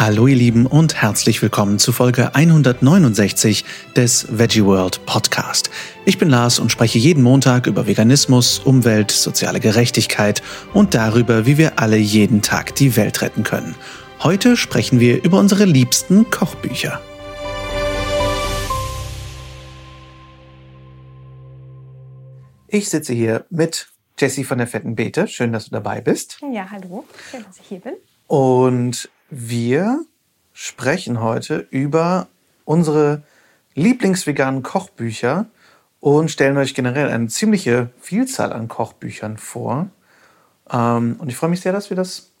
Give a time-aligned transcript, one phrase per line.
[0.00, 3.64] Hallo ihr Lieben und herzlich willkommen zu Folge 169
[3.96, 5.70] des Veggie World Podcast.
[6.04, 10.40] Ich bin Lars und spreche jeden Montag über Veganismus, Umwelt, soziale Gerechtigkeit
[10.72, 13.74] und darüber, wie wir alle jeden Tag die Welt retten können.
[14.22, 17.00] Heute sprechen wir über unsere liebsten Kochbücher.
[22.68, 25.26] Ich sitze hier mit Jessie von der Fetten Beete.
[25.26, 26.38] Schön, dass du dabei bist.
[26.52, 27.04] Ja, hallo.
[27.32, 27.94] Schön, dass ich hier bin.
[28.28, 30.04] Und wir
[30.52, 32.28] sprechen heute über
[32.64, 33.22] unsere
[33.74, 35.46] Lieblingsveganen Kochbücher
[36.00, 39.88] und stellen euch generell eine ziemliche Vielzahl an Kochbüchern vor.
[40.70, 42.32] Ähm, und ich freue mich sehr, dass wir das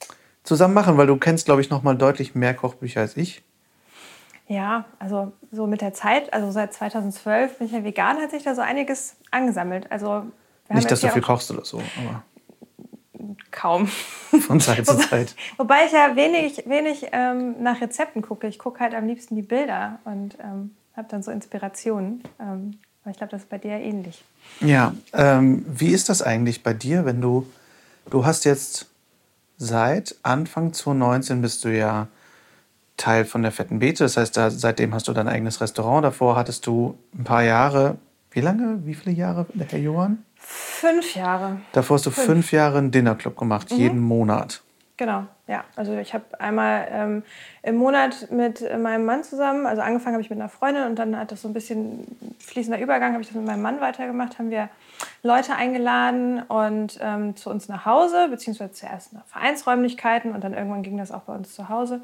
[0.42, 3.42] zusammen machen, weil du kennst, glaube ich, noch mal deutlich mehr Kochbücher als ich.
[4.46, 8.44] Ja, also so mit der Zeit, also seit 2012 bin ich ja vegan, hat sich
[8.44, 9.92] da so einiges angesammelt.
[9.92, 10.24] Also
[10.70, 12.22] Nicht, dass du viel kochst oder so, aber
[13.50, 13.86] kaum.
[14.40, 15.34] Von Zeit zu Zeit.
[15.56, 18.46] Wobei ich ja wenig, wenig ähm, nach Rezepten gucke.
[18.46, 22.22] Ich gucke halt am liebsten die Bilder und ähm, habe dann so Inspirationen.
[22.40, 24.22] Ähm, aber ich glaube, das ist bei dir ähnlich.
[24.60, 27.46] Ja, ähm, wie ist das eigentlich bei dir, wenn du,
[28.10, 28.86] du hast jetzt
[29.56, 32.08] seit Anfang 2019 bist du ja
[32.98, 34.04] Teil von der Fetten Beete.
[34.04, 36.04] Das heißt, da, seitdem hast du dein eigenes Restaurant.
[36.04, 37.96] Davor hattest du ein paar Jahre,
[38.30, 40.24] wie lange, wie viele Jahre, Herr Johann?
[40.50, 41.60] Fünf Jahre.
[41.72, 43.76] Davor hast du fünf, fünf Jahre einen Dinnerclub gemacht, mhm.
[43.76, 44.62] jeden Monat.
[44.96, 45.62] Genau, ja.
[45.76, 47.22] Also ich habe einmal ähm,
[47.62, 51.18] im Monat mit meinem Mann zusammen, also angefangen habe ich mit einer Freundin und dann
[51.18, 54.50] hat das so ein bisschen fließender Übergang, habe ich das mit meinem Mann weitergemacht, haben
[54.50, 54.70] wir
[55.22, 60.82] Leute eingeladen und ähm, zu uns nach Hause, beziehungsweise zuerst nach Vereinsräumlichkeiten und dann irgendwann
[60.82, 61.96] ging das auch bei uns zu Hause.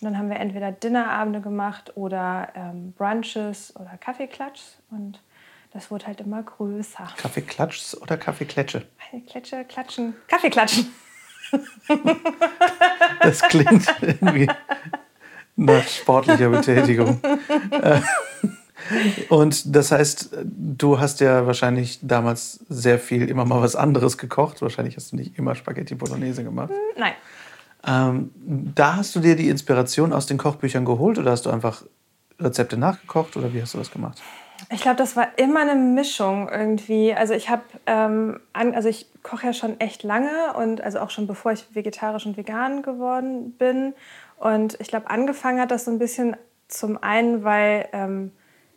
[0.00, 5.20] Und dann haben wir entweder Dinnerabende gemacht oder ähm, Brunches oder Kaffeeklatsch und
[5.72, 7.08] das wurde halt immer größer.
[7.16, 8.86] Kaffeeklatsch oder Kaffeekletsche?
[9.28, 10.88] Kletsche, klatschen, Kaffeeklatschen.
[13.22, 14.48] das klingt irgendwie
[15.56, 17.20] nach sportlicher Betätigung.
[17.70, 18.00] Äh,
[19.28, 24.62] und das heißt, du hast ja wahrscheinlich damals sehr viel immer mal was anderes gekocht.
[24.62, 26.72] Wahrscheinlich hast du nicht immer Spaghetti Bolognese gemacht.
[26.96, 27.12] Nein.
[27.86, 28.30] Ähm,
[28.74, 31.84] da hast du dir die Inspiration aus den Kochbüchern geholt oder hast du einfach
[32.38, 34.20] Rezepte nachgekocht oder wie hast du das gemacht?
[34.68, 37.14] Ich glaube, das war immer eine Mischung irgendwie.
[37.14, 41.26] Also ich habe, ähm, also ich koche ja schon echt lange und also auch schon
[41.26, 43.94] bevor ich vegetarisch und vegan geworden bin.
[44.36, 46.36] Und ich glaube, angefangen hat das so ein bisschen
[46.68, 48.32] zum einen, weil ähm,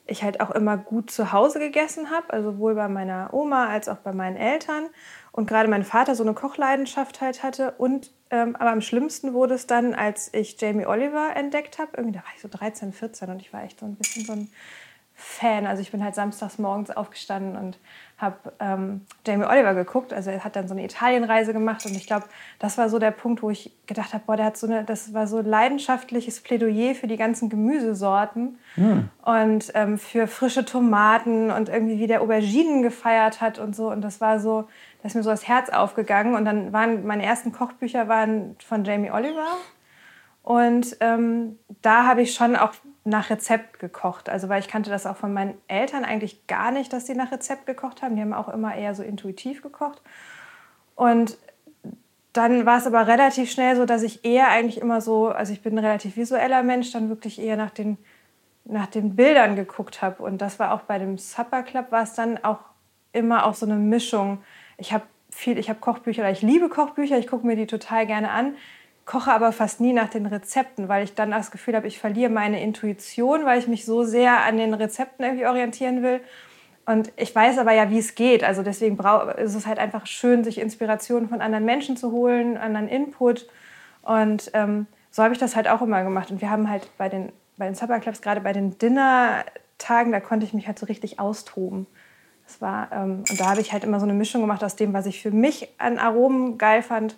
[0.05, 3.87] ich halt auch immer gut zu Hause gegessen habe, also sowohl bei meiner Oma als
[3.87, 4.85] auch bei meinen Eltern.
[5.31, 7.71] Und gerade mein Vater so eine Kochleidenschaft halt hatte.
[7.77, 11.91] Und ähm, aber am schlimmsten wurde es dann, als ich Jamie Oliver entdeckt habe.
[11.95, 14.33] Irgendwie da war ich so 13, 14 und ich war echt so ein bisschen so
[14.33, 14.49] ein
[15.23, 15.65] Fan.
[15.65, 17.77] Also ich bin halt samstags morgens aufgestanden und
[18.17, 20.11] habe ähm, Jamie Oliver geguckt.
[20.11, 22.25] Also er hat dann so eine Italienreise gemacht und ich glaube,
[22.59, 25.13] das war so der Punkt, wo ich gedacht habe, boah, der hat so eine, das
[25.13, 29.09] war so leidenschaftliches Plädoyer für die ganzen Gemüsesorten hm.
[29.23, 33.89] und ähm, für frische Tomaten und irgendwie wie der Auberginen gefeiert hat und so.
[33.89, 34.67] Und das war so,
[35.01, 36.35] da ist mir so das Herz aufgegangen.
[36.35, 39.47] Und dann waren meine ersten Kochbücher waren von Jamie Oliver.
[40.43, 42.73] Und ähm, da habe ich schon auch
[43.05, 44.29] nach Rezept gekocht.
[44.29, 47.31] Also weil ich kannte das auch von meinen Eltern eigentlich gar nicht, dass sie nach
[47.31, 48.15] Rezept gekocht haben.
[48.15, 50.01] Die haben auch immer eher so intuitiv gekocht.
[50.95, 51.37] Und
[52.33, 55.61] dann war es aber relativ schnell so, dass ich eher eigentlich immer so, also ich
[55.61, 57.97] bin ein relativ visueller Mensch, dann wirklich eher nach den,
[58.65, 60.23] nach den Bildern geguckt habe.
[60.23, 62.59] Und das war auch bei dem Supper Club, war es dann auch
[63.13, 64.41] immer auch so eine Mischung.
[64.77, 68.31] Ich habe viel, ich habe Kochbücher, ich liebe Kochbücher, ich gucke mir die total gerne
[68.31, 68.55] an
[69.05, 72.31] koche aber fast nie nach den Rezepten, weil ich dann das Gefühl habe, ich verliere
[72.31, 76.21] meine Intuition, weil ich mich so sehr an den Rezepten irgendwie orientieren will.
[76.85, 78.43] Und ich weiß aber ja, wie es geht.
[78.43, 78.97] Also deswegen
[79.37, 83.47] ist es halt einfach schön, sich Inspirationen von anderen Menschen zu holen, anderen Input.
[84.01, 86.31] Und ähm, so habe ich das halt auch immer gemacht.
[86.31, 90.19] Und wir haben halt bei den, bei den Supper Clubs, gerade bei den Dinner-Tagen, da
[90.19, 91.87] konnte ich mich halt so richtig austoben.
[92.45, 94.91] Das war, ähm, und da habe ich halt immer so eine Mischung gemacht aus dem,
[94.91, 97.15] was ich für mich an Aromen geil fand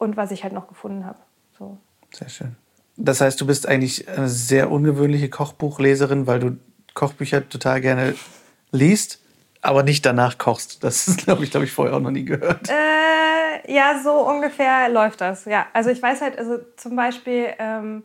[0.00, 1.18] und was ich halt noch gefunden habe.
[1.56, 1.78] So.
[2.12, 2.56] Sehr schön.
[2.96, 6.56] Das heißt, du bist eigentlich eine sehr ungewöhnliche Kochbuchleserin, weil du
[6.94, 8.14] Kochbücher total gerne
[8.72, 9.20] liest,
[9.60, 10.82] aber nicht danach kochst.
[10.82, 12.68] Das habe ich, glaube ich, vorher auch noch nie gehört.
[12.68, 15.44] Äh, ja, so ungefähr läuft das.
[15.44, 18.02] Ja, also ich weiß halt, also zum Beispiel, ähm,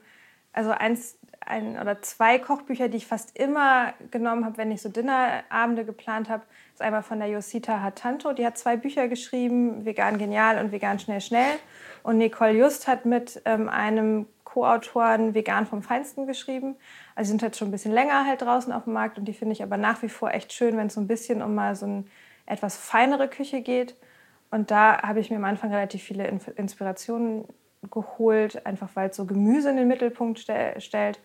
[0.52, 4.90] also eins, ein oder zwei Kochbücher, die ich fast immer genommen habe, wenn ich so
[4.90, 6.44] Dinnerabende geplant habe,
[6.76, 8.34] ist einmal von der Josita Hatanto.
[8.34, 11.56] Die hat zwei Bücher geschrieben, Vegan Genial und Vegan Schnell Schnell.
[12.04, 16.76] Und Nicole Just hat mit ähm, einem Co-Autoren Vegan vom Feinsten geschrieben.
[17.16, 19.54] Also sind jetzt schon ein bisschen länger halt draußen auf dem Markt und die finde
[19.54, 21.86] ich aber nach wie vor echt schön, wenn es so ein bisschen um mal so
[21.86, 22.04] eine
[22.46, 23.96] etwas feinere Küche geht.
[24.52, 27.46] Und da habe ich mir am Anfang relativ viele Inspirationen
[27.90, 31.22] geholt, einfach weil es so Gemüse in den Mittelpunkt stell, stellt.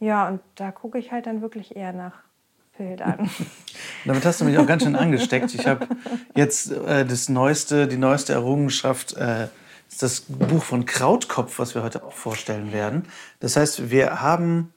[0.00, 2.25] Ja, und da gucke ich halt dann wirklich eher nach
[2.76, 3.30] Bildern.
[4.04, 5.54] Damit hast du mich auch ganz schön angesteckt.
[5.54, 5.86] Ich habe
[6.34, 9.48] jetzt äh, das neueste, die neueste Errungenschaft, äh,
[9.88, 13.06] ist das Buch von Krautkopf, was wir heute auch vorstellen werden.
[13.40, 14.72] Das heißt, wir haben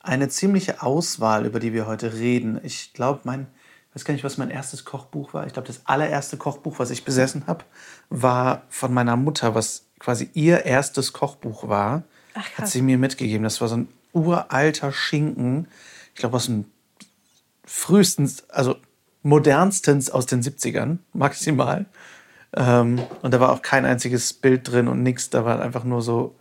[0.00, 2.60] eine ziemliche Auswahl, über die wir heute reden.
[2.62, 3.46] Ich glaube, mein,
[3.88, 5.46] ich weiß gar nicht, was mein erstes Kochbuch war.
[5.46, 7.64] Ich glaube, das allererste Kochbuch, was ich besessen habe,
[8.08, 12.04] war von meiner Mutter, was quasi ihr erstes Kochbuch war.
[12.34, 13.44] Ach, hat sie mir mitgegeben.
[13.44, 15.68] Das war so ein uralter Schinken.
[16.14, 16.64] Ich glaube, aus dem
[17.70, 18.76] frühestens, also
[19.22, 21.86] modernstens aus den 70ern, maximal.
[22.56, 25.30] Ähm, und da war auch kein einziges Bild drin und nichts.
[25.30, 26.34] Da war einfach nur so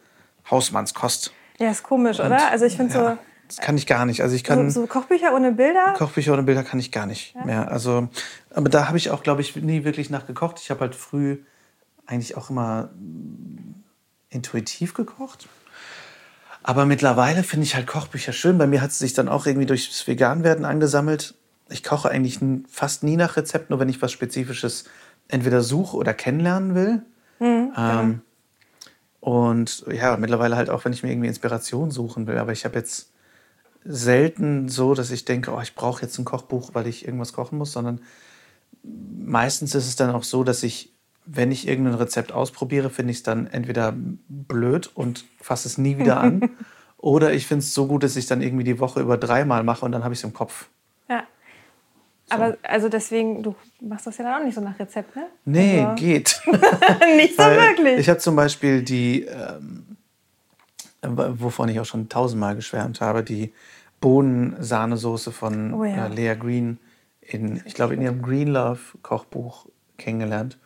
[0.49, 1.31] Hausmannskost.
[1.59, 2.49] Ja, ist komisch, und, oder?
[2.49, 3.17] Also ich finde ja, so.
[3.47, 4.21] Das kann ich gar nicht.
[4.21, 5.93] Also ich kann so, so, Kochbücher ohne Bilder?
[5.97, 7.45] Kochbücher ohne Bilder kann ich gar nicht ja.
[7.45, 7.71] mehr.
[7.71, 8.09] Also,
[8.51, 10.59] aber da habe ich auch, glaube ich, nie wirklich nachgekocht.
[10.59, 11.39] Ich habe halt früh
[12.05, 12.89] eigentlich auch immer
[14.29, 15.47] intuitiv gekocht.
[16.63, 18.57] Aber mittlerweile finde ich halt Kochbücher schön.
[18.57, 21.35] Bei mir hat es sich dann auch irgendwie durchs Veganwerden angesammelt.
[21.69, 22.39] Ich koche eigentlich
[22.69, 24.85] fast nie nach Rezept, nur wenn ich was Spezifisches
[25.27, 27.01] entweder suche oder kennenlernen will.
[27.39, 28.21] Mhm, ähm,
[29.19, 32.37] und ja, mittlerweile halt auch, wenn ich mir irgendwie Inspiration suchen will.
[32.37, 33.11] Aber ich habe jetzt
[33.83, 37.57] selten so, dass ich denke, oh, ich brauche jetzt ein Kochbuch, weil ich irgendwas kochen
[37.57, 38.01] muss, sondern
[38.83, 40.93] meistens ist es dann auch so, dass ich
[41.25, 43.93] wenn ich irgendein Rezept ausprobiere, finde ich es dann entweder
[44.27, 46.49] blöd und fasse es nie wieder an.
[46.97, 49.63] oder ich finde es so gut, dass ich es dann irgendwie die Woche über dreimal
[49.63, 50.69] mache und dann habe ich es im Kopf.
[51.09, 51.23] Ja.
[52.25, 52.35] So.
[52.35, 55.27] Aber also deswegen, du machst das ja dann auch nicht so nach Rezept, ne?
[55.45, 55.95] Nee, also.
[55.95, 56.41] geht.
[57.15, 57.99] nicht so wirklich.
[57.99, 59.97] Ich habe zum Beispiel die, ähm,
[61.01, 63.53] wovon ich auch schon tausendmal geschwärmt habe, die
[64.01, 66.07] Bohnensahnesoße von oh ja.
[66.07, 66.79] äh, Lea Green
[67.21, 69.67] in, ich glaube, in ihrem Green Love Kochbuch
[69.97, 70.57] kennengelernt.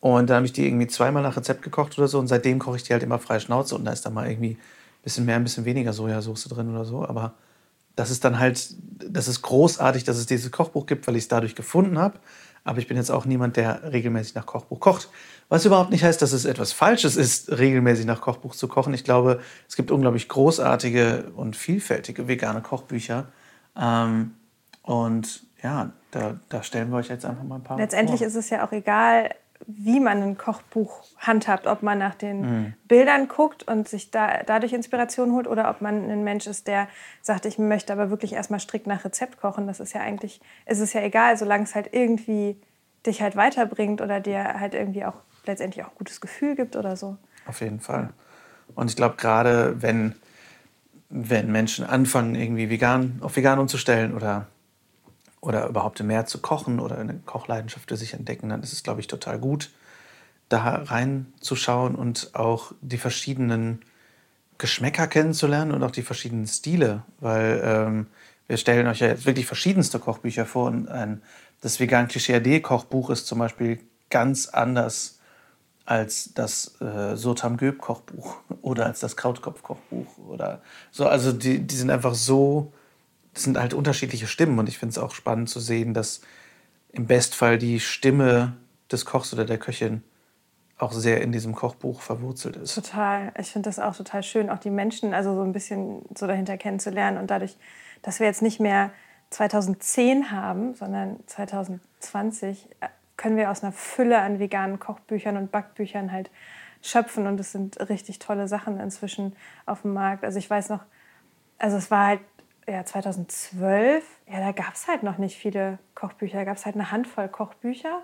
[0.00, 2.18] Und dann habe ich die irgendwie zweimal nach Rezept gekocht oder so.
[2.18, 3.74] Und seitdem koche ich die halt immer freie Schnauze.
[3.74, 6.84] Und da ist dann mal irgendwie ein bisschen mehr, ein bisschen weniger Sojasauce drin oder
[6.84, 7.04] so.
[7.04, 7.34] Aber
[7.96, 8.74] das ist dann halt,
[9.10, 12.18] das ist großartig, dass es dieses Kochbuch gibt, weil ich es dadurch gefunden habe.
[12.62, 15.08] Aber ich bin jetzt auch niemand, der regelmäßig nach Kochbuch kocht.
[15.48, 18.92] Was überhaupt nicht heißt, dass es etwas Falsches ist, regelmäßig nach Kochbuch zu kochen.
[18.94, 23.26] Ich glaube, es gibt unglaublich großartige und vielfältige vegane Kochbücher.
[23.76, 24.34] Ähm,
[24.82, 27.78] und ja, da, da, stellen wir euch jetzt einfach mal ein paar.
[27.78, 28.26] Letztendlich vor.
[28.26, 29.30] ist es ja auch egal,
[29.70, 32.74] wie man ein Kochbuch handhabt, ob man nach den mhm.
[32.88, 36.88] Bildern guckt und sich da, dadurch Inspiration holt oder ob man ein Mensch ist, der
[37.20, 39.66] sagt, ich möchte aber wirklich erstmal strikt nach Rezept kochen.
[39.66, 42.56] Das ist ja eigentlich, ist es ja egal, solange es halt irgendwie
[43.04, 46.96] dich halt weiterbringt oder dir halt irgendwie auch letztendlich auch ein gutes Gefühl gibt oder
[46.96, 47.18] so.
[47.46, 48.08] Auf jeden Fall.
[48.74, 50.14] Und ich glaube, gerade wenn,
[51.10, 54.46] wenn Menschen anfangen, irgendwie vegan, auf vegan umzustellen oder
[55.40, 59.00] oder überhaupt mehr zu kochen oder eine Kochleidenschaft für sich entdecken, dann ist es, glaube
[59.00, 59.70] ich, total gut,
[60.48, 63.82] da reinzuschauen und auch die verschiedenen
[64.56, 68.06] Geschmäcker kennenzulernen und auch die verschiedenen Stile, weil ähm,
[68.48, 71.22] wir stellen euch ja jetzt wirklich verschiedenste Kochbücher vor und ein,
[71.60, 73.80] das vegan Klischee Kochbuch ist zum Beispiel
[74.10, 75.18] ganz anders
[75.84, 81.06] als das äh, Sotam Göb Kochbuch oder als das Krautkopf Kochbuch oder so.
[81.06, 82.72] Also die, die sind einfach so
[83.38, 86.20] es sind halt unterschiedliche Stimmen und ich finde es auch spannend zu sehen, dass
[86.92, 88.56] im Bestfall die Stimme
[88.90, 90.02] des Kochs oder der Köchin
[90.78, 92.74] auch sehr in diesem Kochbuch verwurzelt ist.
[92.74, 93.32] Total.
[93.38, 96.56] Ich finde das auch total schön, auch die Menschen also so ein bisschen so dahinter
[96.56, 97.56] kennenzulernen und dadurch,
[98.02, 98.92] dass wir jetzt nicht mehr
[99.30, 106.12] 2010 haben, sondern 2020, äh, können wir aus einer Fülle an veganen Kochbüchern und Backbüchern
[106.12, 106.30] halt
[106.80, 109.34] schöpfen und es sind richtig tolle Sachen inzwischen
[109.66, 110.24] auf dem Markt.
[110.24, 110.84] Also ich weiß noch,
[111.58, 112.20] also es war halt
[112.68, 116.38] ja, 2012, ja, da gab es halt noch nicht viele Kochbücher.
[116.38, 118.02] Da gab es halt eine Handvoll Kochbücher.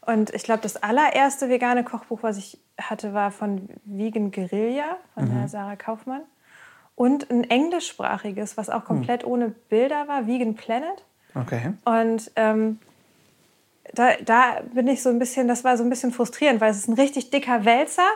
[0.00, 5.26] Und ich glaube, das allererste vegane Kochbuch, was ich hatte, war von Vegan Guerilla von
[5.26, 5.38] mhm.
[5.38, 6.22] der Sarah Kaufmann.
[6.94, 9.32] Und ein englischsprachiges, was auch komplett mhm.
[9.32, 11.04] ohne Bilder war, Vegan Planet.
[11.34, 11.72] Okay.
[11.84, 12.78] Und ähm,
[13.94, 16.78] da, da bin ich so ein bisschen, das war so ein bisschen frustrierend, weil es
[16.78, 18.08] ist ein richtig dicker Wälzer.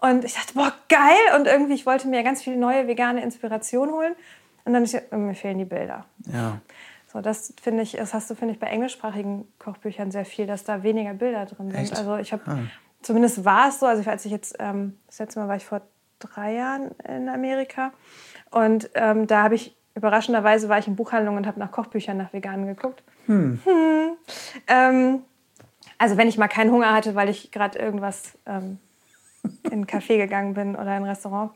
[0.00, 1.36] Und ich dachte, boah, geil!
[1.36, 4.14] Und irgendwie, ich wollte mir ganz viel neue vegane Inspiration holen.
[4.64, 6.04] Und dann ist, mir fehlen die Bilder.
[6.32, 6.60] Ja.
[7.10, 10.64] So, das finde ich, das hast du, finde ich, bei englischsprachigen Kochbüchern sehr viel, dass
[10.64, 11.80] da weniger Bilder drin sind.
[11.80, 11.96] Echt?
[11.96, 12.58] Also ich habe, ah.
[13.00, 15.80] zumindest war es so, also als ich jetzt, ähm, das letzte Mal war ich vor
[16.18, 17.92] drei Jahren in Amerika
[18.50, 22.32] und ähm, da habe ich, überraschenderweise war ich in Buchhandlungen und habe nach Kochbüchern nach
[22.32, 23.02] Veganen geguckt.
[23.26, 23.60] Hm.
[23.64, 24.16] Hm.
[24.66, 25.22] Ähm,
[25.96, 28.78] also wenn ich mal keinen Hunger hatte, weil ich gerade irgendwas ähm,
[29.64, 31.52] in einen Café gegangen bin oder in ein Restaurant.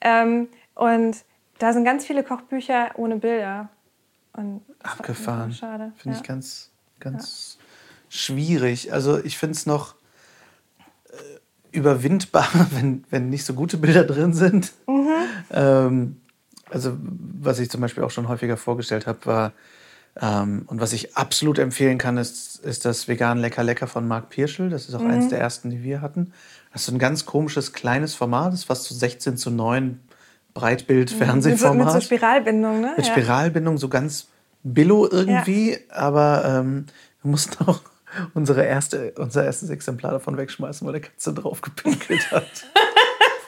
[0.00, 1.24] Ähm, und
[1.58, 3.68] da sind ganz viele Kochbücher ohne Bilder.
[4.32, 5.52] Und Abgefahren.
[5.52, 5.92] Schade.
[5.96, 6.22] Finde ja.
[6.22, 7.64] ich ganz, ganz ja.
[8.16, 8.92] schwierig.
[8.92, 9.94] Also ich finde es noch,
[11.10, 14.72] äh, überwindbar, wenn, wenn nicht so gute Bilder drin sind.
[14.86, 15.08] Mhm.
[15.50, 16.20] Ähm,
[16.70, 19.52] also was ich zum Beispiel auch schon häufiger vorgestellt habe, war,
[20.20, 24.30] ähm, und was ich absolut empfehlen kann, ist, ist das Vegan Lecker Lecker von Marc
[24.30, 24.68] Pirschel.
[24.68, 25.10] Das ist auch mhm.
[25.10, 26.32] eins der ersten, die wir hatten.
[26.72, 30.00] Das ist ein ganz komisches kleines Format, das ist fast so 16 zu 9
[30.58, 31.76] Breitbild-Fernsehformat.
[31.76, 32.94] Mit, so, mit so Spiralbindung, ne?
[32.96, 33.12] Mit ja.
[33.12, 34.28] Spiralbindung, so ganz
[34.62, 35.72] billo irgendwie.
[35.72, 35.78] Ja.
[35.90, 36.86] Aber ähm,
[37.22, 37.80] wir mussten auch
[38.34, 42.44] unsere erste, unser erstes Exemplar davon wegschmeißen, weil der Katze drauf gepinkelt hat.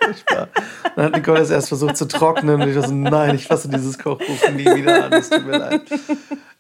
[0.02, 0.48] Furchtbar.
[0.96, 3.68] Dann hat Nicole das erst versucht zu trocknen und ich war so, nein, ich fasse
[3.68, 5.82] dieses Kochbuch nie wieder an, es tut mir leid.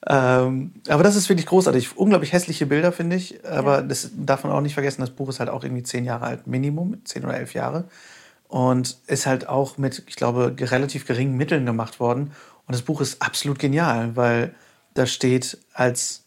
[0.06, 1.96] Ähm, aber das ist wirklich großartig.
[1.96, 3.44] Unglaublich hässliche Bilder, finde ich.
[3.46, 3.82] Aber ja.
[3.82, 6.46] das darf man auch nicht vergessen, das Buch ist halt auch irgendwie zehn Jahre alt,
[6.46, 7.84] Minimum, zehn oder elf Jahre.
[8.50, 12.32] Und ist halt auch mit, ich glaube, relativ geringen Mitteln gemacht worden.
[12.66, 14.54] Und das Buch ist absolut genial, weil
[14.94, 16.24] da steht als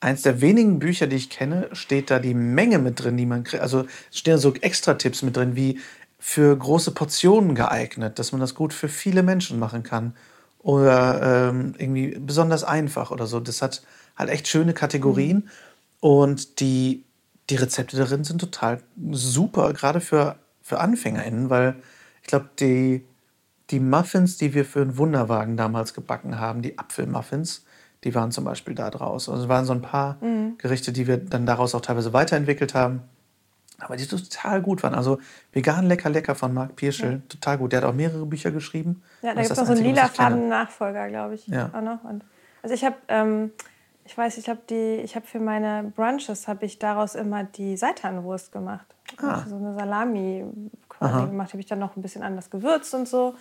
[0.00, 3.44] eins der wenigen Bücher, die ich kenne, steht da die Menge mit drin, die man
[3.44, 3.62] kriegt.
[3.62, 5.78] Also stehen so extra Tipps mit drin, wie
[6.18, 10.14] für große Portionen geeignet, dass man das gut für viele Menschen machen kann.
[10.60, 13.40] Oder ähm, irgendwie besonders einfach oder so.
[13.40, 13.82] Das hat
[14.16, 15.36] halt echt schöne Kategorien.
[15.36, 15.50] Mhm.
[16.00, 17.04] Und die,
[17.50, 20.36] die Rezepte darin sind total super, gerade für,
[20.68, 21.76] für AnfängerInnen, weil
[22.20, 23.06] ich glaube, die,
[23.70, 27.64] die Muffins, die wir für einen Wunderwagen damals gebacken haben, die Apfelmuffins,
[28.04, 29.28] die waren zum Beispiel da draus.
[29.28, 30.58] Also es waren so ein paar mhm.
[30.58, 33.00] Gerichte, die wir dann daraus auch teilweise weiterentwickelt haben.
[33.80, 34.94] Aber die total gut waren.
[34.94, 35.20] Also
[35.52, 37.18] Vegan Lecker Lecker von Marc Pirschel, ja.
[37.28, 37.72] total gut.
[37.72, 39.02] Der hat auch mehrere Bücher geschrieben.
[39.22, 41.46] Ja, da gibt es noch so einen lilafarben Nachfolger, glaube ich.
[41.46, 41.70] Ja.
[41.72, 42.04] Auch noch.
[42.04, 42.24] Und
[42.62, 43.52] also ich habe, ähm,
[44.08, 47.76] ich weiß, ich habe die, ich habe für meine Brunches habe ich daraus immer die
[47.76, 48.86] Seitanwurst gemacht.
[49.18, 49.34] Ah.
[49.34, 50.46] Also so eine Salami
[50.88, 51.26] quasi Aha.
[51.26, 51.50] gemacht.
[51.50, 53.34] Habe ich dann noch ein bisschen anders gewürzt und so.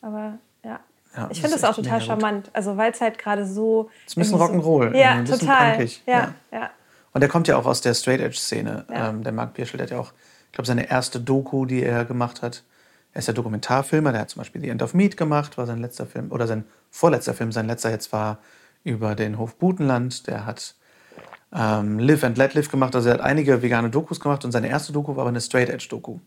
[0.00, 0.78] Aber ja,
[1.16, 2.50] ja, ich finde das auch total charmant.
[2.52, 3.90] Also weil es halt gerade so.
[4.06, 4.96] Es ist ein bisschen Rock'n'Roll.
[4.96, 5.72] Ja, ein total.
[5.72, 6.02] Punkig.
[6.06, 6.70] Ja, ja, ja.
[7.12, 8.84] Und der kommt ja auch aus der Straight Edge Szene.
[8.88, 9.08] Ja.
[9.08, 10.12] Ähm, der Mark Bierschel, der hat ja auch,
[10.46, 12.62] ich glaube, seine erste Doku, die er gemacht hat.
[13.12, 14.12] Er ist ja Dokumentarfilmer.
[14.12, 16.64] Der hat zum Beispiel The End of Meat gemacht, war sein letzter Film oder sein
[16.90, 17.50] vorletzter Film.
[17.50, 18.38] Sein letzter jetzt war
[18.84, 20.26] über den Hof Butenland.
[20.26, 20.74] Der hat
[21.54, 22.94] ähm, Live and Let Live gemacht.
[22.94, 25.68] Also er hat einige vegane Dokus gemacht und seine erste Doku war aber eine Straight
[25.68, 26.18] Edge Doku.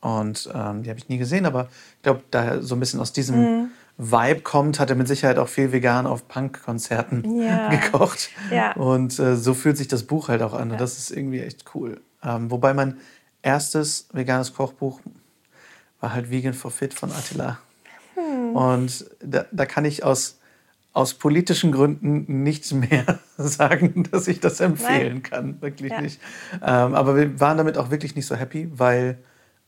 [0.00, 3.12] Und ähm, die habe ich nie gesehen, aber ich glaube, da so ein bisschen aus
[3.12, 3.70] diesem mhm.
[3.96, 7.68] Vibe kommt, hat er mit Sicherheit auch viel vegan auf Punk-Konzerten ja.
[7.70, 8.30] gekocht.
[8.50, 8.72] Ja.
[8.72, 10.68] Und äh, so fühlt sich das Buch halt auch an.
[10.68, 10.74] Ja.
[10.74, 12.00] Und das ist irgendwie echt cool.
[12.22, 12.98] Ähm, wobei mein
[13.40, 15.00] erstes veganes Kochbuch
[16.00, 17.58] war halt Vegan for Fit von Attila.
[18.14, 18.56] Hm.
[18.56, 20.38] Und da, da kann ich aus,
[20.94, 25.22] aus politischen Gründen nichts mehr sagen, dass ich das empfehlen Nein.
[25.22, 25.60] kann.
[25.60, 26.00] Wirklich ja.
[26.00, 26.20] nicht.
[26.54, 29.18] Ähm, aber wir waren damit auch wirklich nicht so happy, weil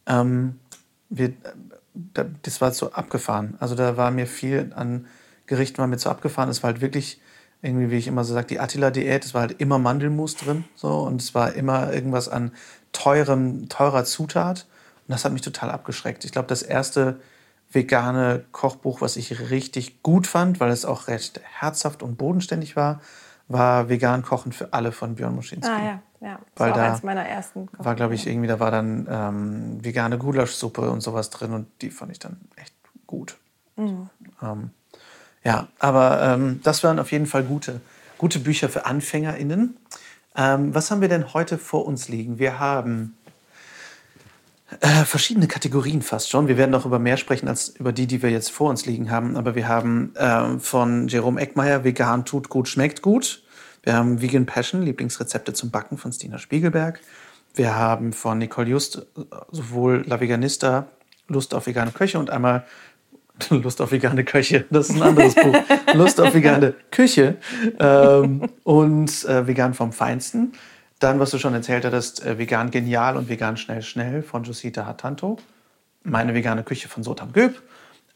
[0.06, 0.54] ähm,
[1.10, 1.32] wir,
[2.42, 3.56] das war so abgefahren.
[3.58, 5.06] Also da war mir viel an
[5.46, 6.48] Gerichten war mir zu abgefahren.
[6.48, 7.20] Es war halt wirklich
[7.62, 9.24] irgendwie, wie ich immer so sage, die Attila-Diät.
[9.24, 12.52] Es war halt immer Mandelmus drin so und es war immer irgendwas an
[12.92, 14.66] teurem, teurer Zutat.
[15.06, 16.24] Und das hat mich total abgeschreckt.
[16.24, 17.20] Ich glaube, das erste
[17.70, 23.00] vegane Kochbuch, was ich richtig gut fand, weil es auch recht herzhaft und bodenständig war,
[23.48, 25.70] war Vegan Kochen für alle von Björn Moschinski.
[25.70, 26.02] Ah ja.
[26.20, 27.68] Ja, das Weil war da eins meiner ersten.
[27.76, 31.90] War, glaube ich, irgendwie, da war dann ähm, vegane Gulaschsuppe und sowas drin und die
[31.90, 32.74] fand ich dann echt
[33.06, 33.36] gut.
[33.76, 34.08] Mhm.
[34.42, 34.70] Ähm,
[35.44, 37.80] ja, aber ähm, das waren auf jeden Fall gute,
[38.18, 39.76] gute Bücher für AnfängerInnen.
[40.34, 42.38] Ähm, was haben wir denn heute vor uns liegen?
[42.38, 43.15] Wir haben
[44.80, 46.48] äh, verschiedene Kategorien fast schon.
[46.48, 49.10] Wir werden noch über mehr sprechen als über die, die wir jetzt vor uns liegen
[49.10, 49.36] haben.
[49.36, 53.42] Aber wir haben äh, von Jerome Eckmeier Vegan tut gut, schmeckt gut.
[53.84, 57.00] Wir haben Vegan Passion, Lieblingsrezepte zum Backen von Stina Spiegelberg.
[57.54, 60.88] Wir haben von Nicole Just äh, sowohl La Veganista,
[61.28, 62.66] Lust auf vegane Köche und einmal
[63.50, 65.56] Lust auf vegane Köche, das ist ein anderes Buch.
[65.94, 67.36] Lust auf vegane Küche
[67.78, 70.52] ähm, und äh, Vegan vom Feinsten.
[70.98, 74.86] Dann, was du schon erzählt hattest, äh, Vegan Genial und Vegan Schnell Schnell von Josita
[74.86, 75.38] Hatanto.
[76.02, 77.60] Meine vegane Küche von Sotam Göb.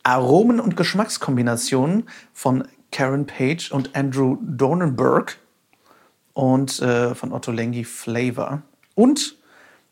[0.02, 5.36] Aromen- und Geschmackskombinationen von Karen Page und Andrew Dornenberg
[6.32, 8.62] und äh, von Otto Lengi Flavor.
[8.94, 9.36] Und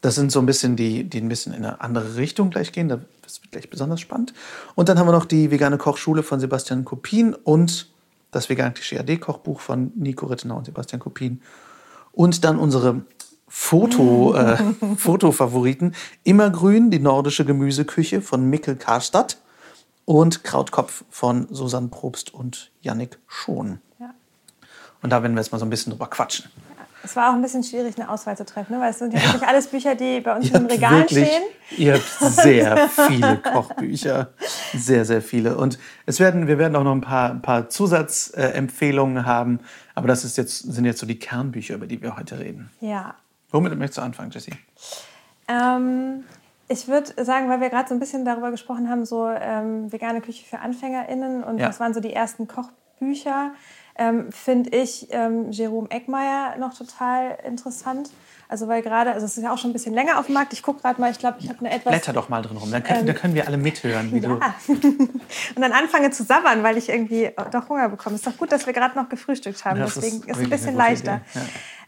[0.01, 2.89] das sind so ein bisschen die, die ein bisschen in eine andere Richtung gleich gehen.
[2.89, 4.33] Das wird gleich besonders spannend.
[4.75, 7.91] Und dann haben wir noch die vegane Kochschule von Sebastian Kopin und
[8.31, 11.43] das vegane Klischee AD Kochbuch von Nico Rittenau und Sebastian Kopin.
[12.19, 13.03] Und dann unsere
[13.47, 14.57] Foto, äh,
[14.97, 15.95] Fotofavoriten.
[16.25, 19.39] Immergrün, die nordische Gemüseküche von Mikkel Karstadt
[20.05, 23.79] und Krautkopf von Susanne Probst und Yannick Schon.
[25.01, 26.51] Und da werden wir jetzt mal so ein bisschen drüber quatschen.
[27.05, 28.81] Es war auch ein bisschen schwierig, eine Auswahl zu treffen, ne?
[28.81, 31.43] weil es sind ja wirklich alles Bücher, die bei uns in den Regalen wirklich, stehen.
[31.77, 34.33] Ihr habt sehr viele Kochbücher.
[34.75, 35.57] Sehr, sehr viele.
[35.57, 39.61] Und es werden, wir werden auch noch ein paar, ein paar Zusatzempfehlungen haben.
[39.99, 42.71] Aber das ist jetzt, sind jetzt so die Kernbücher, über die wir heute reden.
[42.81, 43.17] Ja.
[43.51, 44.53] Womit möchtest du anfangen, Jessie?
[45.49, 46.23] Ähm,
[46.69, 50.21] ich würde sagen, weil wir gerade so ein bisschen darüber gesprochen haben, so ähm, vegane
[50.21, 51.69] Küche für AnfängerInnen und ja.
[51.69, 53.53] was waren so die ersten Kochbücher,
[53.99, 58.11] ähm, finde ich ähm, Jerome Eckmeier noch total interessant.
[58.51, 60.55] Also weil gerade, also es ist ja auch schon ein bisschen länger auf dem Markt.
[60.55, 61.93] Ich gucke gerade mal, ich glaube, ich habe eine etwas...
[61.93, 64.11] Blätter doch mal drin rum, dann können, ähm, dann können wir alle mithören.
[64.11, 64.29] Wie ja.
[64.29, 64.41] du
[64.75, 68.17] und dann anfange zu sabbern, weil ich irgendwie doch Hunger bekomme.
[68.17, 69.79] Ist doch gut, dass wir gerade noch gefrühstückt haben.
[69.79, 71.21] Das Deswegen ist, es ein bisschen leichter.
[71.35, 71.41] Ja.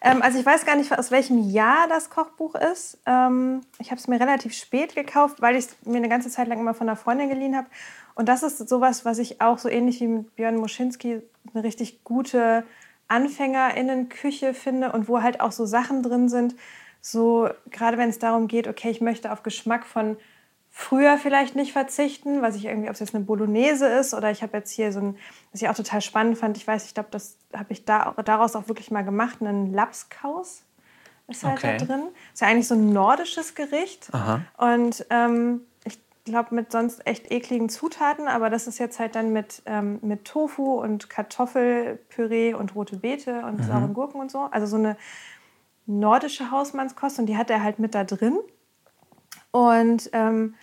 [0.02, 2.99] Ähm, also ich weiß gar nicht, aus welchem Jahr das Kochbuch ist.
[3.07, 6.49] Ähm, ich habe es mir relativ spät gekauft, weil ich es mir eine ganze Zeit
[6.49, 7.69] lang immer von einer Freundin geliehen habe.
[8.14, 11.23] Und das ist sowas, was ich auch so ähnlich wie mit Björn Moschinski
[11.55, 12.64] eine richtig gute
[13.09, 16.55] AnfängerInnen-Küche finde und wo halt auch so Sachen drin sind,
[17.00, 20.17] so gerade wenn es darum geht, okay, ich möchte auf Geschmack von
[20.71, 24.43] früher vielleicht nicht verzichten, was ich irgendwie, ob es jetzt eine Bolognese ist oder ich
[24.43, 25.17] habe jetzt hier so ein,
[25.50, 28.55] was ich auch total spannend fand, ich weiß, ich glaube, das habe ich da, daraus
[28.55, 30.62] auch wirklich mal gemacht, einen Lapskaus
[31.31, 31.76] ist halt okay.
[31.79, 32.02] da drin.
[32.33, 34.09] Ist ja eigentlich so ein nordisches Gericht.
[34.12, 34.40] Aha.
[34.59, 35.61] Und ähm,
[36.25, 40.25] glaube, mit sonst echt ekligen Zutaten, aber das ist jetzt halt dann mit, ähm, mit
[40.25, 43.65] Tofu und Kartoffelpüree und rote Beete und mhm.
[43.65, 44.49] sauren Gurken und so.
[44.50, 44.97] Also so eine
[45.87, 48.39] nordische Hausmannskost und die hat er halt mit da drin.
[49.50, 50.55] Und ähm,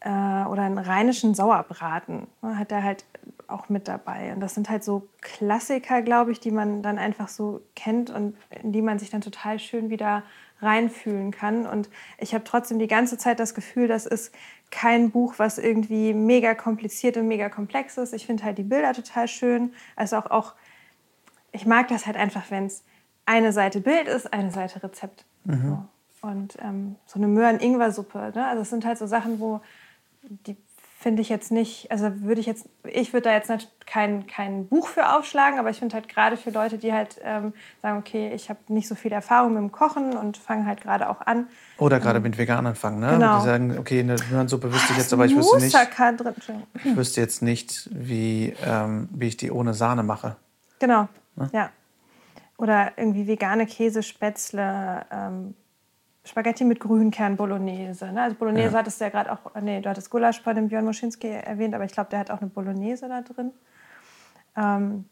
[0.00, 3.04] äh, oder einen rheinischen Sauerbraten ne, hat er halt
[3.48, 4.32] auch mit dabei.
[4.32, 8.36] Und das sind halt so Klassiker, glaube ich, die man dann einfach so kennt und
[8.62, 10.22] in die man sich dann total schön wieder
[10.60, 11.66] reinfühlen kann.
[11.66, 11.88] Und
[12.18, 14.34] ich habe trotzdem die ganze Zeit das Gefühl, das ist
[14.74, 18.12] kein Buch, was irgendwie mega kompliziert und mega komplex ist.
[18.12, 19.72] Ich finde halt die Bilder total schön.
[19.94, 20.54] Also auch, auch
[21.52, 22.82] ich mag das halt einfach, wenn es
[23.24, 25.24] eine Seite Bild ist, eine Seite Rezept.
[25.44, 25.86] Mhm.
[26.20, 26.28] So.
[26.28, 28.32] Und ähm, so eine Möhren-Ingwer-Suppe.
[28.34, 28.46] Ne?
[28.46, 29.60] Also es sind halt so Sachen, wo
[30.22, 30.56] die
[31.04, 33.52] finde ich jetzt nicht, also würde ich jetzt, ich würde da jetzt
[33.84, 37.52] kein, kein Buch für aufschlagen, aber ich finde halt gerade für Leute, die halt ähm,
[37.82, 41.10] sagen, okay, ich habe nicht so viel Erfahrung mit dem Kochen und fange halt gerade
[41.10, 41.46] auch an.
[41.76, 43.10] Oder gerade ähm, mit Vegan anfangen, ne?
[43.10, 43.38] Genau.
[43.38, 45.76] Die sagen, okay, eine Möhrensuppe wüsste ich jetzt, aber ich wüsste nicht,
[46.84, 50.36] ich wüsste jetzt nicht, wie, ähm, wie ich die ohne Sahne mache.
[50.78, 51.50] Genau, ne?
[51.52, 51.68] ja.
[52.56, 55.54] Oder irgendwie vegane Käsespätzle, ähm,
[56.24, 58.10] Spaghetti mit Grünkern Bolognese.
[58.10, 58.22] Ne?
[58.22, 58.78] Also Bolognese ja.
[58.78, 61.84] hattest du ja gerade auch, nee, du hattest Gulasch bei dem Björn Moschinski erwähnt, aber
[61.84, 63.52] ich glaube, der hat auch eine Bolognese da drin.
[64.56, 65.04] Ähm,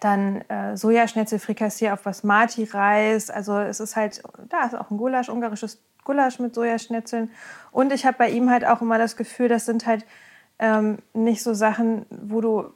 [0.00, 3.30] dann äh, Sojaschnitzel, Frikassier auf Basmati-Reis.
[3.30, 7.30] Also es ist halt, da ist auch ein Gulasch, ungarisches Gulasch mit Sojaschnitzeln.
[7.70, 10.04] Und ich habe bei ihm halt auch immer das Gefühl, das sind halt
[10.58, 12.70] ähm, nicht so Sachen, wo du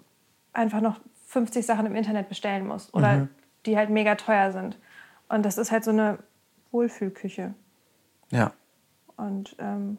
[0.52, 3.28] einfach noch 50 Sachen im Internet bestellen musst oder mhm.
[3.66, 4.78] die halt mega teuer sind.
[5.28, 6.18] Und das ist halt so eine
[6.70, 7.54] Wohlfühlküche.
[8.30, 8.52] Ja.
[9.16, 9.98] Und ähm,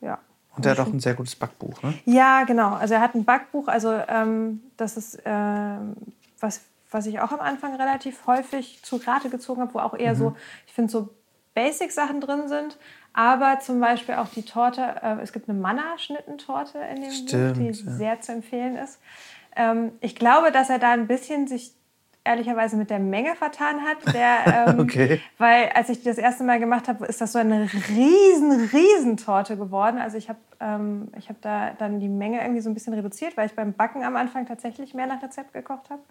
[0.00, 0.18] ja.
[0.56, 1.94] Und er hat auch ein sehr gutes Backbuch, ne?
[2.04, 2.74] Ja, genau.
[2.74, 5.96] Also er hat ein Backbuch, also ähm, das ist ähm,
[6.40, 10.14] was, was ich auch am Anfang relativ häufig zu Rate gezogen habe, wo auch eher
[10.14, 10.18] mhm.
[10.18, 11.08] so, ich finde so
[11.54, 12.78] Basic-Sachen drin sind,
[13.12, 17.62] aber zum Beispiel auch die Torte, äh, es gibt eine Manna-Schnittentorte in dem Stimmt, Buch,
[17.62, 17.92] die ja.
[17.92, 18.98] sehr zu empfehlen ist.
[19.54, 21.72] Ähm, ich glaube, dass er da ein bisschen sich
[22.24, 24.14] ehrlicherweise mit der Menge vertan hat.
[24.14, 25.20] Der, ähm, okay.
[25.38, 29.16] Weil als ich die das erste Mal gemacht habe, ist das so eine riesen, riesen
[29.16, 29.98] Torte geworden.
[29.98, 33.46] Also ich habe ähm, hab da dann die Menge irgendwie so ein bisschen reduziert, weil
[33.46, 36.02] ich beim Backen am Anfang tatsächlich mehr nach Rezept gekocht habe,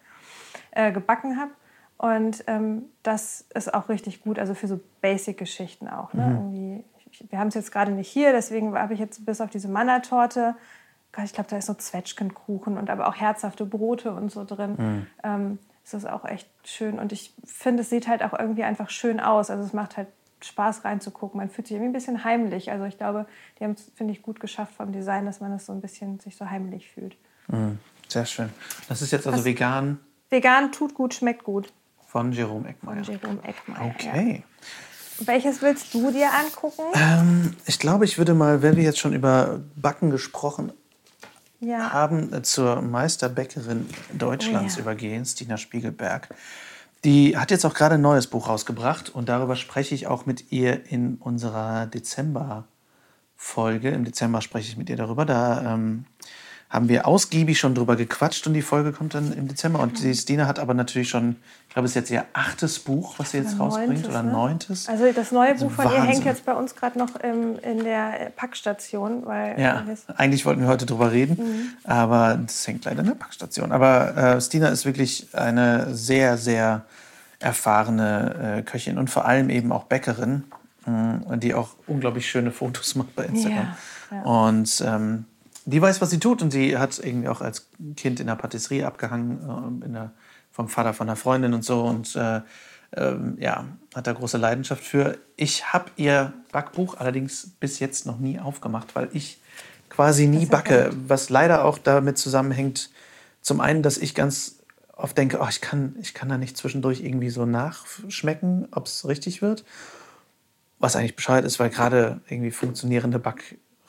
[0.72, 1.52] äh, gebacken habe.
[1.98, 6.14] Und ähm, das ist auch richtig gut, also für so Basic-Geschichten auch.
[6.14, 6.26] Ne?
[6.26, 6.36] Mhm.
[6.36, 6.84] Irgendwie,
[7.30, 10.56] wir haben es jetzt gerade nicht hier, deswegen habe ich jetzt bis auf diese Manna-Torte
[11.24, 14.76] ich glaube, da ist so Zwetschgenkuchen und aber auch herzhafte Brote und so drin.
[14.78, 15.08] Mhm.
[15.24, 15.60] Ähm,
[15.94, 17.00] ist das auch echt schön.
[17.00, 19.50] Und ich finde, es sieht halt auch irgendwie einfach schön aus.
[19.50, 20.08] Also es macht halt
[20.42, 21.38] Spaß reinzugucken.
[21.38, 22.72] Man fühlt sich irgendwie ein bisschen heimlich.
[22.72, 23.26] Also ich glaube,
[23.60, 26.20] die haben es, finde ich, gut geschafft vom Design, dass man es so ein bisschen
[26.20, 27.16] sich so heimlich fühlt.
[27.48, 27.74] Mm,
[28.08, 28.50] sehr schön.
[28.88, 30.00] Das ist jetzt also das vegan.
[30.30, 31.72] Vegan tut gut, schmeckt gut.
[32.08, 33.04] Von Jerome Eckmeier.
[33.04, 33.94] Von Jerome Eckmeier.
[33.94, 34.44] Okay.
[34.44, 35.26] Ja.
[35.26, 36.84] Welches willst du dir angucken?
[36.96, 40.72] Ähm, ich glaube, ich würde mal, wenn wir jetzt schon über Backen gesprochen
[41.62, 41.94] ja.
[41.94, 44.84] haben äh, zur Meisterbäckerin Deutschlands oh, ja.
[44.84, 46.30] übergehen, Stina Spiegelberg.
[47.04, 50.52] Die hat jetzt auch gerade ein neues Buch rausgebracht und darüber spreche ich auch mit
[50.52, 53.90] ihr in unserer Dezember-Folge.
[53.90, 55.26] Im Dezember spreche ich mit ihr darüber.
[55.26, 56.06] Da ähm,
[56.72, 59.82] haben wir ausgiebig schon drüber gequatscht und die Folge kommt dann im Dezember.
[59.82, 61.36] Und die Stina hat aber natürlich schon,
[61.68, 64.24] ich glaube, es ist jetzt ihr achtes Buch, was sie jetzt oder rausbringt neuntes, oder
[64.24, 64.32] ne?
[64.32, 64.88] neuntes.
[64.88, 66.02] Also das neue also Buch von Wahnsinn.
[66.02, 69.26] ihr hängt jetzt bei uns gerade noch im, in der Packstation.
[69.26, 69.84] Weil ja,
[70.16, 71.72] eigentlich wollten wir heute drüber reden, mhm.
[71.84, 73.74] aber das hängt leider in der Packstation.
[73.74, 76.86] Aber äh, Stina ist wirklich eine sehr, sehr
[77.40, 80.46] erfahrene äh, Köchin und vor allem eben auch Bäckerin,
[80.88, 83.76] äh, die auch unglaublich schöne Fotos macht bei Instagram.
[84.10, 84.24] Ja, ja.
[84.24, 85.26] Und ähm,
[85.66, 88.86] die weiß, was sie tut und sie hat irgendwie auch als Kind in der Patisserie
[88.86, 90.12] abgehangen, äh, der,
[90.52, 92.42] vom Vater von einer Freundin und so und äh,
[92.96, 95.18] ähm, ja, hat da große Leidenschaft für.
[95.38, 99.40] Ich habe ihr Backbuch allerdings bis jetzt noch nie aufgemacht, weil ich
[99.90, 101.00] quasi nie backe, gut.
[101.08, 102.90] was leider auch damit zusammenhängt,
[103.42, 104.58] zum einen, dass ich ganz
[104.96, 109.08] oft denke, oh, ich, kann, ich kann da nicht zwischendurch irgendwie so nachschmecken, ob es
[109.08, 109.64] richtig wird.
[110.80, 113.20] Was eigentlich Bescheid ist, weil gerade irgendwie funktionierende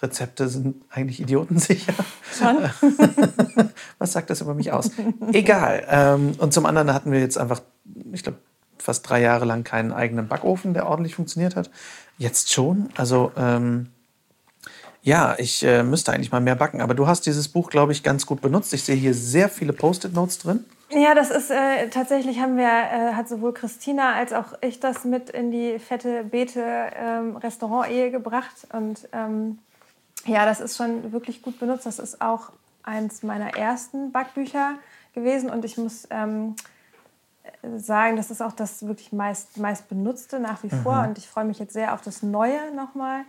[0.03, 1.95] Backrezepte sind eigentlich idiotensicher.
[3.99, 4.91] Was sagt das über mich aus?
[5.33, 5.87] Egal.
[5.88, 7.62] Ähm, und zum anderen hatten wir jetzt einfach,
[8.12, 8.38] ich glaube,
[8.79, 11.71] fast drei Jahre lang keinen eigenen Backofen, der ordentlich funktioniert hat.
[12.19, 12.88] Jetzt schon.
[12.97, 13.91] Also ähm,
[15.03, 16.81] ja, ich äh, müsste eigentlich mal mehr backen.
[16.81, 18.75] Aber du hast dieses Buch, glaube ich, ganz gut benutzt.
[18.75, 20.65] Ich sehe hier sehr viele Post-it-Notes drin.
[20.91, 25.05] Ja, das ist äh, tatsächlich haben wir, äh, hat sowohl Christina als auch ich das
[25.05, 28.67] mit in die fette Beete ähm, Restaurant-Ehe gebracht.
[28.73, 29.59] Und ähm,
[30.27, 31.87] ja, das ist schon wirklich gut benutzt.
[31.87, 34.75] Das ist auch eins meiner ersten Backbücher
[35.15, 35.51] gewesen.
[35.51, 36.57] Und ich muss ähm,
[37.77, 40.83] sagen, das ist auch das wirklich meist, meist benutzte nach wie mhm.
[40.83, 41.05] vor.
[41.09, 43.23] Und ich freue mich jetzt sehr auf das Neue nochmal.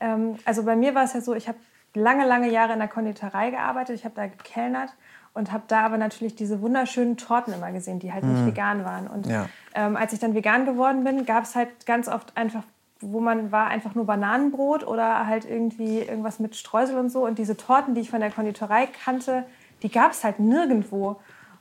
[0.00, 1.58] Ähm, also bei mir war es ja so, ich habe
[1.94, 3.96] lange, lange Jahre in der Konditorei gearbeitet.
[3.96, 4.90] Ich habe da gekellnert
[5.32, 8.46] und habe da aber natürlich diese wunderschönen Torten immer gesehen, die halt nicht mhm.
[8.46, 9.06] vegan waren.
[9.06, 9.48] Und ja.
[9.74, 12.64] ähm, als ich dann vegan geworden bin, gab es halt ganz oft einfach,
[13.00, 17.24] wo man war, einfach nur Bananenbrot oder halt irgendwie irgendwas mit Streusel und so.
[17.24, 19.44] Und diese Torten, die ich von der Konditorei kannte,
[19.82, 21.20] die gab es halt nirgendwo.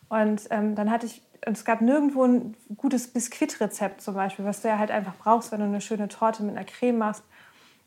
[0.09, 4.61] Und ähm, dann hatte ich, und es gab nirgendwo ein gutes Biskuitrezept zum Beispiel, was
[4.61, 7.23] du ja halt einfach brauchst, wenn du eine schöne Torte mit einer Creme machst.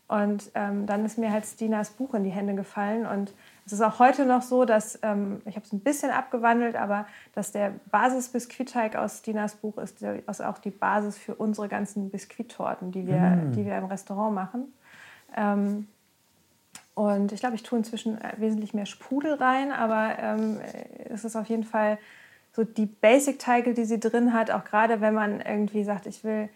[0.09, 3.07] Und ähm, dann ist mir halt Stinas Buch in die Hände gefallen.
[3.07, 6.75] Und es ist auch heute noch so, dass, ähm, ich habe es ein bisschen abgewandelt,
[6.75, 12.11] aber dass der Basis-Biskuitteig aus Stinas Buch ist, ist auch die Basis für unsere ganzen
[12.11, 13.53] Biskuittorten, die wir, mm.
[13.53, 14.72] die wir im Restaurant machen.
[15.37, 15.87] Ähm,
[16.94, 20.59] und ich glaube, ich tue inzwischen äh, wesentlich mehr Sprudel rein, aber ähm,
[21.09, 21.98] es ist auf jeden Fall
[22.53, 26.51] so die Basic-Teige, die sie drin hat, auch gerade wenn man irgendwie sagt, ich will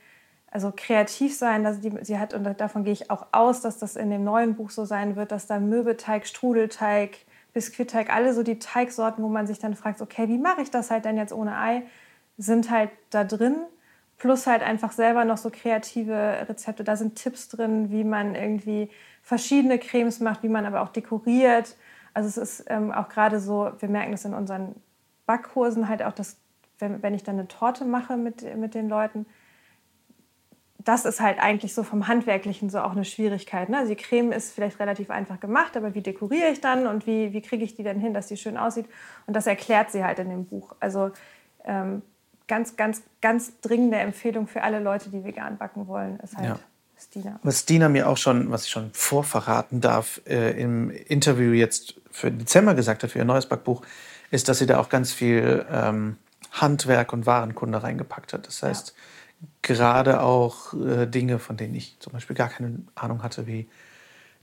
[0.57, 1.64] also kreativ sein.
[1.64, 4.55] Dass die, sie hat, und davon gehe ich auch aus, dass das in dem neuen
[4.57, 7.19] Buch so sein wird, dass da Mürbeteig, Strudelteig,
[7.53, 10.90] Biskuitteig, alle so die Teigsorten, wo man sich dann fragt, okay, wie mache ich das
[10.90, 11.83] halt denn jetzt ohne Ei,
[12.38, 13.57] sind halt da drin.
[14.16, 16.85] Plus halt einfach selber noch so kreative Rezepte.
[16.85, 18.88] Da sind Tipps drin, wie man irgendwie
[19.23, 21.77] verschiedene Cremes macht, wie man aber auch dekoriert.
[22.14, 24.75] Also es ist ähm, auch gerade so, wir merken das in unseren
[25.27, 26.38] Backkursen halt auch, dass
[26.79, 29.27] wenn, wenn ich dann eine Torte mache mit, mit den Leuten,
[30.87, 33.68] das ist halt eigentlich so vom Handwerklichen so auch eine Schwierigkeit.
[33.68, 33.79] Ne?
[33.79, 37.33] Also die Creme ist vielleicht relativ einfach gemacht, aber wie dekoriere ich dann und wie,
[37.33, 38.87] wie kriege ich die dann hin, dass die schön aussieht?
[39.27, 40.77] Und das erklärt sie halt in dem Buch.
[40.79, 41.11] Also
[41.64, 42.03] ähm,
[42.46, 46.59] ganz, ganz, ganz dringende Empfehlung für alle Leute, die vegan backen wollen, ist halt ja.
[46.96, 47.40] Stina.
[47.42, 52.31] Was Stina mir auch schon, was ich schon vorverraten darf, äh, im Interview jetzt für
[52.31, 53.83] Dezember gesagt hat, für ihr neues Backbuch,
[54.31, 56.16] ist, dass sie da auch ganz viel ähm,
[56.53, 58.46] Handwerk und Warenkunde reingepackt hat.
[58.46, 59.03] Das heißt, ja
[59.62, 63.66] gerade auch äh, Dinge, von denen ich zum Beispiel gar keine Ahnung hatte, wie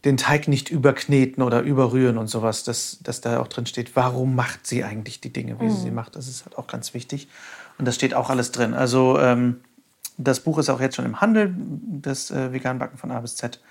[0.06, 4.36] den Teig nicht überkneten oder überrühren und sowas, dass, dass da auch drin steht, warum
[4.36, 5.69] macht sie eigentlich die Dinge, wie mhm.
[5.69, 6.15] sie sie macht.
[6.15, 7.29] Das ist halt auch ganz wichtig.
[7.77, 8.73] Und das steht auch alles drin.
[8.73, 9.62] Also ähm,
[10.17, 13.62] das Buch ist auch jetzt schon im Handel, das äh, Veganbacken von A bis Z.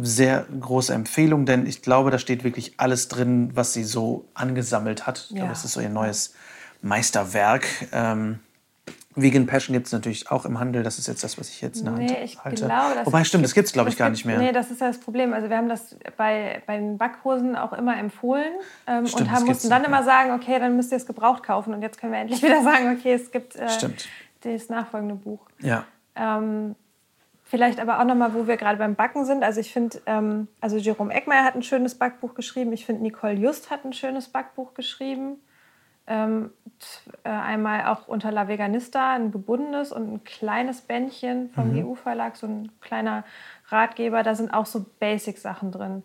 [0.00, 5.06] Sehr große Empfehlung, denn ich glaube, da steht wirklich alles drin, was sie so angesammelt
[5.06, 5.26] hat.
[5.26, 5.36] Ich ja.
[5.38, 6.34] glaube, es ist so ihr neues
[6.82, 7.66] Meisterwerk.
[7.92, 8.38] Ähm,
[9.16, 10.82] Vegan Passion gibt es natürlich auch im Handel.
[10.82, 12.66] Das ist jetzt das, was ich jetzt in der Hand nee, ich halte.
[12.66, 14.38] Glaube, das Wobei, stimmt, das gibt es, glaube ich, gar nicht mehr.
[14.38, 15.32] Nee, das ist ja das Problem.
[15.32, 18.52] Also wir haben das bei, bei den Backhosen auch immer empfohlen
[18.86, 21.72] ähm, stimmt, und haben, mussten dann immer sagen, okay, dann müsst ihr es gebraucht kaufen.
[21.72, 23.68] Und jetzt können wir endlich wieder sagen, okay, es gibt äh,
[24.42, 25.40] das nachfolgende Buch.
[25.60, 25.84] Ja.
[26.16, 26.74] Ähm,
[27.44, 29.44] vielleicht aber auch nochmal, wo wir gerade beim Backen sind.
[29.44, 32.72] Also ich finde, ähm, also Jerome Eckmeier hat ein schönes Backbuch geschrieben.
[32.72, 35.36] Ich finde, Nicole Just hat ein schönes Backbuch geschrieben.
[36.06, 36.50] Ähm,
[37.22, 41.86] äh, einmal auch unter La Veganista ein gebundenes und ein kleines Bändchen vom mhm.
[41.86, 43.24] EU-Verlag, so ein kleiner
[43.68, 44.22] Ratgeber.
[44.22, 46.02] Da sind auch so Basic-Sachen drin.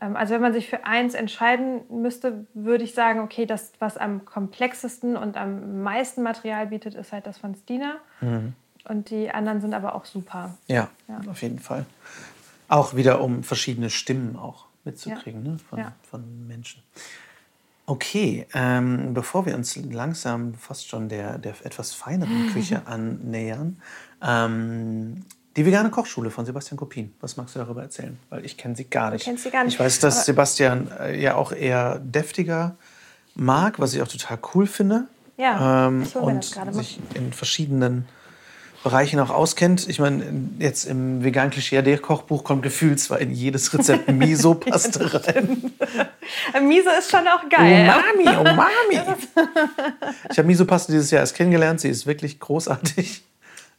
[0.00, 3.96] Ähm, also wenn man sich für eins entscheiden müsste, würde ich sagen, okay, das, was
[3.96, 7.96] am komplexesten und am meisten Material bietet, ist halt das von Stina.
[8.20, 8.54] Mhm.
[8.88, 10.56] Und die anderen sind aber auch super.
[10.66, 11.84] Ja, ja, auf jeden Fall.
[12.68, 15.52] Auch wieder, um verschiedene Stimmen auch mitzukriegen ja.
[15.52, 15.58] ne?
[15.58, 15.92] von, ja.
[16.02, 16.82] von Menschen.
[17.88, 23.80] Okay, ähm, bevor wir uns langsam fast schon der, der etwas feineren Küche annähern,
[24.22, 25.24] ähm,
[25.56, 27.14] die vegane Kochschule von Sebastian Kopin.
[27.22, 28.18] Was magst du darüber erzählen?
[28.28, 29.24] Weil ich kenne sie gar nicht.
[29.24, 29.72] Du kennst sie gar nicht.
[29.72, 32.76] Ich weiß, dass Sebastian äh, ja auch eher deftiger
[33.34, 35.08] mag, was ich auch total cool finde.
[35.38, 38.06] Ja, ähm, ich und das gerade sich in verschiedenen
[38.82, 39.88] Bereichen auch auskennt.
[39.88, 40.24] Ich meine,
[40.58, 45.72] jetzt im vegan klischee kochbuch kommt gefühlt zwar in jedes Rezept Miso-Paste rein.
[46.62, 47.92] Miso ist schon auch geil.
[48.24, 49.16] Umami, Umami.
[50.30, 51.80] ich habe Miso-Paste dieses Jahr erst kennengelernt.
[51.80, 53.24] Sie ist wirklich großartig.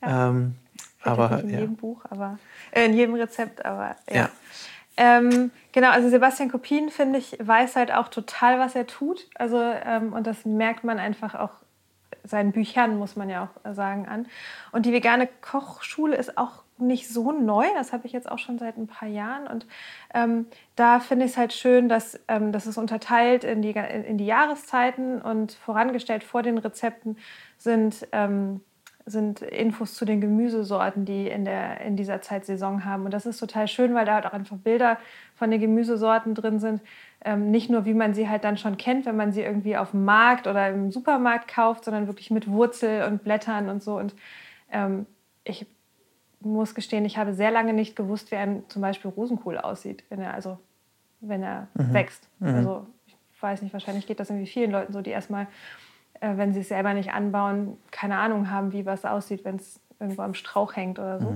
[0.02, 0.30] Ja.
[0.30, 0.56] Ähm,
[1.02, 1.60] aber in ja.
[1.60, 2.38] jedem Buch, aber
[2.72, 4.16] äh, in jedem Rezept, aber ja.
[4.16, 4.30] Ja.
[4.98, 9.28] Ähm, genau, also Sebastian Kopien, finde ich, weiß halt auch total, was er tut.
[9.36, 11.52] Also, ähm, und das merkt man einfach auch
[12.24, 14.28] seinen Büchern, muss man ja auch sagen, an.
[14.72, 18.58] Und die vegane Kochschule ist auch nicht so neu, das habe ich jetzt auch schon
[18.58, 19.48] seit ein paar Jahren.
[19.48, 19.68] Und
[20.14, 24.18] ähm, da finde ich es halt schön, dass, ähm, dass es unterteilt in die, in
[24.18, 27.18] die Jahreszeiten und vorangestellt vor den Rezepten
[27.58, 28.62] sind, ähm,
[29.06, 33.06] sind Infos zu den Gemüsesorten, die in, der, in dieser Zeit Saison haben.
[33.06, 34.98] Und das ist total schön, weil da halt auch einfach Bilder
[35.36, 36.82] von den Gemüsesorten drin sind.
[37.26, 39.92] Ähm, nicht nur, wie man sie halt dann schon kennt, wenn man sie irgendwie auf
[39.92, 43.98] dem Markt oder im Supermarkt kauft, sondern wirklich mit Wurzel und Blättern und so.
[43.98, 44.16] Und
[44.72, 45.06] ähm,
[45.44, 45.66] ich
[46.40, 50.22] muss gestehen, ich habe sehr lange nicht gewusst, wie ein zum Beispiel Rosenkohl aussieht, wenn
[50.22, 50.58] er also
[51.22, 52.30] wenn er wächst.
[52.56, 55.48] Also ich weiß nicht, wahrscheinlich geht das irgendwie vielen Leuten so, die erstmal,
[56.22, 59.82] äh, wenn sie es selber nicht anbauen, keine Ahnung haben, wie was aussieht, wenn es
[60.00, 61.28] irgendwo am Strauch hängt oder so.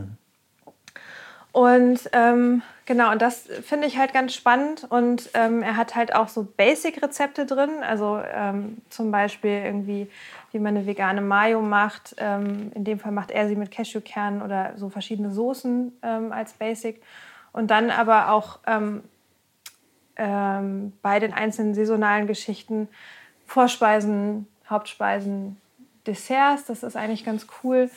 [1.53, 4.87] Und ähm, genau, und das finde ich halt ganz spannend.
[4.89, 7.69] Und ähm, er hat halt auch so Basic-Rezepte drin.
[7.87, 10.09] Also ähm, zum Beispiel irgendwie,
[10.51, 12.15] wie man eine vegane Mayo macht.
[12.17, 16.53] Ähm, in dem Fall macht er sie mit Cashewkernen oder so verschiedene Soßen ähm, als
[16.53, 17.03] Basic.
[17.51, 19.03] Und dann aber auch ähm,
[20.15, 22.87] bei den einzelnen saisonalen Geschichten
[23.45, 25.57] Vorspeisen, Hauptspeisen,
[26.07, 26.65] Desserts.
[26.65, 27.89] Das ist eigentlich ganz cool.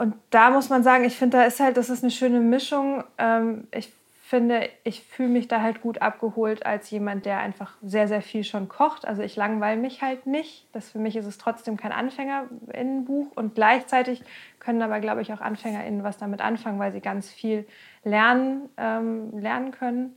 [0.00, 3.04] Und da muss man sagen, ich finde, da ist halt, das ist eine schöne Mischung.
[3.18, 8.08] Ähm, ich finde, ich fühle mich da halt gut abgeholt als jemand, der einfach sehr,
[8.08, 9.06] sehr viel schon kocht.
[9.06, 10.66] Also ich langweile mich halt nicht.
[10.72, 13.26] Das für mich ist es trotzdem kein AnfängerInnenbuch.
[13.34, 14.22] Und gleichzeitig
[14.58, 17.66] können aber, glaube ich, auch AnfängerInnen was damit anfangen, weil sie ganz viel
[18.02, 20.16] lernen, ähm, lernen können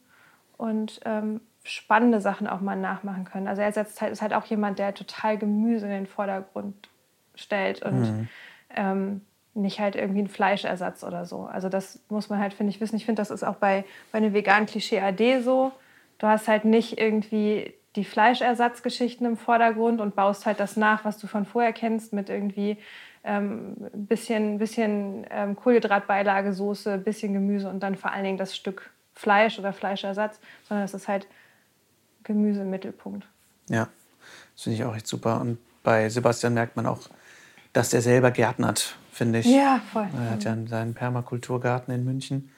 [0.56, 3.50] und ähm, spannende Sachen auch mal nachmachen können.
[3.50, 6.88] Also er setzt halt, ist halt auch jemand, der total Gemüse in den Vordergrund
[7.36, 8.30] stellt und
[8.70, 9.20] ähm,
[9.56, 11.44] nicht halt irgendwie ein Fleischersatz oder so.
[11.44, 12.96] Also das muss man halt, finde ich, wissen.
[12.96, 15.72] Ich finde, das ist auch bei, bei einem veganen Klischee AD so.
[16.18, 21.20] Du hast halt nicht irgendwie die Fleischersatzgeschichten im Vordergrund und baust halt das nach, was
[21.20, 22.78] du von vorher kennst, mit irgendwie
[23.24, 28.90] ähm, bisschen, bisschen ähm, Kohlenhydratbeilage, Soße, bisschen Gemüse und dann vor allen Dingen das Stück
[29.14, 31.28] Fleisch oder Fleischersatz, sondern es ist halt
[32.24, 33.28] Gemüse im Mittelpunkt.
[33.70, 33.88] Ja,
[34.56, 35.40] das finde ich auch echt super.
[35.40, 37.02] Und bei Sebastian merkt man auch,
[37.74, 39.46] dass er selber gärtnert, finde ich.
[39.46, 40.08] Ja, voll.
[40.16, 42.50] Er hat ja seinen Permakulturgarten in München.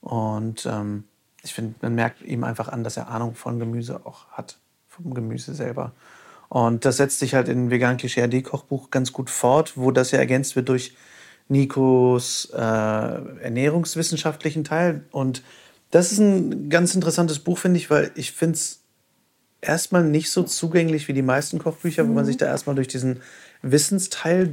[0.00, 1.04] Und ähm,
[1.42, 5.14] ich finde, man merkt ihm einfach an, dass er Ahnung von Gemüse auch hat, vom
[5.14, 5.92] Gemüse selber.
[6.48, 10.12] Und das setzt sich halt in Vegan Klischee AD Kochbuch ganz gut fort, wo das
[10.12, 10.96] ja ergänzt wird durch
[11.48, 15.04] Nikos äh, ernährungswissenschaftlichen Teil.
[15.10, 15.42] Und
[15.90, 18.80] das ist ein ganz interessantes Buch, finde ich, weil ich finde es
[19.60, 23.20] erstmal nicht so zugänglich wie die meisten Kochbücher, wo man sich da erstmal durch diesen
[23.62, 24.46] Wissensteil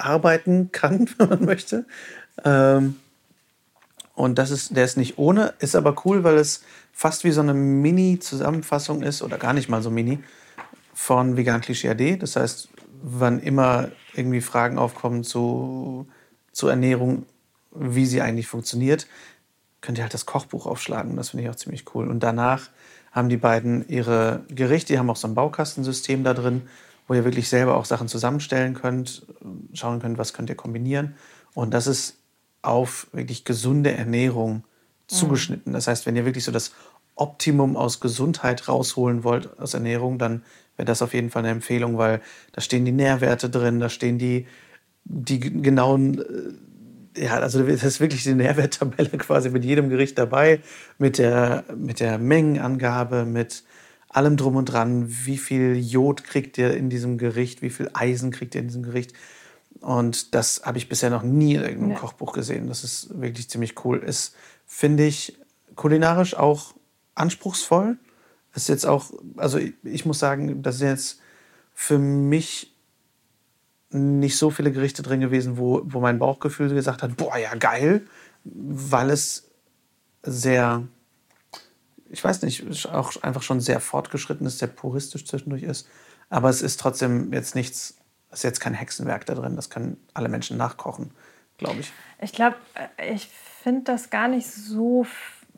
[0.00, 1.86] durcharbeiten kann, wenn man möchte.
[2.44, 2.96] Ähm,
[4.14, 7.40] und das ist, der ist nicht ohne, ist aber cool, weil es fast wie so
[7.40, 10.18] eine Mini-Zusammenfassung ist, oder gar nicht mal so mini,
[10.92, 12.16] von Vegan Klischee AD.
[12.16, 12.68] Das heißt,
[13.02, 16.06] wann immer irgendwie Fragen aufkommen zu,
[16.52, 17.24] zu Ernährung,
[17.70, 19.06] wie sie eigentlich funktioniert,
[19.80, 21.16] könnt ihr halt das Kochbuch aufschlagen.
[21.16, 22.08] Das finde ich auch ziemlich cool.
[22.08, 22.68] Und danach
[23.12, 26.62] haben die beiden ihre Gerichte, die haben auch so ein Baukastensystem da drin,
[27.10, 29.26] wo ihr wirklich selber auch Sachen zusammenstellen könnt,
[29.72, 31.16] schauen könnt, was könnt ihr kombinieren.
[31.54, 32.18] Und das ist
[32.62, 34.62] auf wirklich gesunde Ernährung
[35.08, 35.72] zugeschnitten.
[35.72, 36.70] Das heißt, wenn ihr wirklich so das
[37.16, 40.44] Optimum aus Gesundheit rausholen wollt aus Ernährung, dann
[40.76, 42.20] wäre das auf jeden Fall eine Empfehlung, weil
[42.52, 44.46] da stehen die Nährwerte drin, da stehen die,
[45.02, 46.20] die genauen
[47.16, 50.60] äh, ja, also das ist wirklich die Nährwerttabelle quasi mit jedem Gericht dabei,
[50.96, 53.64] mit der, mit der Mengenangabe, mit
[54.10, 58.30] allem drum und dran, wie viel Jod kriegt ihr in diesem Gericht, wie viel Eisen
[58.30, 59.14] kriegt ihr in diesem Gericht.
[59.80, 61.94] Und das habe ich bisher noch nie in irgendeinem Nee.
[61.94, 62.66] Kochbuch gesehen.
[62.66, 63.98] Das ist wirklich ziemlich cool.
[63.98, 64.34] Ist,
[64.66, 65.38] finde ich,
[65.76, 66.74] kulinarisch auch
[67.14, 67.96] anspruchsvoll.
[68.54, 71.20] Ist jetzt auch, also ich, ich muss sagen, das sind jetzt
[71.72, 72.74] für mich
[73.90, 78.02] nicht so viele Gerichte drin gewesen, wo, wo mein Bauchgefühl gesagt hat, boah, ja, geil,
[78.44, 79.50] weil es
[80.22, 80.82] sehr,
[82.10, 85.88] ich weiß nicht, auch einfach schon sehr fortgeschritten ist, sehr puristisch zwischendurch ist.
[86.28, 87.94] Aber es ist trotzdem jetzt nichts,
[88.30, 91.10] es ist jetzt kein Hexenwerk da drin, das können alle Menschen nachkochen,
[91.58, 91.92] glaube ich.
[92.20, 92.56] Ich glaube,
[93.12, 93.28] ich
[93.62, 95.06] finde das gar nicht so,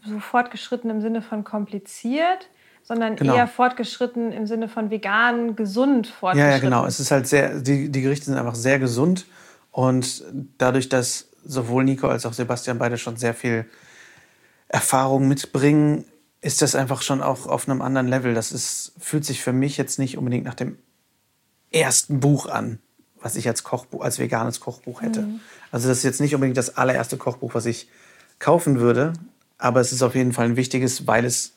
[0.05, 2.49] so fortgeschritten im Sinne von kompliziert,
[2.85, 3.35] sondern Genau.
[3.37, 6.53] eher fortgeschritten im Sinne von vegan, gesund Ja, fortgeschritten.
[6.53, 6.87] ja, genau.
[6.87, 9.27] Es ist halt sehr, die, die Gerichte sind einfach sehr gesund
[9.71, 10.25] und
[10.59, 13.67] dadurch, dass sowohl Nico als auch Sebastian beide schon sehr viel
[14.69, 16.05] Erfahrung mitbringen,
[16.43, 18.35] ist das einfach schon auch auf einem anderen Level.
[18.35, 20.77] Das ist, fühlt sich für mich jetzt nicht unbedingt nach dem
[21.71, 22.81] ersten Buch an,
[23.21, 25.27] was ich als Kochbuch, als veganes Kochbuch hätte.
[25.71, 27.89] Also das ist jetzt nicht unbedingt das allererste Kochbuch, was ich
[28.41, 29.13] kaufen würde,
[29.57, 31.53] aber es ist auf jeden Fall ein wichtiges, weil es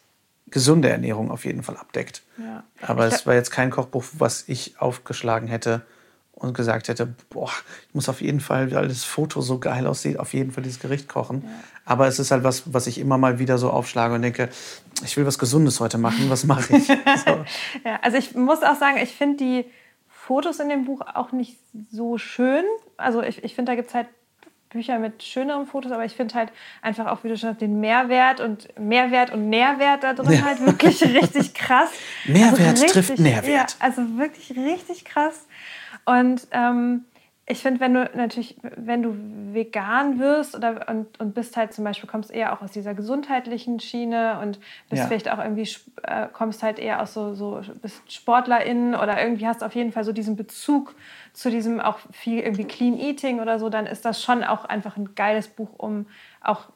[0.47, 2.21] gesunde Ernährung auf jeden Fall abdeckt.
[2.37, 2.63] Ja.
[2.81, 5.81] Aber es war jetzt kein Kochbuch, was ich aufgeschlagen hätte
[6.35, 7.49] und gesagt hätte, boah,
[7.87, 10.79] ich muss auf jeden Fall, weil das Foto so geil aussieht, auf jeden Fall dieses
[10.79, 11.43] Gericht kochen.
[11.85, 14.49] Aber es ist halt was, was ich immer mal wieder so aufschlage und denke,
[15.03, 16.87] ich will was Gesundes heute machen, was mache ich?
[17.25, 17.45] So.
[17.85, 19.65] Ja, also ich muss auch sagen, ich finde die
[20.09, 21.57] Fotos in dem Buch auch nicht
[21.91, 22.63] so schön.
[22.97, 24.07] Also ich, ich finde, da gibt es halt
[24.69, 27.79] Bücher mit schöneren Fotos, aber ich finde halt einfach auch, wie du schon hast, den
[27.79, 30.41] Mehrwert und Mehrwert und Nährwert da drin Ja.
[30.43, 31.89] halt wirklich richtig krass.
[32.25, 33.71] Mehrwert richtig, trifft Nährwert.
[33.71, 35.45] Ja, also wirklich richtig krass.
[36.05, 37.05] Und ähm,
[37.47, 39.15] ich finde, wenn du natürlich, wenn du
[39.53, 43.79] vegan wirst oder und, und bist halt zum Beispiel, kommst eher auch aus dieser gesundheitlichen
[43.79, 45.07] Schiene und bist Ja.
[45.07, 45.69] vielleicht auch irgendwie,
[46.03, 50.03] äh, kommst halt eher aus so, so bist SportlerInnen oder irgendwie hast auf jeden Fall
[50.03, 50.95] so diesen Bezug
[51.33, 54.97] zu diesem auch viel irgendwie Clean Eating oder so, dann ist das schon auch einfach
[54.97, 56.07] ein geiles Buch, um
[56.41, 56.69] auch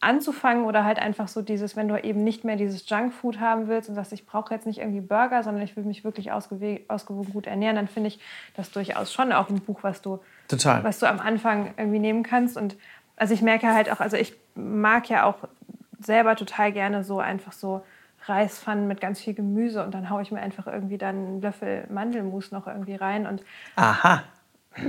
[0.00, 3.88] anzufangen oder halt einfach so dieses, wenn du eben nicht mehr dieses Junkfood haben willst
[3.88, 7.46] und sagst, ich brauche jetzt nicht irgendwie Burger, sondern ich will mich wirklich ausgewogen gut
[7.46, 8.20] ernähren, dann finde ich
[8.54, 10.84] das durchaus schon auch ein Buch, was du, Total.
[10.84, 12.56] was du am Anfang irgendwie nehmen kannst.
[12.56, 12.76] Und
[13.16, 15.36] also ich merke halt auch, also ich mag ja auch
[15.98, 17.82] selber total gerne so einfach so
[18.26, 21.86] Reispfannen mit ganz viel Gemüse und dann haue ich mir einfach irgendwie dann einen Löffel
[21.90, 23.42] Mandelmus noch irgendwie rein und
[23.74, 24.22] Aha.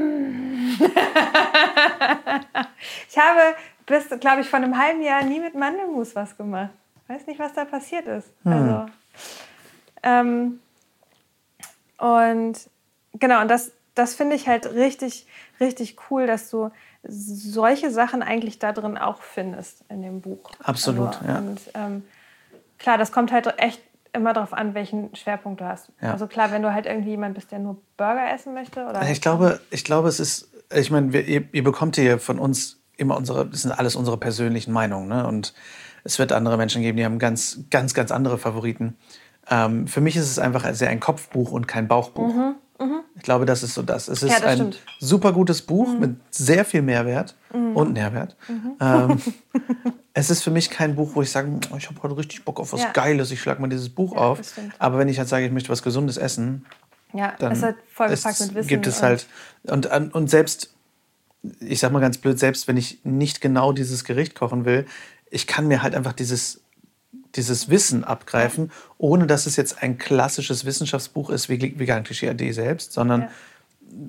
[3.09, 3.55] Ich habe
[3.89, 6.69] bis, glaube ich, vor einem halben Jahr nie mit Mandelmus was gemacht.
[7.07, 8.29] Weiß nicht, was da passiert ist.
[8.45, 8.85] Also,
[10.03, 10.59] ähm,
[11.97, 12.69] und
[13.15, 15.27] genau, und das, das finde ich halt richtig,
[15.59, 16.69] richtig cool, dass du
[17.03, 20.51] solche Sachen eigentlich da drin auch findest in dem Buch.
[20.63, 21.37] Absolut, also, ja.
[21.39, 22.03] Und ähm,
[22.77, 23.81] klar, das kommt halt echt
[24.13, 25.91] immer darauf an, welchen Schwerpunkt du hast.
[26.01, 26.11] Ja.
[26.11, 29.21] Also klar, wenn du halt irgendwie jemand bist, der nur Burger essen möchte oder Ich
[29.21, 33.45] glaube, ich glaube, es ist, ich meine, ihr, ihr bekommt hier von uns immer unsere,
[33.47, 35.25] das sind alles unsere persönlichen Meinungen, ne?
[35.27, 35.53] Und
[36.03, 38.95] es wird andere Menschen geben, die haben ganz, ganz, ganz andere Favoriten.
[39.49, 42.31] Ähm, für mich ist es einfach sehr ein Kopfbuch und kein Bauchbuch.
[43.15, 44.07] Ich glaube, das ist so das.
[44.07, 44.75] Es ist Mhm, Ja, das ein stimmt.
[44.75, 45.05] Mhm.
[45.05, 48.37] super gutes Buch mit sehr viel Mehrwert und Nährwert.
[48.79, 49.21] Ähm,
[50.13, 52.59] es ist für mich kein Buch, wo ich sage, "Oh, ich habe heute richtig Bock
[52.61, 52.91] auf was Ja.
[52.93, 54.39] Geiles, ich schlage mal dieses Buch Ja, auf.
[54.77, 56.65] Aber wenn ich halt sage, ich möchte was Gesundes essen,
[57.11, 58.67] ja, dann es ist halt vollgepackt mit Wissen.
[58.69, 59.27] gibt es halt
[59.63, 60.73] und und selbst
[61.59, 64.85] ich sag mal ganz blöd selbst wenn ich nicht genau dieses Gericht kochen will
[65.29, 66.61] ich kann mir halt einfach dieses
[67.35, 72.51] dieses Wissen abgreifen ohne dass es jetzt ein klassisches Wissenschaftsbuch ist wie vegan Klischee AD
[72.51, 73.29] selbst sondern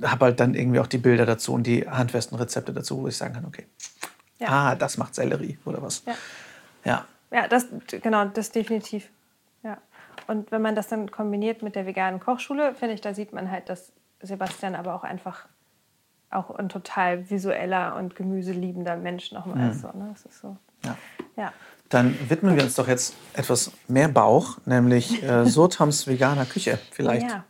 [0.03, 3.17] habe halt dann irgendwie auch die Bilder dazu und die handfesten Rezepte dazu wo ich
[3.17, 3.67] sagen kann okay
[4.39, 4.49] Ja.
[4.49, 6.15] ah das macht Sellerie oder was Ja.
[6.85, 7.67] ja Ja, das,
[8.03, 9.09] genau, das definitiv.
[9.63, 9.79] Ja.
[10.27, 13.51] Und wenn man das dann kombiniert mit der veganen Kochschule, finde ich, da sieht man
[13.51, 15.47] halt, dass Sebastian aber auch einfach
[16.31, 19.81] auch ein total visueller und gemüseliebender Mensch nochmal ist.
[19.81, 20.09] So, ne?
[20.13, 20.57] Das ist so.
[20.85, 20.97] ja
[21.37, 21.53] Ja.
[21.89, 27.29] dann widmen wir uns doch jetzt etwas mehr Bauch nämlich äh, Sotams veganer Küche vielleicht
[27.29, 27.45] Ja.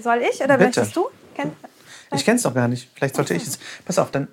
[0.00, 0.64] Soll ich oder Bitte.
[0.64, 1.08] möchtest du?
[1.34, 1.52] Kenn
[2.14, 2.90] Ich kenne es noch gar nicht.
[2.94, 3.58] Vielleicht sollte ich es.
[3.84, 4.28] Pass auf, dann,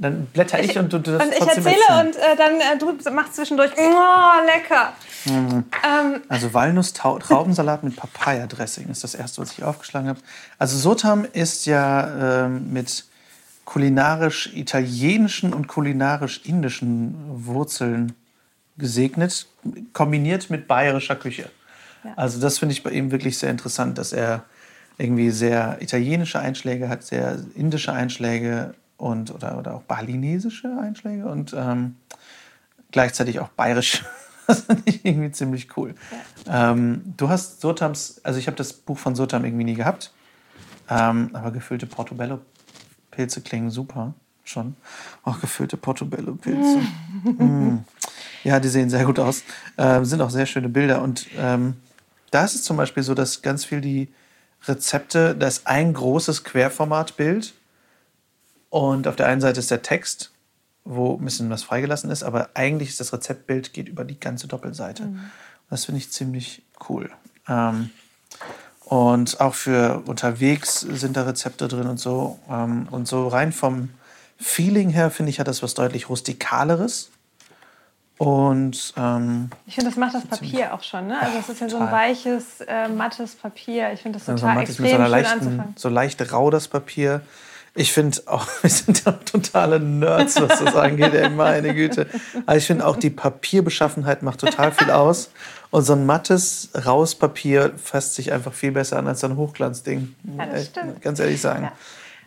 [0.00, 2.06] dann blätter ich, und du, du Und ich erzähle erzählen.
[2.06, 3.70] und äh, dann äh, du machst zwischendurch.
[3.76, 4.92] Oh, lecker.
[5.26, 5.64] Mhm.
[5.86, 10.20] Ähm, Also Walnuss-Traubensalat mit Papaya-Dressing ist das erste, was ich aufgeschlagen habe.
[10.58, 13.04] Also Sotam ist ja ähm, mit
[13.66, 18.14] kulinarisch-italienischen und kulinarisch-indischen Wurzeln
[18.78, 19.46] gesegnet,
[19.92, 21.50] kombiniert mit bayerischer Küche.
[22.16, 24.44] Also das finde ich bei ihm wirklich sehr interessant, dass er
[24.96, 31.54] irgendwie sehr italienische Einschläge hat, sehr indische Einschläge und oder, oder auch balinesische Einschläge und
[31.56, 31.96] ähm,
[32.90, 34.04] gleichzeitig auch bayerisch.
[34.46, 35.94] Das finde ich irgendwie ziemlich cool.
[36.48, 40.12] Ähm, du hast Sotams, also ich habe das Buch von Sotam irgendwie nie gehabt,
[40.88, 44.74] ähm, aber gefüllte Portobello-Pilze klingen super schon.
[45.22, 46.80] Auch gefüllte Portobello-Pilze.
[47.24, 47.84] Mm.
[48.42, 49.42] Ja, die sehen sehr gut aus.
[49.76, 51.02] Ähm, sind auch sehr schöne Bilder.
[51.02, 51.74] Und ähm,
[52.30, 54.08] da ist es zum Beispiel so, dass ganz viel die
[54.66, 57.52] Rezepte, da ist ein großes Querformatbild
[58.70, 60.30] und auf der einen Seite ist der Text,
[60.84, 64.48] wo ein bisschen was freigelassen ist, aber eigentlich ist das Rezeptbild geht über die ganze
[64.48, 65.10] Doppelseite.
[65.68, 67.10] Das finde ich ziemlich cool.
[67.48, 67.90] Ähm,
[68.84, 72.38] und auch für unterwegs sind da Rezepte drin und so.
[72.50, 73.90] Ähm, und so rein vom
[74.36, 77.10] Feeling her finde ich, hat das was deutlich rustikaleres.
[78.18, 81.06] Und ähm, ich finde, das macht das Papier auch schon.
[81.06, 81.18] Ne?
[81.20, 83.92] Also es ist ja so ein weiches, äh, mattes Papier.
[83.92, 85.74] Ich finde das also total es extrem mit so, einer schön leichten, anzufangen.
[85.76, 87.22] so leicht rau das Papier.
[87.74, 92.06] Ich finde auch, wir sind ja totale Nerds, was das angeht, ey, meine Güte.
[92.46, 95.30] Aber ich finde auch, die Papierbeschaffenheit macht total viel aus.
[95.70, 100.14] Und so ein mattes Rauspapier fasst sich einfach viel besser an als so ein Hochglanzding.
[100.36, 101.00] Ja, das stimmt.
[101.00, 101.64] Ganz ehrlich sagen.
[101.64, 101.72] Ja.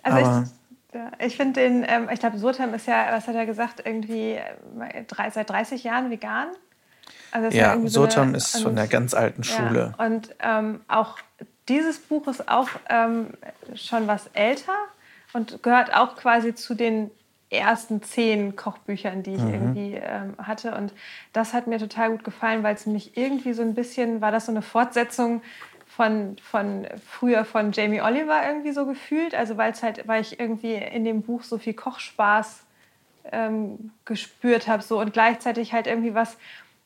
[0.01, 3.35] Also Aber ich, ja, ich finde den, ähm, ich glaube, Surtam ist ja, was hat
[3.35, 6.47] er gesagt, irgendwie äh, drei, seit 30 Jahren vegan.
[7.31, 9.93] Also ja, ja Surtam so ist von der ganz alten Schule.
[9.97, 11.17] Und ähm, auch
[11.67, 13.27] dieses Buch ist auch ähm,
[13.75, 14.73] schon was älter
[15.33, 17.11] und gehört auch quasi zu den
[17.49, 19.53] ersten zehn Kochbüchern, die ich mhm.
[19.53, 20.75] irgendwie ähm, hatte.
[20.75, 20.93] Und
[21.33, 24.47] das hat mir total gut gefallen, weil es mich irgendwie so ein bisschen, war das
[24.47, 25.41] so eine Fortsetzung
[25.85, 29.35] von, von früher von Jamie Oliver irgendwie so gefühlt.
[29.35, 32.63] Also weil es halt, weil ich irgendwie in dem Buch so viel Kochspaß
[33.31, 36.37] ähm, gespürt habe so und gleichzeitig halt irgendwie was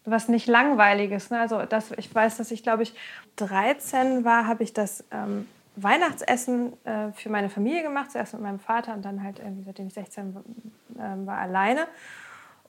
[0.09, 1.31] was nicht langweiliges.
[1.31, 1.39] Ne?
[1.39, 2.93] Also das, ich weiß, dass ich glaube ich
[3.35, 5.47] 13 war, habe ich das ähm,
[5.77, 9.87] Weihnachtsessen äh, für meine Familie gemacht, zuerst mit meinem Vater und dann halt irgendwie, seitdem
[9.87, 10.35] ich 16
[10.95, 11.87] äh, war, alleine.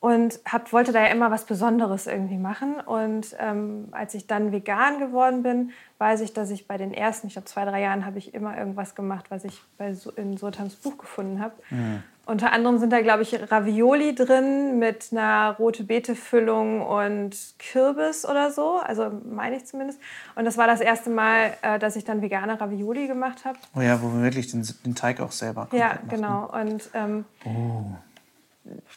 [0.01, 2.81] Und hab, wollte da ja immer was Besonderes irgendwie machen.
[2.81, 7.27] Und ähm, als ich dann vegan geworden bin, weiß ich, dass ich bei den ersten,
[7.27, 10.77] ich glaube zwei, drei Jahren, habe ich immer irgendwas gemacht, was ich bei, in Sultans
[10.77, 11.55] Buch gefunden habe.
[11.71, 12.05] Mhm.
[12.29, 18.51] Unter anderem sind da, glaube ich, Ravioli drin mit einer rote Beete-Füllung und Kürbis oder
[18.51, 18.77] so.
[18.77, 19.99] Also meine ich zumindest.
[20.35, 23.59] Und das war das erste Mal, äh, dass ich dann vegane Ravioli gemacht habe.
[23.75, 26.09] Oh ja, wo wir wirklich den, den Teig auch selber Ja, machen.
[26.11, 26.51] genau.
[26.53, 27.93] Und ähm, oh.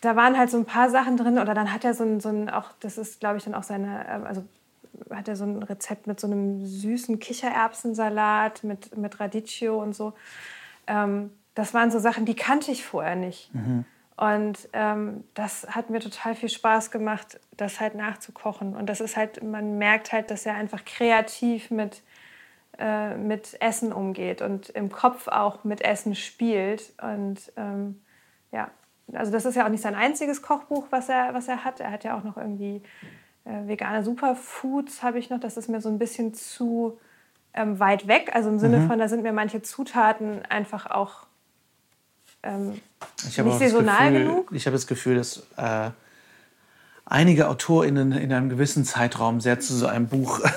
[0.02, 1.40] da waren halt so ein paar Sachen drin.
[1.40, 3.64] Oder dann hat er so ein, so ein auch, das ist, glaube ich, dann auch
[3.64, 4.44] seine, ähm, also
[5.10, 10.12] hat er so ein Rezept mit so einem süßen Kichererbsensalat mit, mit Radicchio und so.
[10.86, 13.54] Ähm, das waren so Sachen, die kannte ich vorher nicht.
[13.54, 13.86] Mhm.
[14.18, 18.76] Und ähm, das hat mir total viel Spaß gemacht, das halt nachzukochen.
[18.76, 22.04] Und das ist halt, man merkt halt, dass er einfach kreativ mit,
[22.78, 26.94] äh, mit Essen umgeht und im Kopf auch mit Essen spielt.
[27.02, 28.00] Und ähm,
[28.52, 28.70] ja,
[29.12, 31.80] also das ist ja auch nicht sein einziges Kochbuch, was er, was er hat.
[31.80, 32.84] Er hat ja auch noch irgendwie
[33.46, 35.40] äh, vegane Superfoods, habe ich noch.
[35.40, 37.00] Das ist mir so ein bisschen zu
[37.56, 38.32] ähm, weit weg.
[38.34, 38.88] Also im Sinne mhm.
[38.88, 41.26] von, da sind mir manche Zutaten einfach auch
[42.44, 42.82] ähm,
[43.24, 44.52] nicht saisonal Gefühl, genug.
[44.52, 45.92] Ich habe das Gefühl, dass äh,
[47.06, 50.40] einige AutorInnen in einem gewissen Zeitraum sehr zu so einem Buch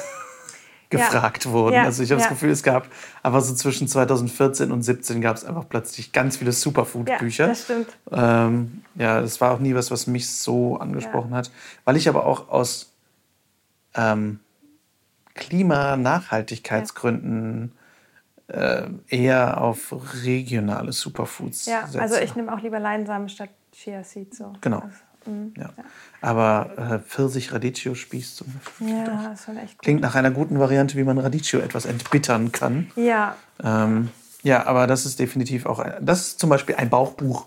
[0.91, 1.51] gefragt ja.
[1.51, 1.75] wurden.
[1.75, 1.83] Ja.
[1.85, 2.29] Also ich habe ja.
[2.29, 2.89] das Gefühl, es gab
[3.23, 7.45] aber so zwischen 2014 und 2017 gab es einfach plötzlich ganz viele Superfood-Bücher.
[7.45, 7.89] Ja, das stimmt.
[8.11, 11.51] Ähm, ja, das war auch nie was, was mich so angesprochen hat.
[11.85, 12.93] Weil ich aber auch aus
[13.95, 14.41] ähm,
[15.35, 17.73] Klimanachhaltigkeitsgründen
[19.09, 22.03] eher auf regionale Superfoods ja, setze.
[22.03, 24.39] also ich nehme auch lieber Leinsamen statt Chia Seeds.
[24.39, 24.53] So.
[24.61, 24.81] Genau.
[24.81, 25.71] Also, mh, ja.
[25.77, 25.85] ja.
[26.21, 28.89] Aber äh, Pfirsich-Radicchio-Spieß zum Beispiel.
[28.89, 29.83] Ja, das schon echt gut.
[29.83, 32.91] Klingt nach einer guten Variante, wie man Radicchio etwas entbittern kann.
[32.97, 33.37] Ja.
[33.63, 34.11] Ähm,
[34.43, 37.47] ja, aber das ist definitiv auch, ein, das ist zum Beispiel ein Bauchbuch.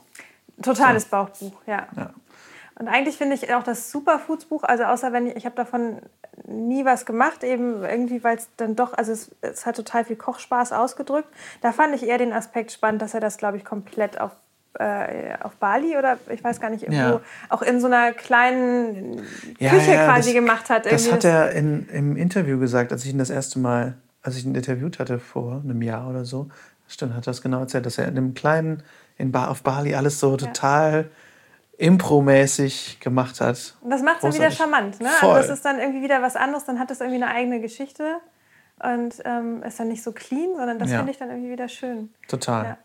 [0.62, 1.10] Totales so.
[1.10, 1.88] Bauchbuch, ja.
[1.96, 2.10] ja.
[2.80, 6.00] Und eigentlich finde ich auch das Superfoods-Buch, also außer wenn ich, ich habe davon
[6.46, 10.16] nie was gemacht, eben irgendwie, weil es dann doch, also es, es, hat total viel
[10.16, 11.28] Kochspaß ausgedrückt.
[11.62, 14.32] Da fand ich eher den Aspekt spannend, dass er das, glaube ich, komplett auf,
[14.78, 17.22] äh, auf Bali oder ich weiß gar nicht, irgendwo, ja.
[17.50, 19.24] auch in so einer kleinen
[19.58, 20.86] ja, Küche ja, quasi das, gemacht hat.
[20.86, 24.46] Das hat er in, im Interview gesagt, als ich ihn das erste Mal, als ich
[24.46, 26.50] ihn interviewt hatte vor einem Jahr oder so.
[26.88, 28.84] Stimmt, hat er das genau erzählt, dass er in einem kleinen,
[29.18, 31.10] in ba auf Bali alles so total
[31.78, 33.76] Impro-mäßig gemacht hat.
[33.82, 35.00] Und das macht es dann wieder charmant.
[35.00, 35.10] Ne?
[35.22, 38.18] Also das ist dann irgendwie wieder was anderes, dann hat es irgendwie eine eigene Geschichte
[38.80, 40.98] und ähm, ist dann nicht so clean, sondern das ja.
[40.98, 42.14] finde ich dann irgendwie wieder schön.
[42.28, 42.78] Total.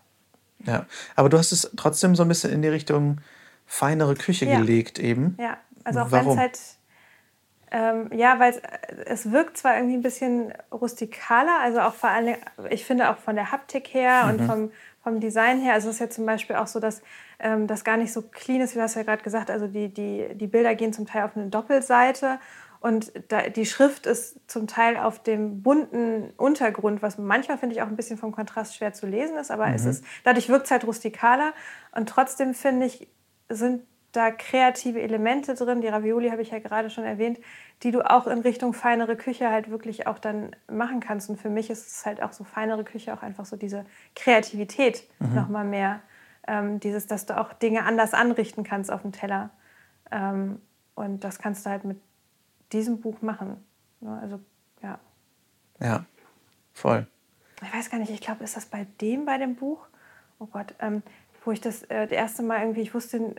[0.65, 0.73] Ja.
[0.73, 0.87] ja.
[1.17, 3.21] Aber du hast es trotzdem so ein bisschen in die Richtung
[3.67, 4.59] feinere Küche ja.
[4.59, 5.37] gelegt eben.
[5.41, 6.59] Ja, also auch wenn es halt
[7.75, 8.61] ähm, ja, weil
[9.07, 12.37] es wirkt zwar irgendwie ein bisschen rustikaler, also auch vor allem,
[12.69, 14.31] ich finde auch von der Haptik her mhm.
[14.31, 14.73] und vom,
[15.03, 15.73] vom Design her.
[15.73, 17.01] Also es ist ja zum Beispiel auch so, dass
[17.43, 19.51] ähm, das gar nicht so clean ist, wie du hast ja gerade gesagt.
[19.51, 22.39] Also die, die, die Bilder gehen zum Teil auf eine Doppelseite
[22.83, 27.83] und da, die Schrift ist zum Teil auf dem bunten Untergrund, was manchmal finde ich
[27.83, 29.75] auch ein bisschen vom Kontrast schwer zu lesen ist, aber mhm.
[29.75, 31.53] es ist, dadurch wirkt es halt rustikaler
[31.93, 33.07] und trotzdem finde ich,
[33.49, 35.81] sind da kreative Elemente drin.
[35.81, 37.39] Die Ravioli habe ich ja gerade schon erwähnt,
[37.83, 41.31] die du auch in Richtung feinere Küche halt wirklich auch dann machen kannst.
[41.31, 45.05] Und für mich ist es halt auch so feinere Küche auch einfach so diese Kreativität
[45.19, 45.35] mhm.
[45.35, 46.01] noch mal mehr
[46.47, 49.51] ähm, dieses, dass du auch Dinge anders anrichten kannst auf dem Teller.
[50.11, 50.61] Ähm,
[50.95, 52.01] und das kannst du halt mit
[52.73, 53.65] diesem Buch machen.
[54.01, 54.41] Ne, also,
[54.83, 54.99] ja.
[55.81, 56.05] Ja,
[56.73, 57.07] voll.
[57.63, 59.87] Ich weiß gar nicht, ich glaube, ist das bei dem, bei dem Buch?
[60.39, 61.03] Oh Gott, ähm,
[61.45, 63.37] wo ich das äh, das erste Mal irgendwie, ich wusste,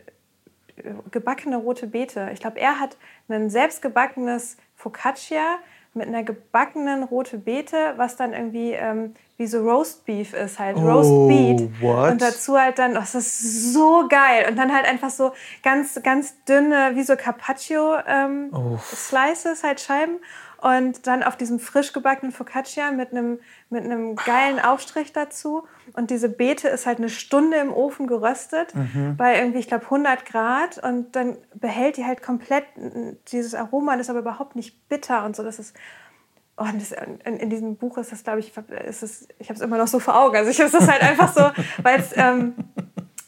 [0.76, 2.30] äh, gebackene rote Beete.
[2.32, 2.96] Ich glaube, er hat
[3.28, 5.58] ein selbstgebackenes Focaccia
[5.92, 10.76] mit einer gebackenen rote Beete, was dann irgendwie ähm, wie so Roast Beef ist halt,
[10.76, 11.68] Roast Oh, Beef.
[12.12, 14.46] Und dazu halt dann, oh, das ist so geil.
[14.48, 15.32] Und dann halt einfach so
[15.62, 20.18] ganz, ganz dünne, wie so Carpaccio ähm, Slices, halt Scheiben.
[20.62, 25.64] Und dann auf diesem frisch gebackenen Focaccia mit einem, mit einem geilen Aufstrich dazu.
[25.92, 28.72] Und diese Beete ist halt eine Stunde im Ofen geröstet
[29.18, 30.78] bei irgendwie, ich glaube, 100 Grad.
[30.78, 32.64] Und dann behält die halt komplett
[33.28, 35.42] dieses Aroma und ist aber überhaupt nicht bitter und so.
[35.42, 35.80] Das ist Oh,
[36.56, 36.92] und das,
[37.24, 38.52] in, in diesem Buch ist das, glaube ich,
[38.86, 40.36] ist es, ich habe es immer noch so vor Augen.
[40.36, 41.50] Also ich ist das halt einfach so,
[41.82, 42.54] weil es ähm,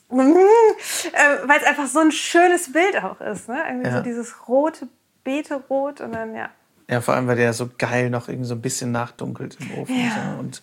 [0.11, 3.49] äh, weil es einfach so ein schönes Bild auch ist.
[3.49, 3.59] Ne?
[3.69, 3.97] Irgendwie Ja.
[3.99, 4.89] so dieses rote
[5.25, 6.51] Beete-Rot und dann, ja.
[6.89, 9.97] Ja, vor allem, weil der so geil noch irgendwie so ein bisschen nachdunkelt im Ofen
[9.99, 10.35] Ja.
[10.35, 10.63] so, und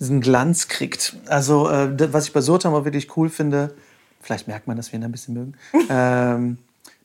[0.00, 1.16] diesen Glanz kriegt.
[1.26, 3.74] Also, äh, das, was ich bei Surtam auch wirklich cool finde,
[4.22, 5.54] vielleicht merkt man, dass wir ihn ein bisschen mögen,
[5.90, 6.56] ähm,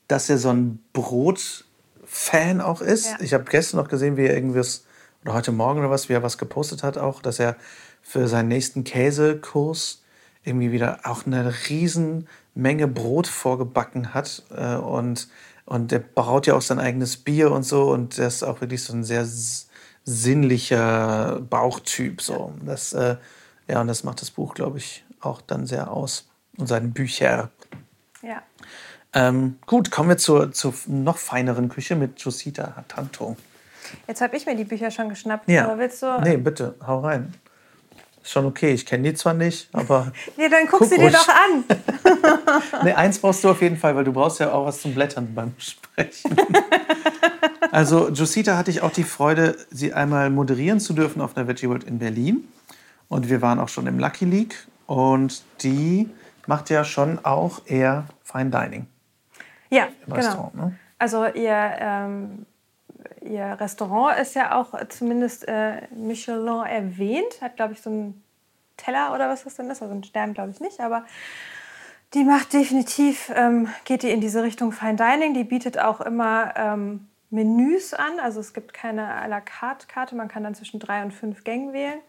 [0.07, 3.07] dass er so ein Brot-Fan auch ist.
[3.07, 3.17] Ja.
[3.19, 4.84] Ich habe gestern noch gesehen, wie er irgendwas,
[5.26, 7.55] oder heute Morgen oder was, wie er was gepostet hat auch, dass er
[8.01, 10.03] für seinen nächsten Käsekurs
[10.43, 15.28] irgendwie wieder auch eine riesen Menge Brot vorgebacken hat äh, und
[15.67, 18.84] und der braut ja auch sein eigenes Bier und so und der ist auch wirklich
[18.84, 19.28] so ein sehr
[20.03, 22.53] sinnlicher Bauchtyp so.
[22.63, 23.17] Das äh,
[23.67, 27.49] ja und das macht das Buch glaube ich auch dann sehr aus und seine Bücher.
[28.21, 28.43] ja.
[29.13, 33.38] Ähm, gut, kommen wir zur, zur noch feineren Küche mit Josita Tanto.
[34.07, 35.47] Jetzt habe ich mir die Bücher schon geschnappt.
[35.49, 35.65] Ja.
[35.65, 36.19] Aber willst du.
[36.21, 37.33] Nee, bitte, hau rein.
[38.23, 41.03] Ist schon okay, ich kenne die zwar nicht, aber Nee, dann guck, Guck sie dir
[41.03, 41.13] ruhig.
[41.13, 41.63] doch an.
[42.83, 45.33] nee, eins brauchst du auf jeden Fall, weil du brauchst ja auch was zum Blättern
[45.36, 46.36] beim Sprechen.
[47.71, 51.69] also Josita hatte ich auch die Freude, sie einmal moderieren zu dürfen auf der Veggie
[51.69, 52.47] World in Berlin.
[53.09, 54.55] Und wir waren auch schon im Lucky League.
[54.88, 56.09] Und die
[56.47, 58.88] macht ja schon auch eher Fine Dining
[59.69, 60.15] Ja, im genau.
[60.15, 60.55] Restaurant.
[60.55, 60.75] Ne?
[60.97, 62.45] Also ihr, ähm,
[63.26, 67.41] ihr Restaurant ist ja auch zumindest äh, Michelin erwähnt.
[67.41, 68.23] Hat, glaube ich, so einen
[68.78, 69.82] Teller oder was das denn ist.
[69.82, 70.80] Also einen Stern, glaube ich nicht.
[70.80, 71.05] Aber
[72.13, 75.34] die macht definitiv, ähm, geht die in diese Richtung Fine Dining.
[75.34, 78.19] Die bietet auch immer ähm, Menüs an.
[78.19, 80.15] Also es gibt keine à la carte Karte.
[80.15, 81.99] Man kann dann zwischen drei und fünf Gängen wählen.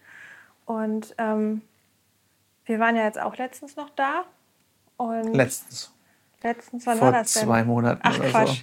[0.65, 1.63] Und ähm,
[2.65, 4.25] wir waren ja jetzt auch letztens noch da.
[4.97, 5.93] Und Letztens.
[6.47, 7.45] Letztens, wann Vor war das denn?
[7.45, 8.63] zwei Monaten Ach oder Quatsch,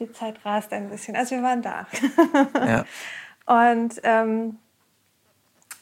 [0.00, 1.16] die Zeit rast ein bisschen.
[1.16, 1.86] Also wir waren da.
[1.92, 2.60] so.
[2.60, 2.84] Ja.
[3.70, 4.58] Und ähm,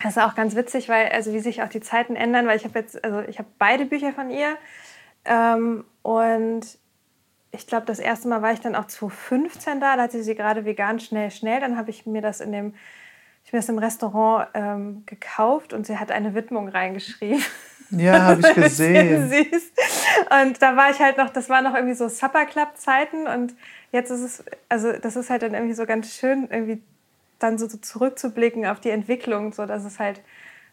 [0.03, 2.65] das ist auch ganz witzig, weil also wie sich auch die Zeiten ändern, weil ich
[2.65, 4.57] habe jetzt, also ich habe beide Bücher von ihr
[5.25, 6.79] ähm, und
[7.51, 10.65] ich glaube, das erste Mal war ich dann auch 2015 da, da hatte sie gerade
[10.65, 11.61] vegan schnell, schnell.
[11.61, 12.75] Dann habe ich mir das in dem,
[13.45, 17.43] ich mir das im Restaurant ähm, gekauft und sie hat eine Widmung reingeschrieben.
[17.91, 19.29] Ja, habe ich gesehen.
[19.29, 19.73] Süß.
[20.43, 23.55] Und da war ich halt noch, das war noch irgendwie so Supper Club Zeiten und
[23.93, 26.83] jetzt ist es, also das ist halt dann irgendwie so ganz schön, irgendwie
[27.39, 30.21] dann so, so zurückzublicken auf die Entwicklung, so dass es halt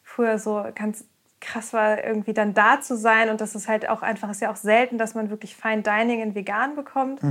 [0.03, 1.05] früher so ganz
[1.41, 4.51] krass war, irgendwie dann da zu sein und das ist halt auch einfach, ist ja
[4.51, 7.21] auch selten, dass man wirklich Fine Dining in vegan bekommt.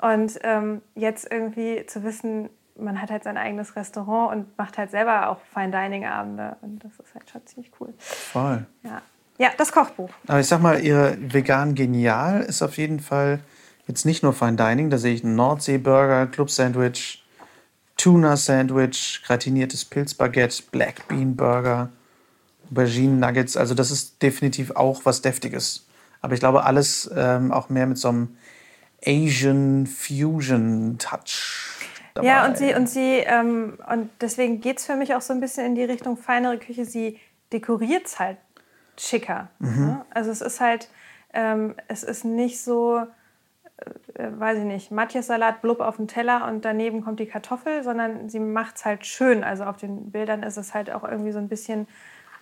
[0.00, 4.90] Und ähm, jetzt irgendwie zu wissen, man hat halt sein eigenes Restaurant und macht halt
[4.90, 7.94] selber auch Fine Dining Abende und das ist halt schon ziemlich cool.
[7.98, 8.66] Voll.
[8.82, 9.02] Ja,
[9.38, 10.10] ja das Kochbuch.
[10.26, 13.40] Aber ich sag mal, ihr vegan genial ist auf jeden Fall
[13.86, 17.24] jetzt nicht nur Fine Dining, da sehe ich einen Nordsee-Burger, Club-Sandwich,
[17.96, 21.90] Tuna-Sandwich, gratiniertes Pilzbaguette, Black Bean Burger,
[22.70, 23.56] Auberginen-Nuggets.
[23.56, 25.86] Also das ist definitiv auch was Deftiges.
[26.20, 28.36] Aber ich glaube, alles ähm, auch mehr mit so einem
[29.06, 31.73] Asian Fusion-Touch.
[32.14, 32.26] Dabei.
[32.26, 35.40] Ja, und sie, und sie, ähm, und deswegen geht es für mich auch so ein
[35.40, 36.84] bisschen in die Richtung feinere Küche.
[36.84, 37.20] Sie
[37.52, 38.38] dekoriert es halt
[38.98, 39.48] schicker.
[39.58, 40.04] Ne?
[40.10, 40.88] Also es ist halt,
[41.32, 42.98] ähm, es ist nicht so,
[44.14, 48.28] äh, weiß ich nicht, Matjes-Salat blub auf dem Teller und daneben kommt die Kartoffel, sondern
[48.28, 49.42] sie macht es halt schön.
[49.42, 51.88] Also auf den Bildern ist es halt auch irgendwie so ein bisschen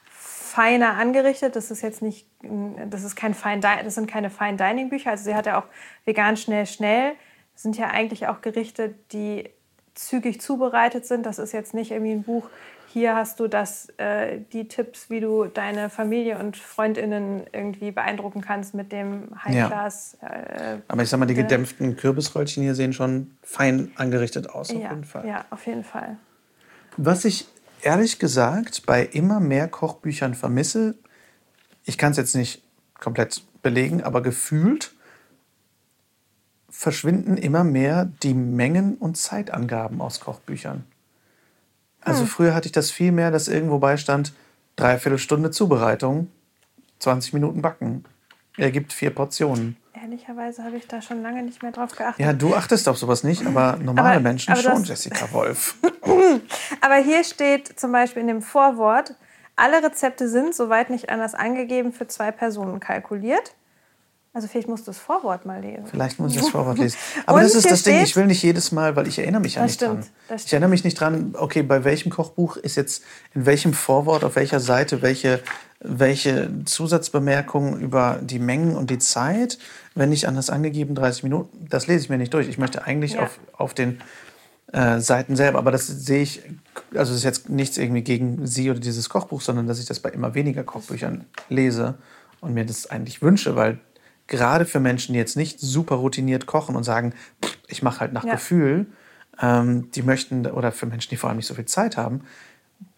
[0.07, 1.57] feiner angerichtet.
[1.57, 5.11] Das ist jetzt nicht, das ist kein Fine das sind keine Fine Dining Bücher.
[5.11, 5.67] Also sie hat ja auch
[6.05, 7.15] vegan schnell schnell.
[7.55, 9.49] Das sind ja eigentlich auch Gerichte, die
[9.95, 11.27] zügig zubereitet sind.
[11.27, 12.49] Das ist jetzt nicht irgendwie ein Buch.
[12.89, 18.43] Hier hast du das, äh, die Tipps, wie du deine Familie und Freundinnen irgendwie beeindrucken
[18.43, 20.19] kannst mit dem High Class.
[20.21, 21.41] Äh, Aber ich sag mal, die Ja.
[21.43, 25.27] gedämpften Kürbisröllchen hier sehen schon fein angerichtet aus, auf ja, jeden Fall.
[25.27, 26.19] ja, auf jeden Fall.
[26.99, 27.49] Was ich
[27.81, 30.95] ehrlich gesagt bei immer mehr Kochbüchern vermisse,
[31.85, 32.63] ich kann es jetzt nicht
[33.01, 34.95] komplett belegen, aber gefühlt
[36.83, 40.85] verschwinden immer mehr die Mengen und Zeitangaben aus Kochbüchern.
[42.01, 44.33] Also früher hatte ich das viel mehr, dass irgendwo beistand,
[44.75, 46.29] dreiviertel Stunde Zubereitung,
[46.99, 48.05] 20 Minuten backen.
[48.57, 49.77] Ergibt vier Portionen.
[49.95, 52.19] Ehrlicherweise habe ich da schon lange nicht mehr drauf geachtet.
[52.27, 55.77] Ja, du achtest auf sowas nicht, aber normale Aber- Menschen aber schon, Jessica Wolf.
[56.81, 59.15] Aber hier steht zum Beispiel in dem Vorwort,
[59.55, 63.55] alle Rezepte sind, soweit nicht anders angegeben, für zwei Personen kalkuliert.
[64.35, 65.85] Also vielleicht musst du das Vorwort mal lesen.
[65.87, 66.97] Vielleicht muss ich das Vorwort lesen.
[67.27, 69.63] Aber das ist das Ding, ich will nicht jedes Mal, weil ich erinnere mich ja
[69.63, 70.39] Das nicht stimmt, dran.
[70.43, 73.03] Ich erinnere mich nicht dran, okay, bei welchem Kochbuch ist jetzt
[73.35, 75.41] in welchem Vorwort, auf welcher Seite, welche,
[75.81, 79.59] welche Zusatzbemerkungen über die Mengen und die Zeit,
[79.95, 82.49] wenn nicht anders angegeben, 30 Minuten, das lese ich mir nicht durch.
[82.49, 83.25] Ich möchte eigentlich Ja.
[83.25, 84.01] auf, auf den
[84.73, 86.41] äh, Seiten selber, aber das sehe ich,
[86.95, 90.01] also das ist jetzt nichts irgendwie gegen Sie oder dieses Kochbuch, sondern dass ich das
[90.01, 91.97] bei immer weniger Kochbüchern lese
[92.41, 93.79] und mir das eigentlich wünsche, weil
[94.27, 97.15] gerade für Menschen, die jetzt nicht super routiniert kochen und sagen,
[97.69, 98.35] ich mache halt nach Ja.
[98.35, 98.87] Gefühl,
[99.41, 102.25] ähm, die möchten, oder für Menschen, die vor allem nicht so viel Zeit haben,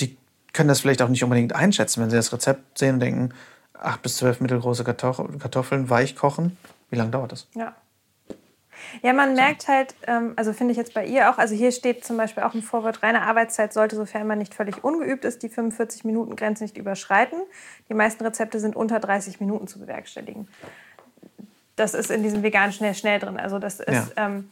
[0.01, 0.17] die
[0.53, 3.35] können das vielleicht auch nicht unbedingt einschätzen, wenn sie das Rezept sehen und denken,
[3.75, 6.57] acht bis zwölf mittelgroße Kartoffeln weich kochen.
[6.91, 7.49] Wie lange dauert das?
[7.55, 7.75] Ja.
[9.03, 12.05] Ja, man merkt halt, ähm, also finde ich jetzt bei ihr auch, also hier steht
[12.05, 15.49] zum Beispiel auch im Vorwort, reine Arbeitszeit sollte, sofern man nicht völlig ungeübt ist, die
[15.49, 17.39] 45-Minuten-Grenze nicht überschreiten.
[17.89, 20.49] Die meisten Rezepte sind unter 30 Minuten zu bewerkstelligen.
[21.77, 23.39] Das ist in diesem vegan schnell, schnell drin.
[23.39, 24.27] Also das ist, Ja.
[24.27, 24.51] ähm,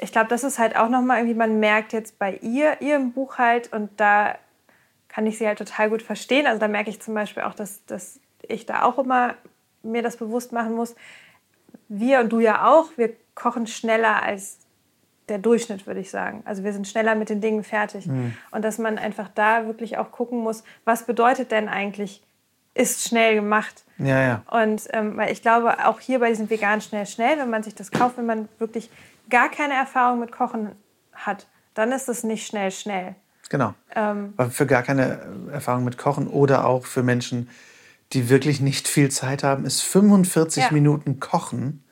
[0.00, 3.38] ich glaube, das ist halt auch nochmal irgendwie, man merkt jetzt bei ihr, ihrem Buch
[3.38, 4.36] halt, und da
[5.08, 6.46] kann ich sie halt total gut verstehen.
[6.46, 9.34] Also da merke ich zum Beispiel auch, dass, dass ich da auch immer
[9.82, 10.94] mir das bewusst machen muss,
[11.88, 14.58] wir und du ja auch, wir kochen schneller als
[15.28, 16.42] der Durchschnitt, würde ich sagen.
[16.44, 18.08] Also wir sind schneller mit den Dingen fertig.
[18.50, 22.22] Und dass man einfach da wirklich auch gucken muss, was bedeutet denn eigentlich,
[22.74, 23.83] ist schnell gemacht.
[23.98, 24.42] Ja, ja.
[24.50, 27.74] Und ähm, weil ich glaube, auch hier bei diesem vegan schnell, schnell, wenn man sich
[27.74, 28.90] das kauft, wenn man wirklich
[29.30, 30.72] gar keine Erfahrung mit Kochen
[31.12, 33.14] hat, dann ist es nicht schnell, schnell.
[33.50, 33.74] Genau.
[33.94, 37.48] Ähm, für gar keine äh, Erfahrung mit Kochen oder auch für Menschen,
[38.12, 40.72] die wirklich nicht viel Zeit haben, ist 45 Ja.
[40.72, 41.84] Minuten Kochen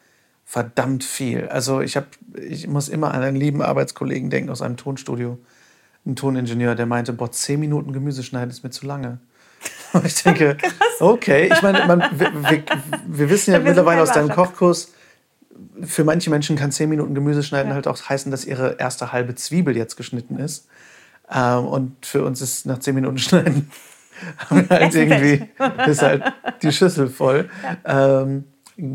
[0.44, 1.48] verdammt viel.
[1.48, 5.38] Also ich habe, ich muss immer an einen lieben Arbeitskollegen denken aus einem Tonstudio,
[6.04, 9.18] ein Toningenieur, der meinte, boah, 10 Minuten Gemüse schneiden ist mir zu lange.
[9.92, 10.56] Und ich denke,
[11.00, 12.62] okay, ich meine, man, wir, wir,
[13.06, 14.30] wir wissen ja mittlerweile aus deinem.
[14.30, 14.92] Kochkurs,
[15.82, 17.74] für manche Menschen kann 10 Minuten Gemüse schneiden Ja.
[17.74, 20.66] halt auch heißen, dass ihre erste halbe Zwiebel jetzt geschnitten ist.
[21.30, 23.70] Ähm, und für uns ist nach 10 Minuten Schneiden
[24.36, 25.48] haben wir halt irgendwie
[25.86, 26.22] ist halt
[26.62, 27.48] die Schüssel voll.
[27.84, 28.44] Ähm,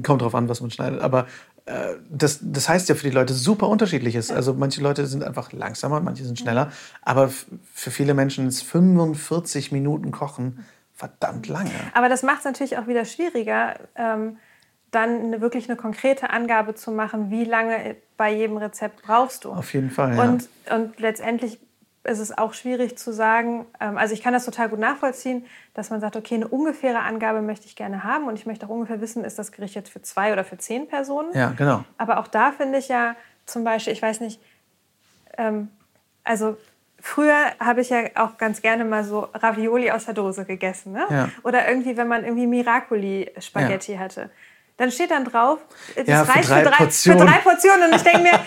[0.03, 1.01] kommt drauf an, was man schneidet.
[1.01, 1.27] Aber
[1.65, 4.31] äh, das, das heißt ja für die Leute super unterschiedliches.
[4.31, 6.71] Also manche Leute sind einfach langsamer, manche sind schneller.
[7.01, 7.29] Aber
[7.73, 10.65] für viele Menschen ist 45 Minuten Kochen
[10.97, 11.71] verdammt lange.
[11.93, 14.37] Aber das macht es natürlich auch wieder schwieriger, ähm,
[14.89, 19.51] dann eine, wirklich eine konkrete Angabe zu machen, wie lange bei jedem Rezept brauchst du.
[19.51, 20.15] Auf jeden Fall.
[20.15, 20.23] Ja.
[20.23, 21.59] Und, und letztendlich
[22.03, 25.45] ist es auch schwierig zu sagen, ähm, also ich kann das total gut nachvollziehen,
[25.75, 28.71] dass man sagt, okay, eine ungefähre Angabe möchte ich gerne haben und ich möchte auch
[28.71, 31.31] ungefähr wissen, ist das Gericht jetzt für zwei oder für zehn Personen.
[31.33, 31.83] ja, genau.
[31.97, 34.41] Aber auch da finde ich ja zum Beispiel, ich weiß nicht,
[35.37, 35.69] ähm,
[36.23, 36.57] also
[37.01, 40.93] früher habe ich ja auch ganz gerne mal so Ravioli aus der Dose gegessen.
[40.93, 41.05] Ne?
[41.09, 41.29] Ja.
[41.43, 44.29] Oder irgendwie, wenn man irgendwie Miracoli-Spaghetti hatte.
[44.77, 45.57] Dann steht dann drauf,
[45.95, 47.19] das Ja, für reicht drei für, drei, Portionen.
[47.19, 47.89] für drei Portionen.
[47.89, 48.39] Und ich denke mir,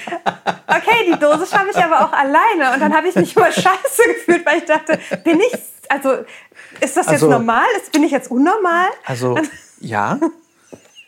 [0.69, 2.73] okay, die Dose schaffe ich aber auch alleine.
[2.75, 6.11] Und dann habe ich mich immer scheiße gefühlt, weil ich dachte, bin ich, also
[6.81, 7.67] ist das Also- jetzt normal?
[7.93, 8.87] Bin ich jetzt unnormal?
[9.05, 9.39] Also
[9.81, 10.21] ja,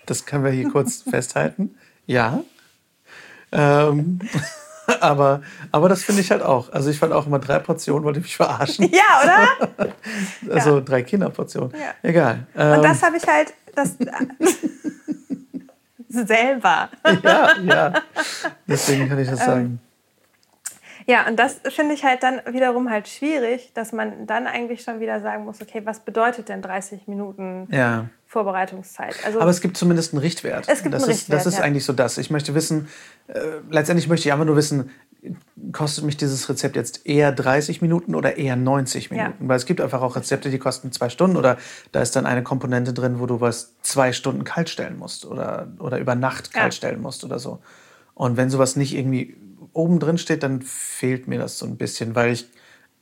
[0.06, 1.78] das können wir hier kurz festhalten.
[2.06, 2.42] Ja.
[3.52, 4.18] Ähm,
[5.02, 6.72] aber, aber das finde ich halt auch.
[6.72, 8.90] Also ich fand auch immer drei Portionen, wollte ich mich verarschen.
[8.90, 9.92] Ja, oder?
[10.54, 11.72] Also drei Kinderportionen.
[11.72, 11.94] Ja.
[12.02, 12.46] Egal.
[12.54, 13.96] Und Ähm, das habe ich halt das
[16.08, 16.88] selber.
[17.22, 17.92] ja, ja.
[18.66, 19.80] Deswegen kann ich Ähm, das sagen.
[21.06, 25.00] Ja, und das finde ich halt dann wiederum halt schwierig, dass man dann eigentlich schon
[25.00, 28.06] wieder sagen muss, okay, was bedeutet denn 30 Minuten Ja.
[28.32, 29.14] Vorbereitungszeit?
[29.26, 30.66] Also Aber es gibt zumindest einen Richtwert.
[30.66, 31.64] Es gibt das einen ist, Das Richtwert, ist ja.
[31.64, 32.16] eigentlich so das.
[32.16, 32.88] Ich möchte wissen,
[33.28, 33.38] äh,
[33.70, 34.90] letztendlich möchte ich einfach nur wissen,
[35.72, 39.24] kostet mich dieses Rezept jetzt eher 30 Minuten oder eher 90 Ja.
[39.24, 39.48] Minuten?
[39.48, 41.58] Weil es gibt einfach auch Rezepte, die kosten zwei Stunden oder
[41.92, 45.68] da ist dann eine Komponente drin, wo du was zwei Stunden kalt stellen musst oder,
[45.78, 46.76] oder über Nacht kalt Ja.
[46.76, 47.60] stellen musst oder so.
[48.14, 49.36] Und wenn sowas nicht irgendwie
[49.74, 52.46] oben drin steht, dann fehlt mir das so ein bisschen, weil ich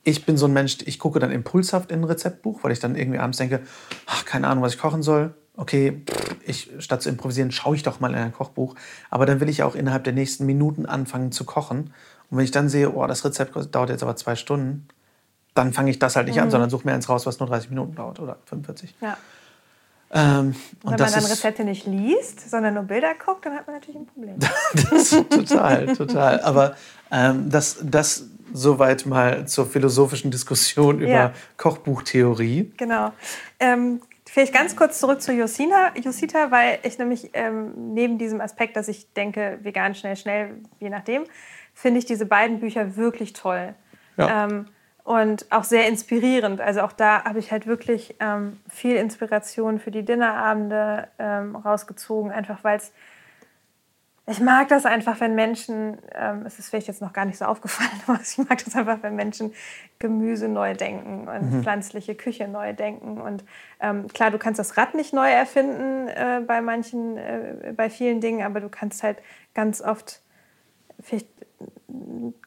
[0.03, 2.95] ich bin so ein Mensch, ich gucke dann impulshaft in ein Rezeptbuch, weil ich dann
[2.95, 3.61] irgendwie abends denke,
[4.07, 5.33] ach, keine Ahnung, was ich kochen soll.
[5.57, 6.01] Okay,
[6.45, 8.75] ich, statt zu improvisieren, schaue ich doch mal in ein Kochbuch.
[9.09, 11.93] Aber dann will ich auch innerhalb der nächsten Minuten anfangen zu kochen.
[12.29, 14.87] Und wenn ich dann sehe, oh, das Rezept dauert jetzt aber zwei Stunden,
[15.53, 16.43] dann fange ich das halt nicht Mhm.
[16.43, 18.95] an, sondern suche mir eins raus, was nur 30 Minuten dauert oder 45.
[19.01, 19.17] ja.
[20.13, 23.77] Ähm, und wenn man dann Rezepte nicht liest, sondern nur Bilder guckt, dann hat man
[23.77, 24.37] natürlich ein Problem.
[24.91, 26.41] das total, total.
[26.41, 26.75] Aber
[27.11, 31.33] ähm, das, das soweit mal zur philosophischen Diskussion über Ja.
[31.57, 32.73] Kochbuchtheorie.
[32.77, 33.13] genau.
[33.59, 34.01] Ähm,
[34.33, 38.87] Vielleicht ganz kurz zurück zu Josina, Josita, weil ich nämlich ähm, neben diesem Aspekt, dass
[38.87, 41.23] ich denke, vegan, schnell, schnell, je nachdem,
[41.73, 43.75] finde ich diese beiden Bücher wirklich toll.
[44.15, 44.45] Ja.
[45.11, 46.61] Und auch sehr inspirierend.
[46.61, 52.31] Also auch da habe ich halt wirklich ähm, viel Inspiration für die Dinnerabende ähm, rausgezogen,
[52.31, 52.93] einfach weil es
[54.27, 57.45] ich mag das einfach, wenn Menschen, ähm, es ist vielleicht jetzt noch gar nicht so
[57.45, 59.53] aufgefallen, aber ich mag das einfach, wenn Menschen
[59.99, 61.61] Gemüse neu denken und mhm.
[61.61, 63.19] pflanzliche Küche neu denken.
[63.19, 63.43] Und
[63.81, 68.21] ähm, klar, du kannst das Rad nicht neu erfinden äh, bei manchen, äh, bei vielen
[68.21, 69.17] Dingen, aber du kannst halt
[69.53, 70.21] ganz oft
[71.01, 71.27] vielleicht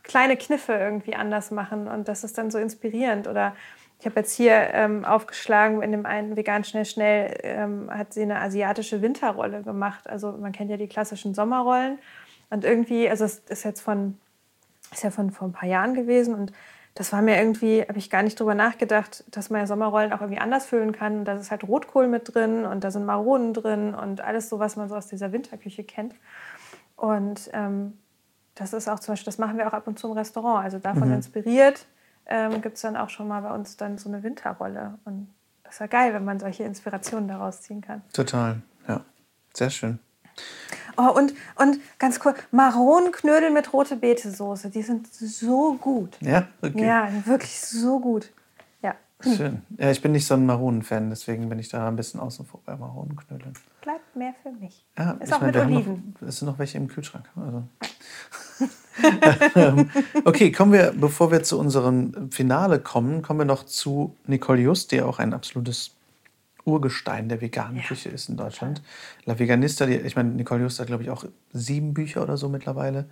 [0.03, 3.27] kleine Kniffe irgendwie anders machen und das ist dann so inspirierend.
[3.29, 3.55] Oder
[4.01, 8.23] ich habe jetzt hier ähm, aufgeschlagen, in dem einen vegan schnell schnell ähm, hat sie
[8.23, 10.09] eine asiatische Winterrolle gemacht.
[10.09, 11.99] Also man kennt ja die klassischen Sommerrollen
[12.51, 14.19] und irgendwie, also es ist jetzt von,
[14.93, 16.53] ist ja von vor ein paar Jahren gewesen und
[16.95, 20.21] das war mir irgendwie, habe ich gar nicht drüber nachgedacht, dass man ja Sommerrollen auch
[20.21, 21.19] irgendwie anders füllen kann.
[21.19, 24.61] Und da ist halt Rotkohl mit drin und da sind Maronen drin und alles so,
[24.61, 26.15] was man so aus dieser Winterküche kennt.
[26.97, 27.99] Und ähm,
[28.55, 30.65] das ist auch zum Beispiel, das machen wir auch ab und zu im Restaurant.
[30.65, 31.15] Also davon mhm.
[31.15, 31.87] inspiriert
[32.27, 34.99] ähm, gibt es dann auch schon mal bei uns dann so eine Winterrolle.
[35.05, 35.29] Und
[35.63, 38.03] das ist ja geil, wenn man solche Inspirationen daraus ziehen kann.
[38.13, 39.01] Total, ja.
[39.53, 39.99] Sehr schön.
[40.97, 46.17] Oh, und, und ganz cool, Maronenknödel mit rote Beete-Soße, die sind so gut.
[46.21, 46.87] Ja, okay.
[46.87, 48.33] Ja, wirklich so gut.
[49.25, 49.63] Schön.
[49.79, 52.61] Ja, ich bin nicht so ein Maronen-Fan, deswegen bin ich da ein bisschen außen vor
[52.65, 53.55] bei Maronenknödeln.
[53.83, 54.85] Bleibt mehr für mich.
[54.99, 56.15] Ja, ist auch meine, mit Oliven.
[56.27, 57.29] es sind noch welche im Kühlschrank.
[57.37, 57.63] Also.
[59.57, 59.91] Ähm,
[60.25, 64.93] okay, kommen wir, bevor wir zu unserem Finale kommen, kommen wir noch zu Nicole Just,
[64.93, 65.91] die auch ein absolutes
[66.65, 67.83] Urgestein der veganen ja.
[67.83, 68.83] Küche ist in Deutschland.
[69.25, 72.49] La Veganista, die, ich meine, Nicole Just hat, glaube ich, auch sieben Bücher oder so
[72.49, 73.07] mittlerweile.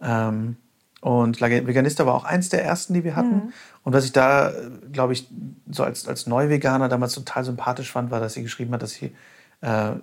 [0.00, 0.56] Ähm,
[1.02, 3.34] und Veganista war auch eins der ersten, die wir hatten.
[3.34, 3.52] Mhm.
[3.82, 4.52] Und was ich da,
[4.92, 5.28] glaube ich,
[5.68, 9.12] so als, als Neuveganer damals total sympathisch fand, war, dass sie geschrieben hat, dass sie
[9.62, 9.94] äh,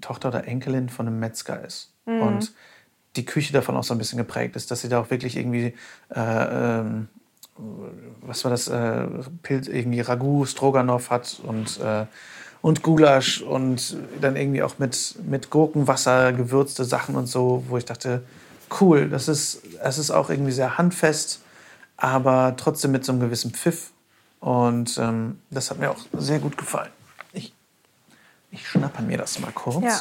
[0.00, 1.92] Tochter oder Enkelin von einem Metzger ist.
[2.06, 2.22] Mhm.
[2.22, 2.52] Und
[3.16, 5.74] die Küche davon auch so ein bisschen geprägt ist, dass sie da auch wirklich irgendwie,
[6.14, 7.08] äh, ähm,
[8.20, 9.08] was war das, äh,
[9.42, 12.06] Pilz, irgendwie Ragout, Stroganoff hat und, äh,
[12.62, 17.84] und Gulasch und dann irgendwie auch mit, mit Gurkenwasser gewürzte Sachen und so, wo ich
[17.84, 18.22] dachte,
[18.80, 19.08] cool.
[19.08, 21.40] Das ist, es ist auch irgendwie sehr handfest,
[21.96, 23.92] aber trotzdem mit so einem gewissen Pfiff.
[24.40, 26.90] Und ähm, das hat mir auch sehr gut gefallen.
[27.32, 27.54] Ich,
[28.50, 29.84] ich schnappe mir das mal kurz.
[29.84, 30.00] Ja.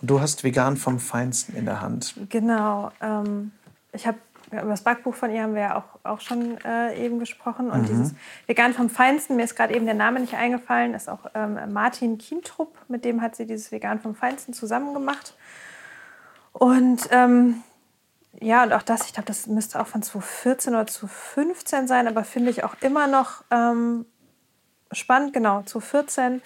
[0.00, 2.14] Und du hast vegan vom Feinsten in der Hand.
[2.28, 2.90] Genau.
[3.00, 3.52] Ähm,
[3.92, 4.18] ich habe
[4.50, 7.70] über das Backbuch von ihr haben wir ja auch, auch schon äh, eben gesprochen.
[7.70, 7.86] Und mhm.
[7.86, 8.14] dieses
[8.46, 12.18] Vegan vom Feinsten, mir ist gerade eben der Name nicht eingefallen, ist auch ähm, Martin
[12.18, 15.34] Kientrupp, mit dem hat sie dieses Vegan vom Feinsten zusammen gemacht.
[16.52, 17.62] Und ähm,
[18.42, 22.24] ja, und auch das, ich glaube, das müsste auch von 2014 oder 2015 sein, aber
[22.24, 24.04] finde ich auch immer noch ähm,
[24.90, 25.32] spannend.
[25.32, 26.42] Genau, 2014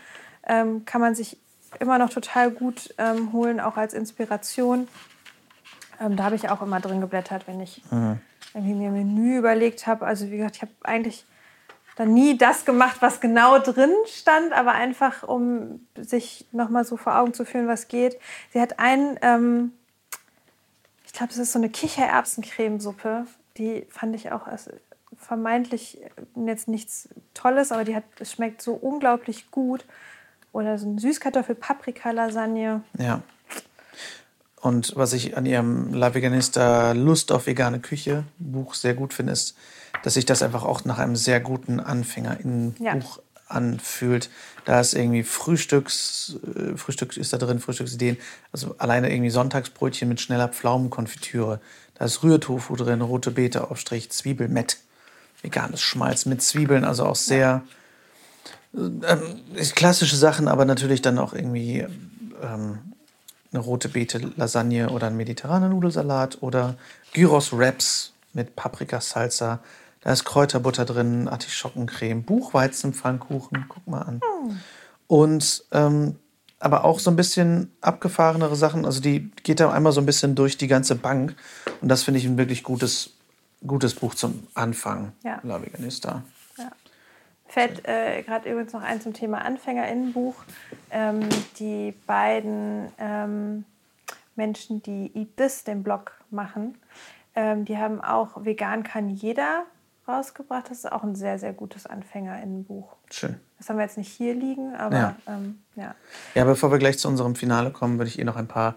[0.46, 1.38] ähm, kann man sich
[1.80, 4.88] immer noch total gut ähm, holen, auch als Inspiration.
[6.00, 8.20] Ähm, da habe ich auch immer drin geblättert, wenn ich mhm.
[8.52, 10.06] irgendwie mir ein Menü überlegt habe.
[10.06, 11.24] Also wie gesagt, ich habe eigentlich
[11.96, 17.18] dann nie das gemacht, was genau drin stand, aber einfach, um sich nochmal so vor
[17.18, 18.18] Augen zu führen, was geht.
[18.52, 19.72] Sie hat einen ähm,
[21.16, 23.26] glaube, das ist so eine Kichererbsencremesuppe.
[23.56, 24.70] Die fand ich auch als
[25.16, 25.98] vermeintlich
[26.34, 29.84] jetzt nichts Tolles, aber die hat, es schmeckt so unglaublich gut.
[30.52, 32.82] Oder so ein Süßkartoffel-Paprika-Lasagne.
[32.98, 33.22] Ja.
[34.60, 39.32] Und was ich an ihrem La Veganista Lust auf vegane Küche Buch sehr gut finde,
[39.32, 39.56] ist,
[40.02, 42.94] dass sich das einfach auch nach einem sehr guten Anfänger in ja.
[42.94, 44.30] Buch anfühlt.
[44.64, 48.16] Da ist irgendwie Frühstücks, äh, Frühstück ist da drin, Frühstücksideen.
[48.52, 51.60] Also alleine irgendwie Sonntagsbrötchen mit schneller Pflaumenkonfitüre.
[51.94, 54.78] Da ist Rührtofu drin, rote Beete Aufstrich, Zwiebelmett,
[55.42, 57.62] veganes Schmalz mit Zwiebeln, also auch sehr
[58.74, 59.40] ähm,
[59.74, 61.86] klassische Sachen, aber natürlich dann auch irgendwie
[62.42, 62.78] ähm,
[63.52, 66.76] eine rote Beete Lasagne oder ein mediterraner Nudelsalat oder
[67.12, 69.60] Gyros Wraps mit Paprika Salsa.
[70.06, 74.20] Da ist Kräuterbutter drin, Artischockencreme, Buchweizenpfannkuchen, guck mal an.
[74.22, 74.60] Hm.
[75.08, 76.14] Und ähm,
[76.60, 78.84] aber auch so ein bisschen abgefahrenere Sachen.
[78.84, 81.34] Also die geht da einmal so ein bisschen durch die ganze Bank.
[81.80, 83.16] Und das finde ich ein wirklich gutes,
[83.66, 85.10] gutes Buch zum Anfang.
[85.24, 85.40] Ja.
[85.42, 86.22] La Veganista.
[86.56, 86.70] Ja.
[87.48, 90.36] Fällt äh, gerade übrigens noch ein zum Thema AnfängerInnenbuch.
[90.92, 91.28] Ähm,
[91.58, 93.64] die beiden ähm,
[94.36, 96.78] Menschen, die Eat This, den Blog machen,
[97.34, 99.64] ähm, die haben auch Vegan kann jeder
[100.08, 100.70] rausgebracht.
[100.70, 102.96] Das ist auch ein sehr, sehr gutes Anfängerinnenbuch.
[103.10, 103.40] Schön.
[103.58, 105.16] Das haben wir jetzt nicht hier liegen, aber ja.
[105.26, 105.94] Ähm, ja.
[106.34, 108.76] Ja, bevor wir gleich zu unserem Finale kommen, würde ich ihr noch ein paar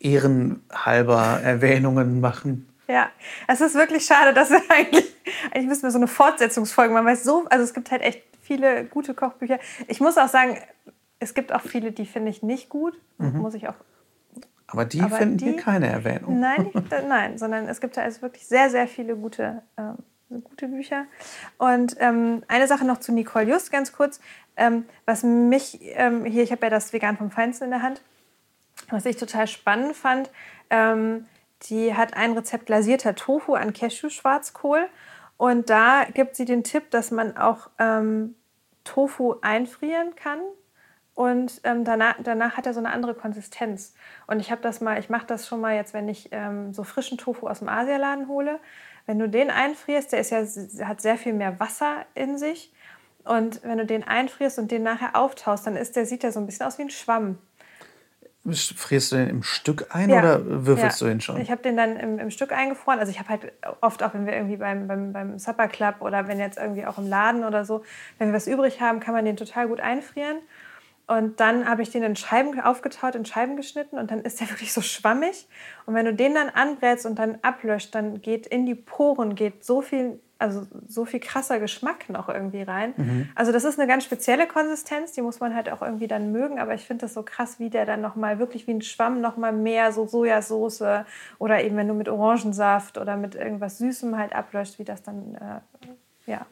[0.00, 2.68] ehrenhalber Erwähnungen machen.
[2.88, 3.08] Ja,
[3.46, 5.06] es ist wirklich schade, dass wir eigentlich,
[5.52, 8.22] eigentlich müssen wir so eine Fortsetzungsfolge machen, weil es so, also es gibt halt echt
[8.40, 9.58] viele gute Kochbücher.
[9.88, 10.56] Ich muss auch sagen,
[11.18, 12.94] es gibt auch viele, die finde ich nicht gut.
[13.18, 13.38] Mhm.
[13.38, 13.74] Muss ich auch.
[14.66, 16.38] Aber die aber finden die, hier keine Erwähnung.
[16.40, 19.96] Nein, nicht, nein, sondern es gibt da also wirklich sehr, sehr viele gute, ähm,
[20.28, 21.06] gute Bücher.
[21.56, 24.20] Und ähm, eine Sache noch zu Nicole Just, ganz kurz.
[24.56, 28.02] Ähm, was mich ähm, hier, ich habe ja das Vegan vom Feinsten in der Hand,
[28.90, 30.30] was ich total spannend fand,
[30.70, 31.26] ähm,
[31.62, 34.88] die hat ein Rezept glasierter Tofu an Cashew-Schwarzkohl.
[35.36, 38.34] Und da gibt sie den Tipp, dass man auch ähm,
[38.84, 40.40] Tofu einfrieren kann.
[41.14, 43.94] Und ähm, danach, danach hat er so eine andere Konsistenz.
[44.28, 46.30] Und ich habe das mal, ich mache das schon mal jetzt, wenn ich
[46.70, 48.60] so frischen Tofu aus dem Asialaden hole.
[49.08, 52.70] Wenn du den einfrierst, der ist ja, hat sehr viel mehr Wasser in sich.
[53.24, 56.40] Und wenn du den einfrierst und den nachher auftaust, dann ist der, sieht der so
[56.40, 57.38] ein bisschen aus wie ein Schwamm.
[58.52, 60.18] Frierst du den im Stück ein ja.
[60.18, 61.06] oder würfelst ja.
[61.06, 61.40] du ihn schon?
[61.40, 63.00] Ich habe den dann im, im, Stück eingefroren.
[63.00, 66.28] Also ich habe halt oft auch, wenn wir irgendwie beim, beim, beim Supper Club oder
[66.28, 67.84] wenn jetzt irgendwie auch im Laden oder so,
[68.18, 70.36] wenn wir was übrig haben, kann man den total gut einfrieren.
[71.08, 74.50] Und dann habe ich den in Scheiben aufgetaut, in Scheiben geschnitten und dann ist der
[74.50, 75.48] wirklich so schwammig.
[75.86, 79.64] Und wenn du den dann anbrätst und dann ablöscht, dann geht in die Poren geht
[79.64, 82.94] so viel also so viel krasser Geschmack noch irgendwie rein.
[82.96, 83.28] Mhm.
[83.34, 86.60] Also das ist eine ganz spezielle Konsistenz, die muss man halt auch irgendwie dann mögen,
[86.60, 89.52] aber ich finde das so krass, wie der dann nochmal wirklich wie ein Schwamm nochmal
[89.52, 91.04] mehr so Sojasauce
[91.38, 95.34] oder eben wenn du mit Orangensaft oder mit irgendwas Süßem halt ablöscht, wie das dann,
[95.34, 96.46] äh, ja,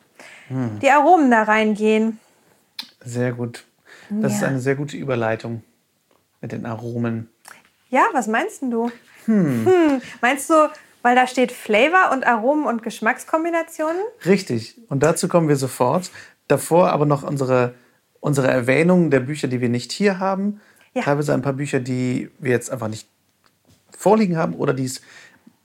[0.49, 0.81] mhm.
[0.81, 2.19] die Aromen da reingehen.
[3.05, 3.65] Sehr gut.
[4.11, 4.39] Das ja.
[4.39, 5.63] ist eine sehr gute Überleitung
[6.41, 7.29] mit den Aromen.
[7.91, 8.91] Ja, was meinst du?
[9.27, 9.67] Hm.
[9.67, 10.03] Hm.
[10.21, 10.55] Meinst du,
[11.03, 14.03] weil da steht Flavor und Aromen und Geschmackskombinationen.
[14.25, 14.77] Richtig.
[14.89, 16.11] Und dazu kommen wir sofort.
[16.49, 17.75] Davor aber noch unsere,
[18.21, 20.61] unsere Erwähnung der Bücher, die wir nicht hier haben.
[20.95, 21.03] Ja.
[21.03, 23.09] Teilweise ein paar Bücher, die wir jetzt einfach nicht
[23.97, 25.01] vorliegen haben oder die es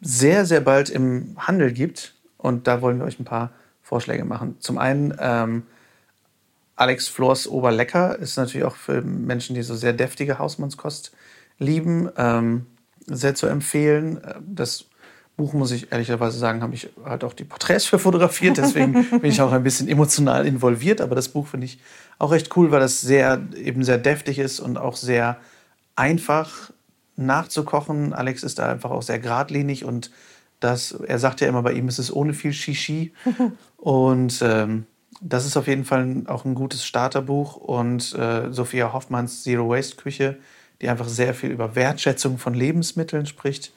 [0.02, 2.16] sehr, sehr bald im Handel gibt.
[2.38, 4.58] Und da wollen wir euch ein paar Vorschläge machen.
[4.60, 5.64] Zum einen ähm,
[6.82, 11.12] Alex Flors Oberlecker ist natürlich auch für Menschen, die so sehr deftige Hausmannskost
[11.60, 12.66] lieben, ähm,
[13.06, 14.20] sehr zu empfehlen.
[14.44, 14.86] Das
[15.38, 18.58] Buch, muss ich ehrlicherweise sagen, habe ich halt auch die Porträts für fotografiert.
[18.58, 21.02] Deswegen bin ich auch ein bisschen emotional involviert.
[21.02, 21.78] Aber das Buch finde ich
[22.18, 25.38] auch recht cool, weil das sehr, eben sehr deftig ist und auch sehr
[25.96, 26.72] einfach
[27.16, 28.14] nachzukochen.
[28.14, 30.10] Alex ist da einfach auch sehr geradlinig und
[30.60, 33.14] das, er sagt ja immer, bei ihm ist es ohne viel Shishi.
[33.78, 34.88] und ähm,
[35.22, 37.56] das ist auf jeden Fall auch ein gutes Starterbuch.
[37.56, 40.38] Und äh, Sophia Hoffmanns Zero Waste Küche,
[40.82, 43.72] die einfach sehr viel über Wertschätzung von Lebensmitteln spricht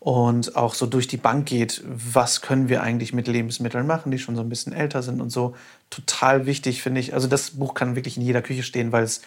[0.00, 4.18] und auch so durch die Bank geht, was können wir eigentlich mit Lebensmitteln machen, die
[4.18, 5.54] schon so ein bisschen älter sind und so.
[5.90, 7.14] Total wichtig, finde ich.
[7.14, 9.20] Also das Buch kann wirklich in jeder Küche stehen, weil es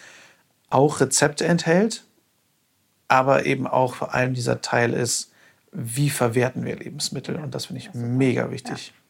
[0.70, 2.04] auch Rezepte enthält,
[3.06, 5.30] aber eben auch vor allem dieser Teil ist,
[5.70, 7.36] wie verwerten wir Lebensmittel.
[7.36, 8.88] Und das finde ich mega wichtig.
[8.88, 9.03] Ja.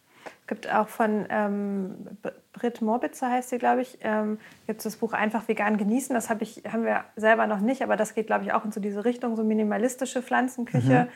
[0.45, 2.19] Es gibt auch von ähm,
[2.53, 6.15] Britt Morbitzer, heißt sie, glaube ich, ähm, gibt es das Buch Einfach vegan genießen.
[6.15, 8.71] Das hab ich, haben wir selber noch nicht, aber das geht, glaube ich, auch in
[8.71, 11.05] so diese Richtung, so minimalistische Pflanzenküche.
[11.05, 11.09] Mhm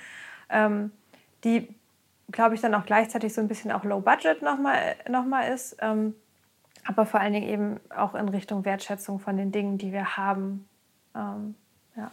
[0.48, 0.92] ähm,
[1.44, 1.74] die,
[2.30, 5.76] glaube ich, dann auch gleichzeitig so ein bisschen auch Low Budget nochmal noch mal ist,
[5.80, 6.14] ähm,
[6.84, 10.66] aber vor allen Dingen eben auch in Richtung Wertschätzung von den Dingen, die wir haben.
[11.14, 11.54] Ähm,
[11.96, 12.10] ja.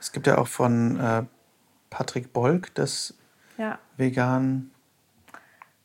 [0.00, 1.24] Es gibt ja auch von äh,
[1.90, 3.14] Patrick Bolk das
[3.56, 3.78] ja.
[3.96, 4.70] Vegan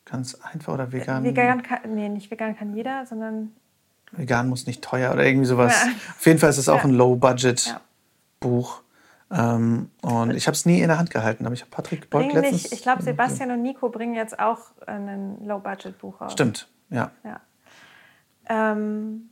[0.04, 1.24] ganz einfach oder vegan.
[1.24, 3.52] Vegan kann, nee, nicht vegan kann jeder, sondern.
[4.12, 5.84] Vegan muss nicht teuer oder irgendwie sowas.
[5.84, 5.92] Ja.
[6.16, 6.84] Auf jeden Fall ist es auch ja.
[6.84, 8.82] ein Low-Budget-Buch.
[9.30, 12.32] Ähm, und ich habe es nie in der Hand gehalten, aber ich habe Patrick Bolt
[12.32, 12.64] letztens...
[12.64, 16.32] Nicht, ich glaube, Sebastian und Nico bringen jetzt auch ein Low-Budget-Buch raus.
[16.32, 17.10] Stimmt, ja.
[17.24, 17.40] ja.
[18.48, 19.30] Ähm,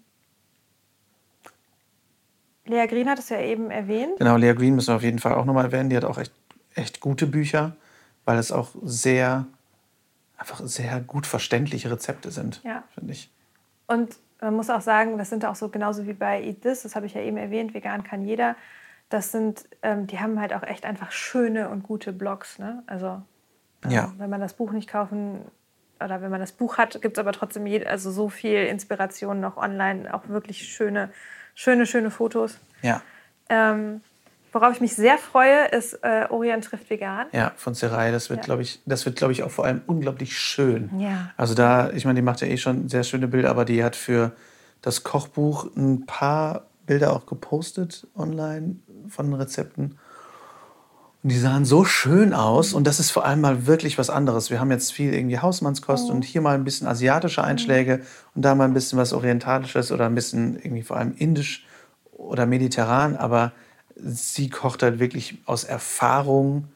[2.64, 4.18] Lea Green hat es ja eben erwähnt.
[4.18, 5.90] Genau, Lea Green müssen wir auf jeden Fall auch nochmal erwähnen.
[5.90, 6.32] Die hat auch echt,
[6.74, 7.76] echt gute Bücher,
[8.24, 9.46] weil es auch sehr,
[10.42, 12.84] einfach sehr gut verständliche Rezepte sind, ja.
[12.94, 13.30] finde ich.
[13.86, 16.96] Und man muss auch sagen, das sind auch so genauso wie bei Eat This, das
[16.96, 18.56] habe ich ja eben erwähnt, vegan kann jeder
[19.12, 22.58] das sind, ähm, die haben halt auch echt einfach schöne und gute Blogs.
[22.58, 22.82] Ne?
[22.86, 23.22] Also
[23.84, 24.12] ähm, ja.
[24.16, 25.42] wenn man das Buch nicht kaufen
[26.02, 29.40] oder wenn man das Buch hat, gibt es aber trotzdem je, also so viel Inspiration
[29.40, 31.10] noch online, auch wirklich schöne,
[31.54, 32.58] schöne, schöne Fotos.
[32.80, 33.02] Ja.
[33.48, 34.00] Ähm,
[34.52, 37.26] worauf ich mich sehr freue, ist äh, Orient trifft vegan.
[37.32, 38.10] Ja, von Serai.
[38.10, 38.44] Das wird, ja.
[38.44, 40.90] glaube ich, das wird, glaube ich, auch vor allem unglaublich schön.
[40.98, 41.30] Ja.
[41.36, 43.96] Also da, ich meine, die macht ja eh schon sehr schöne Bilder, aber die hat
[43.96, 44.32] für
[44.82, 48.76] das Kochbuch ein paar Bilder auch gepostet online
[49.08, 49.98] von Rezepten.
[51.22, 54.50] Und die sahen so schön aus und das ist vor allem mal wirklich was anderes.
[54.50, 56.12] Wir haben jetzt viel irgendwie Hausmannskost oh.
[56.12, 58.02] und hier mal ein bisschen asiatische Einschläge mhm.
[58.34, 61.64] und da mal ein bisschen was Orientalisches oder ein bisschen irgendwie vor allem indisch
[62.10, 63.16] oder mediterran.
[63.16, 63.52] Aber
[64.02, 66.68] sie kocht halt wirklich aus Erfahrung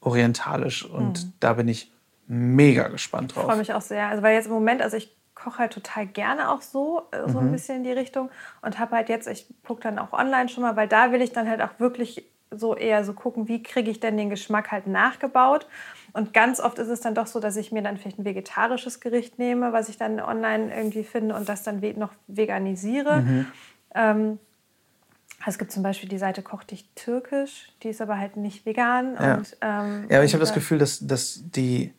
[0.00, 1.32] orientalisch und mhm.
[1.40, 1.90] da bin ich
[2.26, 3.44] mega gespannt drauf.
[3.44, 4.08] Ich freue mich auch sehr.
[4.08, 7.38] Also weil jetzt im Moment, also ich koche halt total gerne auch so, äh, so
[7.38, 7.52] ein Mhm.
[7.52, 8.30] bisschen in die Richtung.
[8.62, 11.32] Und habe halt jetzt, ich gucke dann auch online schon mal, weil da will ich
[11.32, 14.86] dann halt auch wirklich so eher so gucken, wie kriege ich denn den Geschmack halt
[14.86, 15.66] nachgebaut.
[16.12, 19.00] Und ganz oft ist es dann doch so, dass ich mir dann vielleicht ein vegetarisches
[19.00, 23.22] Gericht nehme, was ich dann online irgendwie finde und das dann noch veganisiere.
[23.22, 23.46] Mhm.
[23.94, 24.38] Ähm,
[25.46, 29.14] es gibt zum Beispiel die Seite Koch dich türkisch, die ist aber halt nicht vegan.
[29.14, 29.34] Ja.
[29.36, 31.92] Und, ähm, Ja, aber ich habe das äh, Gefühl, dass, dass die.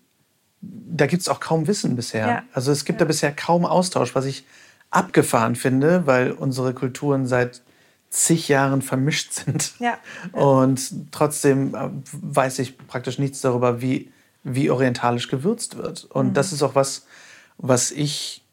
[0.62, 2.28] Da gibt es auch kaum Wissen bisher.
[2.28, 2.44] Ja.
[2.54, 4.46] Also es gibt da bisher kaum Austausch, was ich
[4.90, 7.62] abgefahren finde, weil unsere Kulturen seit
[8.10, 9.74] zig Jahren vermischt sind.
[9.80, 9.98] Ja.
[10.32, 14.12] Und trotzdem äh, weiß ich praktisch nichts darüber, wie,
[14.44, 16.06] wie orientalisch gewürzt wird.
[16.06, 17.06] Und das ist auch was,
[17.58, 18.44] was ich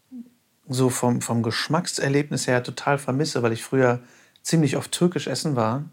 [0.68, 4.00] so vom, vom Geschmackserlebnis her total vermisse, weil ich früher
[4.42, 5.84] ziemlich oft türkisch essen war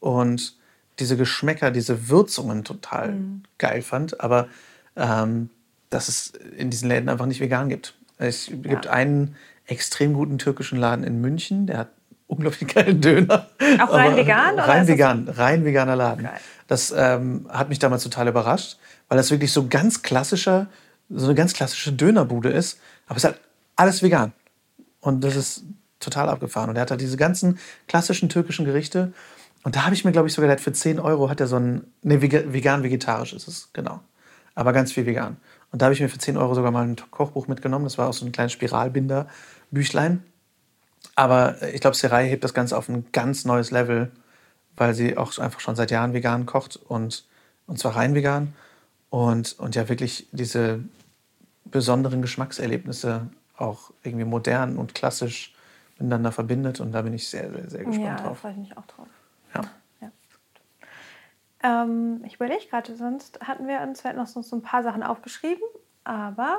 [0.00, 0.56] und
[0.98, 3.16] diese Geschmäcker, diese Würzungen total
[3.58, 4.48] geil fand, aber
[4.96, 5.50] ähm,
[5.90, 7.94] dass es in diesen Läden einfach nicht vegan gibt.
[8.18, 9.34] Es gibt einen
[9.66, 11.88] extrem guten türkischen Laden in München, der hat
[12.26, 13.48] unglaublich geilen Döner.
[13.80, 16.24] Auch rein vegan, oder Rein das- vegan, rein veganer Laden.
[16.24, 16.40] Geil.
[16.68, 18.78] Das ähm, hat mich damals total überrascht,
[19.08, 20.68] weil das wirklich so ganz klassischer,
[21.10, 23.40] so eine ganz klassische Dönerbude ist, aber es ist halt
[23.76, 24.32] alles vegan.
[25.00, 25.64] Und das ist
[26.04, 26.70] total abgefahren.
[26.70, 29.12] Und er hat halt diese ganzen klassischen türkischen Gerichte.
[29.62, 31.56] Und da habe ich mir, glaube ich, sogar, der für 10 Euro hat er so
[31.56, 34.00] ein, ne, vegan-vegetarisch ist es, genau.
[34.54, 35.38] Aber ganz viel vegan.
[35.72, 37.84] Und da habe ich mir für 10 Euro sogar mal ein Kochbuch mitgenommen.
[37.84, 40.22] Das war auch so ein kleines Spiralbinder-Büchlein.
[41.14, 44.12] Aber äh, ich glaube, Serai hebt das Ganze auf ein ganz neues Level,
[44.76, 47.24] weil sie auch einfach schon seit Jahren vegan kocht und,
[47.66, 48.54] und zwar rein vegan.
[49.10, 50.80] Und, und ja wirklich diese
[51.64, 55.53] besonderen Geschmackserlebnisse auch irgendwie modern und klassisch
[55.98, 56.80] miteinander verbindet.
[56.80, 58.38] Und da bin ich sehr, sehr, sehr gespannt Ja, drauf.
[58.38, 59.06] freue ich mich auch drauf.
[59.54, 59.62] Ja.
[61.62, 65.02] Ähm, ich überlege gerade, sonst hatten wir uns hatten noch so, so ein paar Sachen
[65.02, 65.62] aufgeschrieben,
[66.04, 66.58] aber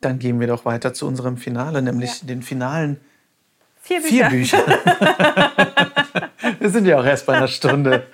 [0.00, 2.26] Dann gehen wir doch weiter zu unserem Finale, nämlich Ja.
[2.28, 3.00] den finalen
[3.80, 4.28] vier Bücher.
[4.28, 4.58] vier Bücher.
[6.60, 8.06] wir sind ja auch erst bei einer Stunde.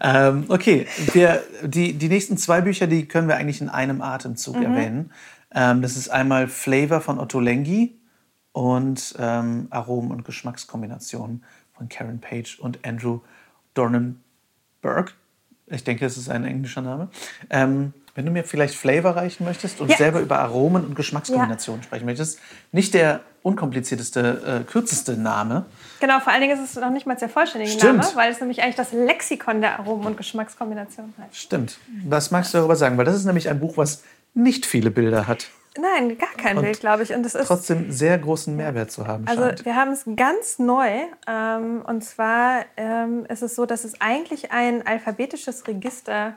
[0.00, 4.56] ähm, okay, wir, die, die nächsten zwei Bücher, die können wir eigentlich in einem Atemzug
[4.56, 5.12] erwähnen.
[5.52, 7.98] Ähm, das ist einmal Flavor von Otto Lengi
[8.56, 11.44] und ähm, Aromen- und Geschmackskombinationen
[11.76, 13.20] von Karen Page und Andrew
[13.74, 15.12] Dornenberg.
[15.66, 17.08] Ich denke, es ist ein englischer Name.
[17.50, 19.98] Ähm, wenn du mir vielleicht Flavor reichen möchtest und Ja.
[19.98, 22.38] selber über Aromen und Geschmackskombinationen sprechen möchtest,
[22.72, 25.66] nicht der unkomplizierteste, äh, kürzeste Name.
[26.00, 27.98] Genau, vor allen Dingen ist es noch nicht mal der vollständige Stimmt.
[28.04, 31.36] Name, weil es nämlich eigentlich das Lexikon der Aromen- und Geschmackskombinationen heißt.
[31.36, 31.76] Stimmt.
[32.06, 32.96] Was magst du darüber sagen?
[32.96, 34.02] Weil das ist nämlich ein Buch, was
[34.32, 35.48] nicht viele Bilder hat,
[35.78, 37.14] Nein, gar kein Bild, glaube ich.
[37.14, 39.64] Und es ist trotzdem sehr großen Mehrwert zu haben Also scheint.
[39.64, 40.90] wir haben es ganz neu.
[41.26, 46.34] Ähm, und zwar ähm, ist es so, dass es eigentlich ein alphabetisches Register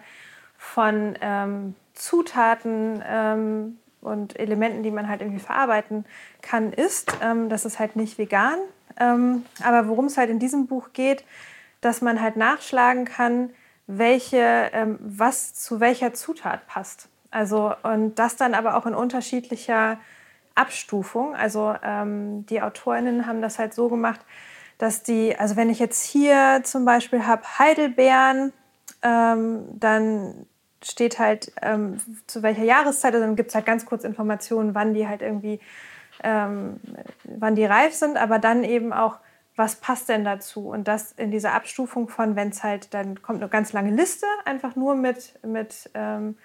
[0.57, 6.05] von ähm, Zutaten ähm, und Elementen, die man halt irgendwie verarbeiten
[6.41, 7.11] kann, ist.
[7.21, 8.57] Ähm, das ist halt nicht vegan.
[8.99, 11.23] Ähm, aber worum es halt in diesem Buch geht,
[11.81, 13.51] dass man halt nachschlagen kann,
[13.87, 14.69] welche,
[14.99, 17.09] was zu welcher Zutat passt.
[17.31, 19.99] Also und das dann aber auch in unterschiedlicher
[20.55, 21.35] Abstufung.
[21.35, 24.19] Also ähm, die AutorInnen haben das halt so gemacht,
[24.77, 28.53] dass die, also wenn ich jetzt hier zum Beispiel habe Heidelbeeren,
[29.03, 30.45] ähm, dann
[30.83, 34.93] steht halt ähm, zu welcher Jahreszeit, also dann gibt es halt ganz kurz Informationen, wann
[34.93, 35.59] die halt irgendwie,
[36.23, 36.79] ähm,
[37.23, 39.17] wann die reif sind, aber dann eben auch,
[39.55, 40.69] was passt denn dazu?
[40.69, 44.25] Und das in dieser Abstufung von, wenn es halt, dann kommt eine ganz lange Liste,
[44.45, 46.37] einfach nur mit, mit ähm,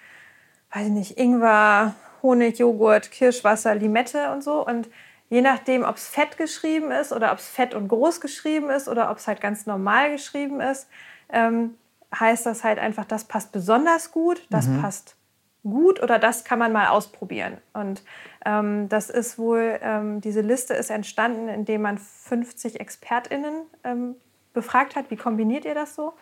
[0.75, 4.65] weiß ich nicht, Ingwer, Honig, Joghurt, Kirschwasser, Limette und so.
[4.65, 4.89] Und
[5.29, 8.89] je nachdem, ob es fett geschrieben ist oder ob es fett und groß geschrieben ist
[8.89, 10.87] oder ob es halt ganz normal geschrieben ist,
[11.29, 11.75] ähm,
[12.17, 15.15] heißt das halt einfach, das passt besonders gut, das passt
[15.63, 17.57] gut oder das kann man mal ausprobieren.
[17.73, 18.03] Und
[18.45, 24.15] ähm, das ist wohl, ähm, diese Liste ist entstanden, indem man 50 ExpertInnen ähm,
[24.53, 26.13] befragt hat, wie kombiniert ihr das so?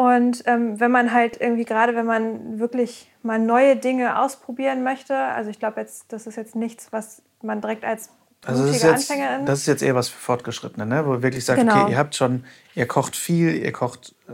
[0.00, 5.14] Und ähm, wenn man halt irgendwie, gerade wenn man wirklich mal neue Dinge ausprobieren möchte,
[5.14, 8.08] also ich glaube jetzt, das ist jetzt nichts, was man direkt als
[8.46, 9.44] Also das ist, jetzt, Anfängerin...
[9.44, 11.04] das ist jetzt eher was für Fortgeschrittene, ne?
[11.04, 11.82] wo ihr wirklich sagt, Genau.
[11.82, 12.44] okay, ihr habt schon,
[12.74, 14.32] ihr kocht viel, ihr kocht äh,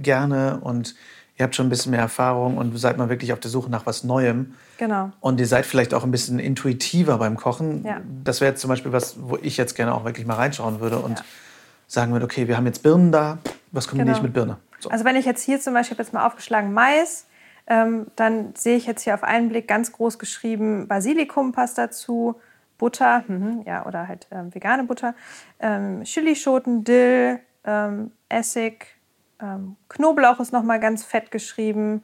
[0.00, 0.94] gerne und
[1.36, 3.84] ihr habt schon ein bisschen mehr Erfahrung und seid mal wirklich auf der Suche nach
[3.84, 4.54] was Neuem.
[4.78, 5.10] genau.
[5.20, 7.84] Und ihr seid vielleicht auch ein bisschen intuitiver beim Kochen.
[7.84, 8.00] Ja.
[8.24, 10.98] Das wäre jetzt zum Beispiel was, wo ich jetzt gerne auch wirklich mal reinschauen würde
[11.00, 11.24] und Ja.
[11.86, 13.36] sagen würde, okay, wir haben jetzt Birnen da,
[13.72, 14.28] was kombiniere ich Genau.
[14.28, 14.56] mit Birne?
[14.82, 14.90] So.
[14.90, 17.26] Also wenn ich jetzt hier zum Beispiel, ich habe jetzt mal aufgeschlagen Mais,
[17.66, 22.40] ähm, dann sehe ich jetzt hier auf einen Blick ganz groß geschrieben Basilikum passt dazu,
[22.78, 25.14] Butter, mhm, ja, oder halt ähm, vegane Butter,
[25.60, 28.86] ähm, Chilischoten, Dill, ähm, Essig,
[29.40, 32.02] ähm, Knoblauch ist nochmal ganz fett geschrieben,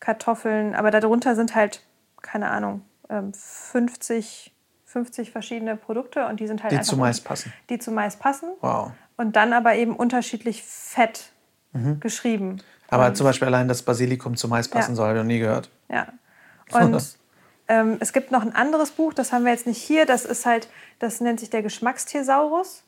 [0.00, 1.82] Kartoffeln, aber darunter sind halt,
[2.22, 4.54] keine Ahnung, ähm, 50,
[4.86, 7.52] 50 verschiedene Produkte und die sind halt Die einfach zu Mais passen.
[7.68, 8.92] die zu Mais passen Wow.
[9.18, 11.32] und dann aber eben unterschiedlich fett
[12.00, 12.60] geschrieben.
[12.88, 14.96] Aber und, zum Beispiel allein das Basilikum zu Mais passen Ja.
[14.96, 15.70] soll, habe ich noch nie gehört.
[15.90, 16.06] Ja.
[16.72, 17.16] Und
[17.68, 20.06] ähm, es gibt noch ein anderes Buch, das haben wir jetzt nicht hier.
[20.06, 20.68] Das ist halt,
[20.98, 22.84] das nennt sich der Geschmackstiersaurus.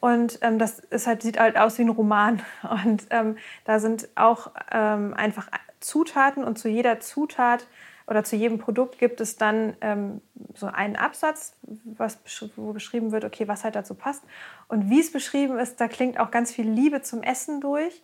[0.00, 2.42] Und ähm, das ist halt, sieht halt aus wie ein Roman.
[2.84, 5.48] Und ähm, da sind auch ähm, einfach
[5.80, 7.66] Zutaten und zu jeder Zutat
[8.06, 10.20] oder zu jedem Produkt gibt es dann ähm,
[10.54, 12.18] so einen Absatz, was,
[12.56, 14.22] wo beschrieben wird, okay, was halt dazu passt.
[14.68, 18.02] Und wie es beschrieben ist, da klingt auch ganz viel Liebe zum Essen durch.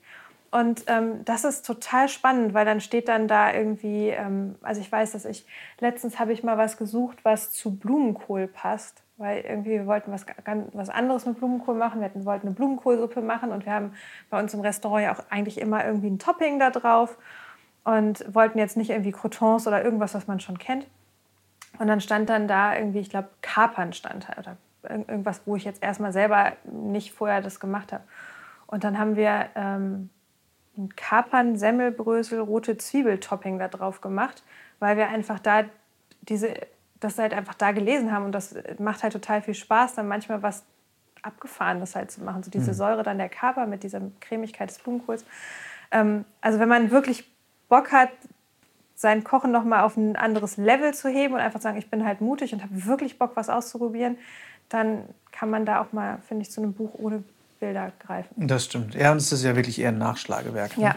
[0.51, 4.91] Und ähm, das ist total spannend, weil dann steht dann da irgendwie, ähm, also ich
[4.91, 5.47] weiß, dass ich,
[5.79, 10.25] letztens habe ich mal was gesucht, was zu Blumenkohl passt, weil irgendwie wir wollten was,
[10.73, 13.93] was anderes mit Blumenkohl machen, wir hatten, wollten eine Blumenkohlsuppe machen und wir haben
[14.31, 17.19] bei uns im Restaurant ja auch eigentlich immer irgendwie ein Topping da drauf
[17.85, 20.87] und wollten jetzt nicht irgendwie Croutons oder irgendwas, was man schon kennt.
[21.79, 25.57] Und dann stand dann da irgendwie, ich glaube, Kapern stand da oder irg- irgendwas, wo
[25.57, 28.05] ich jetzt erstmal selber nicht vorher das gemacht habe.
[28.67, 30.11] Und dann haben wir ähm,
[30.79, 34.43] ein Kapern, Semmelbrösel, rote Zwiebeltopping da drauf gemacht,
[34.79, 35.65] weil wir einfach da
[36.23, 36.55] diese,
[37.01, 40.43] das halt einfach da gelesen haben und das macht halt total viel Spaß, dann manchmal
[40.43, 40.65] was
[41.23, 42.43] Abgefahrenes halt zu machen.
[42.43, 45.25] So diese Säure dann der Kaper mit dieser Cremigkeit des Blumenkohls.
[45.91, 47.29] Ähm, also wenn man wirklich
[47.69, 48.11] Bock hat,
[48.95, 52.05] sein Kochen noch mal auf ein anderes Level zu heben und einfach sagen, ich bin
[52.05, 54.19] halt mutig und habe wirklich Bock, was auszuprobieren,
[54.69, 57.23] dann kann man da auch mal, finde ich, zu einem Buch ohne
[57.61, 58.47] Bilder greifen.
[58.47, 58.95] Das stimmt.
[58.95, 60.77] Ja, und es ist ja wirklich eher ein Nachschlagewerk.
[60.77, 60.85] Ne?
[60.85, 60.97] Ja.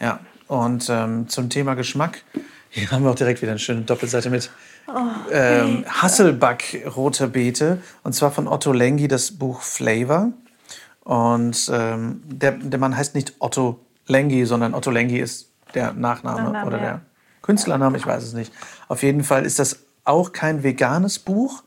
[0.00, 0.20] Ja.
[0.48, 2.22] Und ähm, zum Thema Geschmack,
[2.70, 4.50] hier haben wir auch direkt wieder eine schöne Doppelseite mit
[5.32, 7.78] ähm, Hasselback rote Beete.
[8.04, 10.32] Und zwar von Otto Lengi das Buch Flavor.
[11.02, 16.42] Und ähm, der, der Mann heißt nicht Otto Lengi, sondern Otto Lengi ist der Nachname,
[16.42, 16.82] Nachname, oder ja.
[16.82, 17.00] der
[17.42, 18.52] Künstlername, ich weiß es nicht.
[18.88, 21.62] Auf jeden Fall ist das auch kein veganes Buch,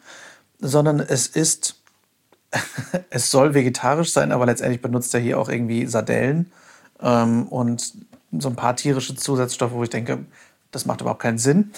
[0.59, 1.78] sondern es ist
[3.09, 6.51] es soll vegetarisch sein, aber letztendlich benutzt er hier auch irgendwie Sardellen
[7.01, 7.93] ähm, und
[8.31, 10.19] so ein paar tierische Zusatzstoffe, wo ich denke,
[10.71, 11.71] das macht überhaupt keinen Sinn.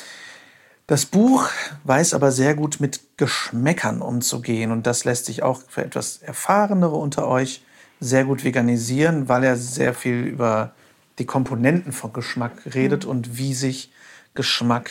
[0.87, 1.47] Das Buch
[1.85, 6.95] weiß aber sehr gut mit Geschmäckern umzugehen und das lässt sich auch für etwas Erfahrenere
[6.95, 7.63] unter euch
[8.01, 10.73] sehr gut veganisieren, weil er sehr viel über
[11.19, 13.91] die Komponenten von Geschmack redet und wie sich
[14.33, 14.89] Geschmack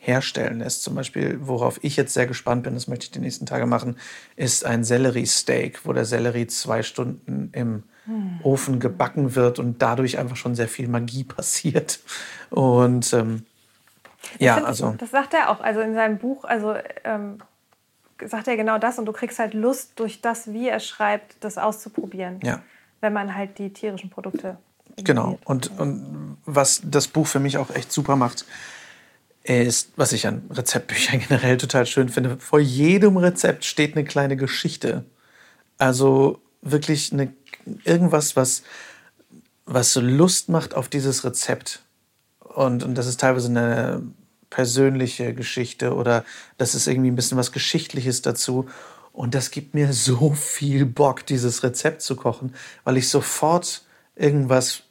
[0.00, 0.82] herstellen lässt.
[0.82, 3.96] Zum Beispiel, worauf ich jetzt sehr gespannt bin, das möchte ich die nächsten Tage machen,
[4.34, 7.84] ist ein Sellerie-Steak, wo der Sellerie zwei Stunden im
[8.42, 12.00] Ofen gebacken wird und dadurch einfach schon sehr viel Magie passiert.
[12.48, 13.44] Und ähm,
[14.38, 16.74] ja, Find also Das sagt er auch, also in seinem Buch, also
[17.04, 17.38] ähm,
[18.24, 21.58] sagt er genau das und du kriegst halt Lust durch das, wie er schreibt, das
[21.58, 22.40] auszuprobieren.
[22.42, 22.62] ja.
[23.02, 24.58] Wenn man halt die tierischen Produkte.
[24.96, 25.38] Genau.
[25.46, 28.44] Und, und was das Buch für mich auch echt super macht,
[29.44, 34.36] ist, was ich an Rezeptbüchern generell total schön finde, vor jedem Rezept steht eine kleine
[34.36, 35.04] Geschichte.
[35.78, 37.32] Also wirklich eine,
[37.84, 38.62] irgendwas, was,
[39.64, 41.82] was so Lust macht auf dieses Rezept.
[42.40, 44.02] Und, und das ist teilweise eine
[44.50, 46.24] persönliche Geschichte oder
[46.58, 48.68] das ist irgendwie ein bisschen was Geschichtliches dazu.
[49.12, 53.82] Und das gibt mir so viel Bock, dieses Rezept zu kochen, weil ich sofort
[54.16, 54.82] irgendwas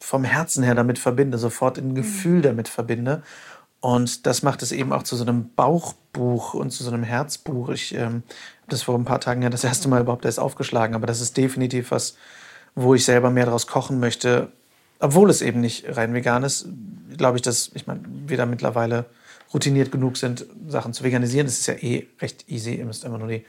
[0.00, 3.22] vom Herzen her damit verbinde, sofort ein Gefühl damit verbinde.
[3.84, 7.68] Und das macht es eben auch zu so einem Bauchbuch und zu so einem Herzbuch.
[7.68, 8.22] Ich ähm,
[8.62, 11.20] habe das vor ein paar Tagen ja das erste Mal überhaupt erst aufgeschlagen, aber das
[11.20, 12.16] ist definitiv was,
[12.74, 14.50] wo ich selber mehr daraus kochen möchte.
[15.00, 16.66] Obwohl es eben nicht rein vegan ist,
[17.18, 19.04] glaube ich, dass, ich meine, wir da mittlerweile
[19.52, 21.46] routiniert genug sind, Sachen zu veganisieren.
[21.46, 22.76] Das ist ja eh recht easy.
[22.76, 23.44] Ihr müsst immer nur die,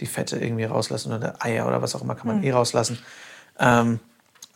[0.00, 2.98] die Fette irgendwie rauslassen oder Eier oder was auch immer kann man eh rauslassen.
[3.58, 4.00] Ähm,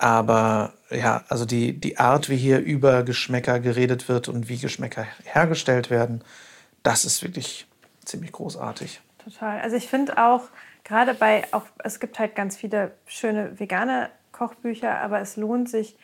[0.03, 5.07] aber ja, also die, die Art, wie hier über Geschmäcker geredet wird und wie Geschmäcker
[5.23, 6.25] hergestellt werden,
[6.83, 7.69] das ist wirklich
[8.05, 9.01] ziemlich großartig.
[9.23, 9.61] Total.
[9.61, 10.43] Also ich finde auch,
[10.83, 15.97] gerade bei, auch, es gibt halt ganz viele schöne vegane Kochbücher, aber es lohnt sich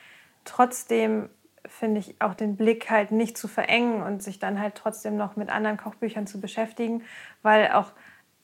[0.45, 1.29] trotzdem,
[1.67, 5.35] finde ich, auch den Blick halt nicht zu verengen und sich dann halt trotzdem noch
[5.35, 7.03] mit anderen Kochbüchern zu beschäftigen,
[7.43, 7.91] weil auch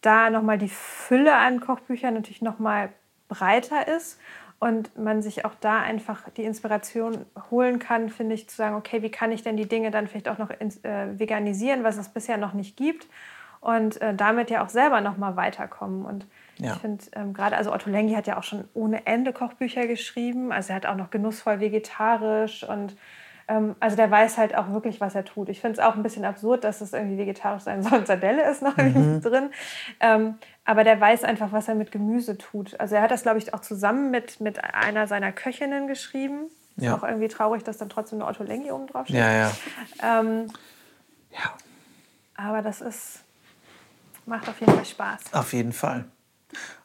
[0.01, 2.93] da nochmal die Fülle an Kochbüchern natürlich nochmal
[3.29, 4.19] breiter ist
[4.65, 9.03] und man sich auch da einfach die Inspiration holen kann, finde ich, zu sagen, okay,
[9.03, 12.39] wie kann ich denn die Dinge dann vielleicht auch noch äh, veganisieren, was es bisher
[12.39, 13.07] noch nicht gibt
[13.61, 16.07] und äh, damit ja auch selber noch mal weiterkommen.
[16.07, 16.27] Und
[16.57, 16.73] Ja.
[16.73, 20.51] ich finde ähm, gerade, also Otto Lengi hat ja auch schon ohne Ende Kochbücher geschrieben.
[20.51, 22.97] Also er hat auch noch genussvoll vegetarisch und
[23.49, 25.51] ähm, also der weiß halt auch wirklich, was er tut.
[25.51, 28.49] Ich finde es auch ein bisschen absurd, dass es irgendwie vegetarisch sein soll und Sardelle
[28.51, 29.51] ist noch irgendwie drin.
[30.01, 32.79] Ähm, aber der weiß einfach, was er mit Gemüse tut.
[32.81, 36.47] Also er hat das, glaube ich, auch zusammen mit, mit einer seiner Köchinnen geschrieben.
[36.77, 36.97] Ist Ja.
[36.97, 39.17] auch irgendwie traurig, dass dann trotzdem eine Otto Lengi oben drauf steht.
[39.17, 39.53] Ja, ja.
[40.03, 40.47] Ähm,
[41.31, 41.53] Ja.
[42.37, 43.21] Aber das ist,
[44.27, 45.21] macht auf jeden Fall Spaß.
[45.33, 46.05] Auf jeden Fall.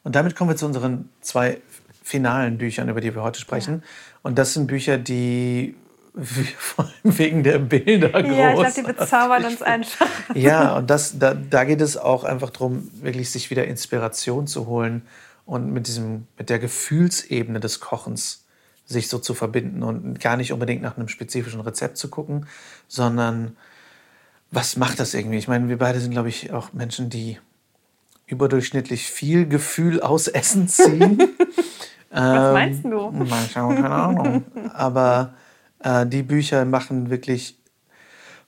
[0.04, 1.62] Und damit kommen wir zu unseren zwei
[2.04, 3.82] finalen Büchern, über die wir heute sprechen.
[3.84, 3.88] Ja.
[4.24, 5.76] Und das sind Bücher, die
[6.58, 8.38] vor allem wegen der Bilder groß.
[8.38, 10.08] Ja, ich glaube, die bezaubern uns einfach.
[10.34, 14.68] Ja, und das, da, da geht es auch einfach darum, wirklich sich wieder Inspiration zu
[14.68, 15.04] holen
[15.46, 18.46] und mit, diesem, mit der Gefühlsebene des Kochens
[18.86, 22.48] sich so zu verbinden und gar nicht unbedingt nach einem spezifischen Rezept zu gucken,
[22.88, 23.56] sondern
[24.52, 25.38] was macht das irgendwie?
[25.38, 27.38] Ich meine, wir beide sind, glaube ich, auch Menschen, die
[28.26, 31.20] überdurchschnittlich viel Gefühl aus Essen ziehen.
[32.10, 33.14] was meinst du?
[33.14, 34.46] Ähm, keine Ahnung.
[34.74, 35.36] Aber
[35.80, 37.58] äh, die Bücher machen wirklich,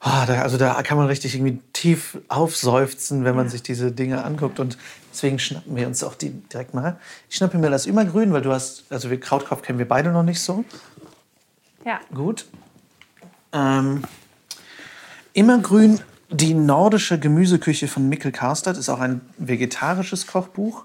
[0.03, 4.23] oh, da, also da kann man richtig irgendwie tief aufseufzen, wenn man sich diese Dinge
[4.23, 4.59] anguckt.
[4.59, 4.77] Und
[5.11, 6.97] deswegen schnappen wir uns auch die direkt mal.
[7.29, 10.23] Ich schnappe mir das Immergrün, weil du hast, also wir Krautkopf kennen wir beide noch
[10.23, 10.65] nicht so.
[11.85, 11.99] Ja.
[12.13, 12.45] Gut.
[13.53, 14.03] Ähm,
[15.33, 15.99] Immergrün,
[16.29, 20.83] die nordische Gemüseküche von Mikkel Karstadt, ist auch ein vegetarisches Kochbuch.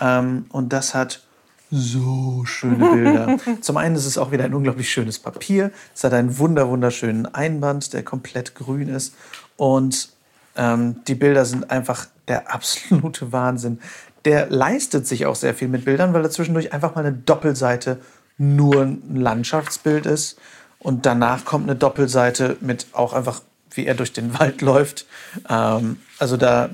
[0.00, 1.22] Ähm, und das hat
[1.70, 3.36] so schöne Bilder.
[3.60, 5.70] Zum einen ist es auch wieder ein unglaublich schönes Papier.
[5.94, 9.14] Es hat einen wunder wunderschönen Einband, der komplett grün ist.
[9.56, 10.10] Und
[10.56, 13.80] ähm, die Bilder sind einfach der absolute Wahnsinn.
[14.24, 18.00] Der leistet sich auch sehr viel mit Bildern, weil er zwischendurch einfach mal eine Doppelseite
[18.36, 20.38] nur ein Landschaftsbild ist.
[20.78, 25.06] Und danach kommt eine Doppelseite mit auch einfach, wie er durch den Wald läuft.
[25.48, 26.70] Ähm, also da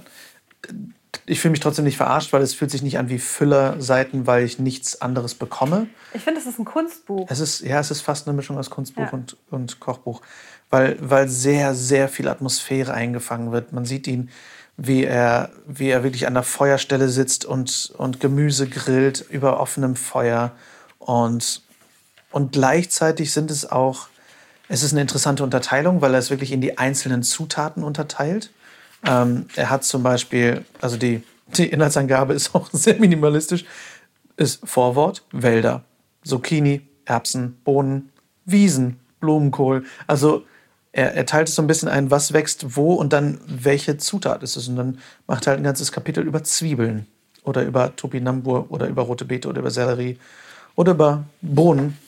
[1.26, 4.44] ich fühle mich trotzdem nicht verarscht, weil es fühlt sich nicht an wie Füllerseiten, weil
[4.44, 5.86] ich nichts anderes bekomme.
[6.12, 7.26] Ich finde, es ist ein Kunstbuch.
[7.30, 9.10] Es ist, ja, es ist fast eine Mischung aus Kunstbuch ja.
[9.10, 10.20] und, und Kochbuch,
[10.70, 13.72] weil, weil sehr, sehr viel Atmosphäre eingefangen wird.
[13.72, 14.30] Man sieht ihn,
[14.76, 19.96] wie er, wie er wirklich an der Feuerstelle sitzt und, und Gemüse grillt über offenem
[19.96, 20.52] Feuer.
[20.98, 21.62] Und,
[22.32, 24.09] und gleichzeitig sind es auch,
[24.68, 28.51] es ist eine interessante Unterteilung, weil er es wirklich in die einzelnen Zutaten unterteilt.
[29.06, 31.22] Ähm, er hat zum Beispiel, also die,
[31.56, 33.64] die Inhaltsangabe ist auch sehr minimalistisch,
[34.36, 35.85] ist Vorwort, Wälder,
[36.24, 38.10] Zucchini, Erbsen, Bohnen,
[38.44, 39.85] Wiesen, Blumenkohl.
[40.06, 40.44] Also
[40.93, 44.43] er, er teilt es so ein bisschen ein, was wächst wo und dann welche Zutat
[44.43, 44.68] ist es.
[44.68, 47.06] Und dann macht er halt ein ganzes Kapitel über Zwiebeln
[47.43, 50.18] oder über Topinambur oder über rote Beete oder über Sellerie
[50.76, 51.98] oder über Bohnen.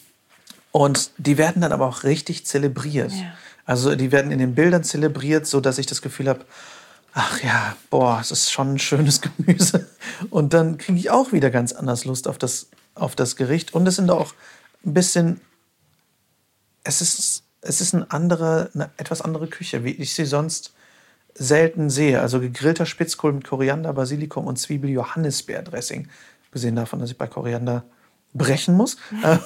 [0.72, 3.12] Und die werden dann aber auch richtig zelebriert.
[3.12, 3.32] Ja.
[3.64, 6.44] Also die werden in den Bildern zelebriert, so dass ich das Gefühl habe,
[7.16, 9.88] ach ja, boah, es ist schon ein schönes Gemüse.
[10.30, 13.74] Und dann kriege ich auch wieder ganz anders Lust auf das, auf das Gericht.
[13.74, 14.34] Und es sind auch
[14.84, 15.40] ein bisschen,
[16.84, 20.74] es ist, es ist eine, andere, eine etwas andere Küche, wie ich sie sonst
[21.34, 22.20] selten sehe.
[22.20, 26.08] Also gegrillter Spitzkohl mit Koriander, Basilikum und Zwiebel-Johannisbeer-Dressing.
[26.50, 27.84] Gesehen davon, dass ich bei Koriander
[28.36, 28.96] brechen muss.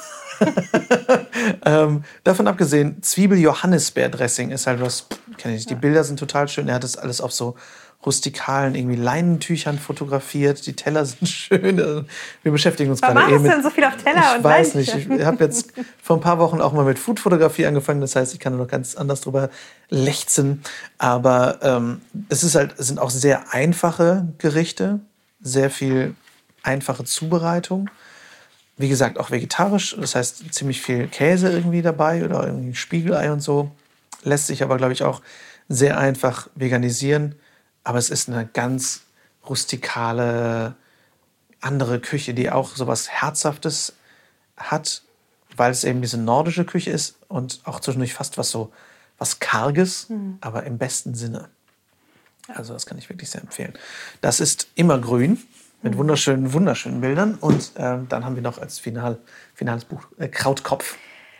[1.64, 5.06] ähm, davon abgesehen, Zwiebel-Johannisbeer-Dressing ist halt was,
[5.36, 5.70] kenne ich nicht.
[5.70, 6.68] Die Bilder sind total schön.
[6.68, 7.56] Er hat das alles auf so
[8.04, 10.66] rustikalen irgendwie Leinentüchern fotografiert.
[10.66, 12.06] Die Teller sind schön.
[12.42, 13.52] Wir beschäftigen uns gerade eben mit.
[13.52, 14.94] denn so viel auf Teller ich und weiß nicht.
[14.94, 15.72] Ich habe jetzt
[16.02, 18.00] vor ein paar Wochen auch mal mit Foodfotografie angefangen.
[18.00, 19.50] Das heißt, ich kann noch ganz anders drüber
[19.90, 20.62] lechzen.
[20.96, 22.00] Aber ähm,
[22.30, 25.00] es ist halt, es sind auch sehr einfache Gerichte,
[25.42, 26.14] sehr viel
[26.62, 27.90] einfache Zubereitung.
[28.80, 33.40] Wie gesagt, auch vegetarisch, das heißt ziemlich viel Käse irgendwie dabei oder irgendwie Spiegelei und
[33.40, 33.70] so.
[34.22, 35.20] Lässt sich aber, glaube ich, auch
[35.68, 37.34] sehr einfach veganisieren.
[37.84, 39.02] Aber es ist eine ganz
[39.46, 40.76] rustikale,
[41.60, 43.92] andere Küche, die auch sowas Herzhaftes
[44.56, 45.02] hat,
[45.56, 48.72] weil es eben diese nordische Küche ist und auch zwischendurch fast was so
[49.18, 50.38] was Karges, mhm.
[50.40, 51.50] aber im besten Sinne.
[52.48, 53.74] Also das kann ich wirklich sehr empfehlen.
[54.22, 55.38] Das ist immer grün
[55.82, 57.36] mit wunderschönen, wunderschönen Bildern.
[57.40, 59.18] Und äh, dann haben wir noch als Final,
[59.54, 60.96] finales Buch äh, Krautkopf.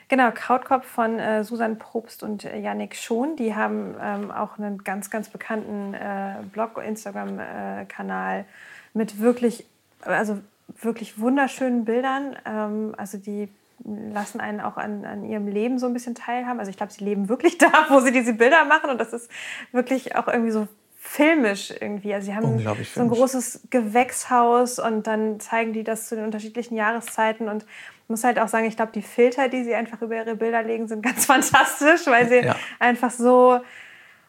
[0.09, 3.37] Genau, Krautkopf von äh, Susan Probst und äh, Yannick Schon.
[3.37, 8.45] Die haben ähm, auch einen ganz, ganz bekannten äh, Blog, Instagram-Kanal
[8.93, 9.67] mit wirklich,
[10.03, 10.39] also
[10.83, 12.37] wirklich wunderschönen Bildern.
[12.45, 13.49] Ähm, also die
[13.85, 16.59] lassen einen auch an, an ihrem Leben so ein bisschen teilhaben.
[16.59, 18.91] Also ich glaube, sie leben wirklich da, wo sie diese Bilder machen.
[18.91, 19.31] Und das ist
[19.73, 20.67] wirklich auch irgendwie so
[21.03, 22.13] filmisch irgendwie.
[22.13, 26.77] Also sie haben so ein großes Gewächshaus und dann zeigen die das zu den unterschiedlichen
[26.77, 30.17] Jahreszeiten und ich muss halt auch sagen, ich glaube, die Filter, die sie einfach über
[30.17, 32.57] ihre Bilder legen, sind ganz fantastisch, weil sie ja.
[32.79, 33.61] einfach so,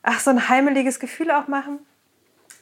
[0.02, 1.80] ach, so ein heimeliges Gefühl auch machen.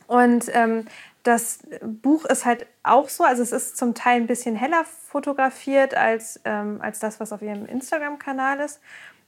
[0.07, 0.85] Und ähm,
[1.21, 5.93] das Buch ist halt auch so, also es ist zum Teil ein bisschen heller fotografiert
[5.93, 8.81] als, ähm, als das, was auf ihrem Instagram-Kanal ist.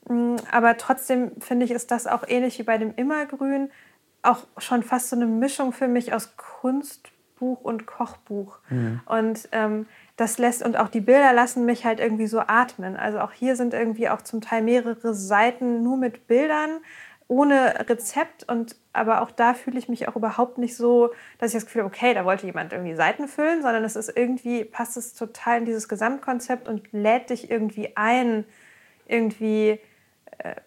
[0.09, 3.69] Mm, aber trotzdem finde ich, ist das auch ähnlich wie bei dem Immergrün
[4.23, 8.59] auch schon fast so eine Mischung für mich aus Kunstbuch und Kochbuch.
[8.69, 9.01] Mhm.
[9.05, 9.87] Und ähm,
[10.17, 12.95] das lässt und auch die Bilder lassen mich halt irgendwie so atmen.
[12.95, 16.79] Also auch hier sind irgendwie auch zum Teil mehrere Seiten nur mit Bildern
[17.31, 21.55] ohne Rezept und aber auch da fühle ich mich auch überhaupt nicht so, dass ich
[21.55, 24.97] das Gefühl habe, okay, da wollte jemand irgendwie Seiten füllen, sondern es ist irgendwie, passt
[24.97, 28.43] es total in dieses Gesamtkonzept und lädt dich irgendwie ein,
[29.07, 29.79] irgendwie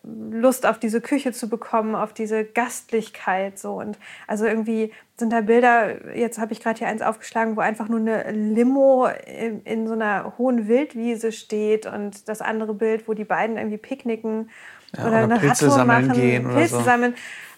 [0.02, 5.40] Lust auf diese Küche zu bekommen, auf diese Gastlichkeit so und also irgendwie sind da
[5.42, 9.86] Bilder, jetzt habe ich gerade hier eins aufgeschlagen, wo einfach nur eine Limo in, in,
[9.86, 14.50] so einer hohen Wildwiese steht und das andere Bild, wo die beiden irgendwie picknicken
[14.96, 16.82] ja, oder, oder eine Pilze Radtour sammeln machen, gehen oder Pilze so.
[16.82, 17.14] sammeln.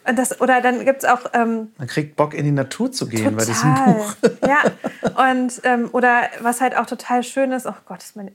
[0.08, 1.20] Und das, oder dann gibt es auch.
[1.32, 4.16] Ähm, Man kriegt Bock, in die Natur zu gehen total, bei diesem Buch.
[4.46, 5.32] ja.
[5.32, 8.32] Und, ähm, oder was halt auch total schön ist, oh Gott, ist meine.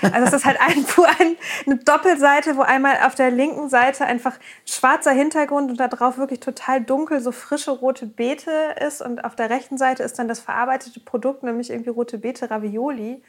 [0.00, 0.84] Also es ist halt ein,
[1.18, 1.36] ein,
[1.66, 6.40] eine Doppelseite, wo einmal auf der linken Seite einfach schwarzer Hintergrund und da drauf wirklich
[6.40, 10.40] total dunkel so frische rote Beete ist und auf der rechten Seite ist dann das
[10.40, 13.22] verarbeitete Produkt, nämlich irgendwie rote Beete Ravioli.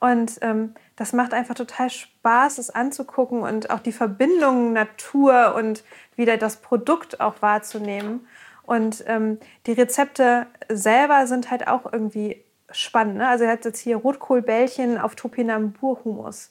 [0.00, 5.84] Und ähm, das macht einfach total Spaß, es anzugucken und auch die Verbindung Natur und
[6.16, 8.26] wieder das Produkt auch wahrzunehmen.
[8.64, 12.41] Und ähm, die Rezepte selber sind halt auch irgendwie
[12.72, 13.16] spannend.
[13.16, 13.28] Ne?
[13.28, 16.50] Also er hat jetzt hier Rotkohlbällchen auf Topinambur-Humus.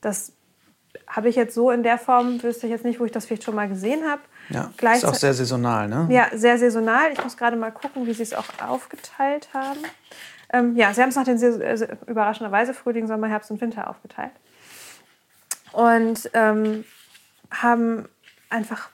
[0.00, 0.32] Das
[1.06, 3.44] habe ich jetzt so in der Form, wüsste ich jetzt nicht, wo ich das vielleicht
[3.44, 4.22] schon mal gesehen habe.
[4.48, 6.08] Ja, ist auch sehr saisonal, ne?
[6.10, 7.12] Ja, sehr saisonal.
[7.12, 9.80] Ich muss gerade mal gucken, wie sie es auch aufgeteilt haben.
[10.52, 14.32] Ähm, ja, sie haben es nach den also überraschenderweise Frühling, Sommer, Herbst und Winter aufgeteilt.
[15.72, 16.84] Und ähm,
[17.50, 18.08] haben
[18.48, 18.90] einfach,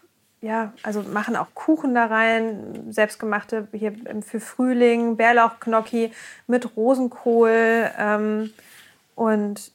[0.46, 3.92] ja, also machen auch Kuchen da rein, selbstgemachte hier
[4.24, 6.12] für Frühling, Bärlauchgnocchi
[6.46, 8.50] mit Rosenkohl ähm,
[9.14, 9.72] und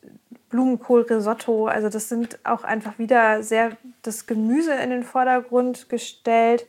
[0.49, 1.67] Blumenkohlrisotto.
[1.67, 3.71] Also das sind auch einfach wieder sehr
[4.01, 6.65] das Gemüse in den Vordergrund gestellt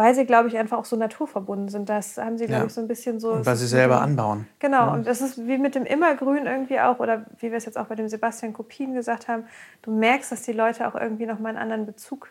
[0.00, 1.90] weil sie, glaube ich, einfach auch so naturverbunden sind.
[1.90, 2.66] Das haben sie, glaube ja.
[2.68, 3.32] ich, so ein bisschen so.
[3.32, 4.46] Und weil sie selber anbauen.
[4.58, 4.94] Genau, ja.
[4.94, 7.84] und das ist wie mit dem Immergrün irgendwie auch, oder wie wir es jetzt auch
[7.84, 9.44] bei dem Sebastian Kopien gesagt haben,
[9.82, 12.30] du merkst, dass die Leute auch irgendwie nochmal einen anderen Bezug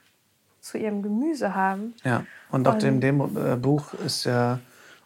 [0.61, 1.93] zu ihrem Gemüse haben.
[2.03, 4.59] Ja, und auch in dem äh, Buch ist ja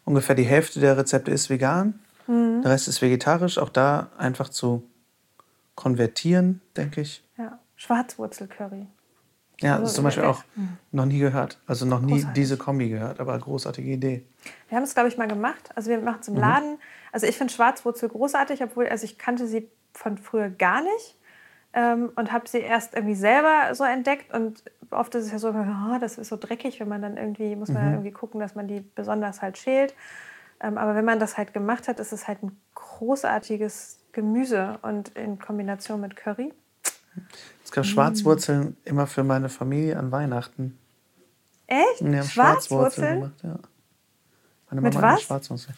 [0.05, 2.61] ungefähr die Hälfte der Rezepte ist vegan, mhm.
[2.61, 3.57] der Rest ist vegetarisch.
[3.57, 4.83] Auch da einfach zu
[5.75, 7.23] konvertieren, denke ich.
[7.37, 8.87] Ja, Schwarzwurzelcurry.
[9.61, 10.77] Ja, also, das ist zum Beispiel auch hm.
[10.91, 11.59] noch nie gehört.
[11.67, 12.33] Also noch nie Großartig.
[12.33, 14.23] diese Kombi gehört, aber großartige Idee.
[14.67, 15.69] Wir haben es, glaube ich, mal gemacht.
[15.75, 16.41] Also wir machen es im mhm.
[16.41, 16.77] Laden.
[17.11, 21.15] Also ich finde Schwarzwurzel großartig, obwohl also ich kannte sie von früher gar nicht.
[21.75, 24.33] Ähm, und habe sie erst irgendwie selber so entdeckt.
[24.33, 27.55] Und oft ist es ja so, oh, das ist so dreckig, wenn man dann irgendwie,
[27.55, 27.93] muss man mhm.
[27.93, 29.95] irgendwie gucken, dass man die besonders halt schält.
[30.59, 35.09] Ähm, aber wenn man das halt gemacht hat, ist es halt ein großartiges Gemüse und
[35.09, 36.53] in Kombination mit Curry.
[37.63, 40.77] Es gab Schwarzwurzeln immer für meine Familie an Weihnachten.
[41.67, 42.01] Echt?
[42.01, 43.59] Und die haben Schwarzwurzeln, gemacht, ja.
[44.69, 45.23] Meine mit Mama was?
[45.23, 45.75] Schwarzwurzeln.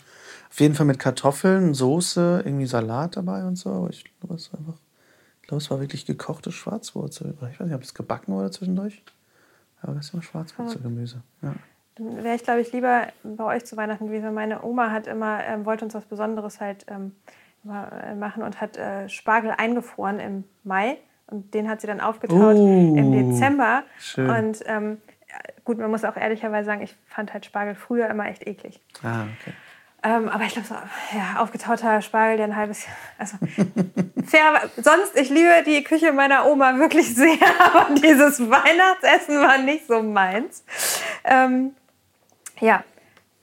[0.50, 3.88] Auf jeden Fall mit Kartoffeln, Soße, irgendwie Salat dabei und so.
[3.90, 4.78] Ich glaube, es, einfach,
[5.46, 7.36] ich glaube, es war wirklich gekochte Schwarzwurzel.
[7.52, 9.04] Ich weiß nicht, ob es gebacken wurde zwischendurch.
[9.80, 11.22] Aber das ist immer Schwarzwurzelgemüse.
[11.44, 11.54] Ja.
[11.94, 14.34] Dann wäre ich, glaube ich, lieber bei euch zu Weihnachten gewesen.
[14.34, 17.12] Meine Oma hat immer, ähm, wollte uns was Besonderes halt ähm,
[17.64, 20.98] äh, machen und hat äh, Spargel eingefroren im Mai.
[21.28, 23.84] Und den hat sie dann aufgetaut uh, im Dezember.
[24.00, 24.28] Schön.
[24.28, 24.98] Und ähm,
[25.64, 28.82] gut, man muss auch ehrlicherweise sagen, ich fand halt Spargel früher immer echt eklig.
[29.04, 29.54] Ah, okay.
[30.06, 30.76] Ähm, aber ich glaube, so
[31.18, 32.96] ja, aufgetauter Spargel, der ein halbes Jahr.
[33.18, 33.38] Also,
[34.26, 39.88] fair, sonst, ich liebe die Küche meiner Oma wirklich sehr, aber dieses Weihnachtsessen war nicht
[39.88, 40.64] so meins.
[41.24, 41.76] Ähm,
[42.60, 42.84] ja,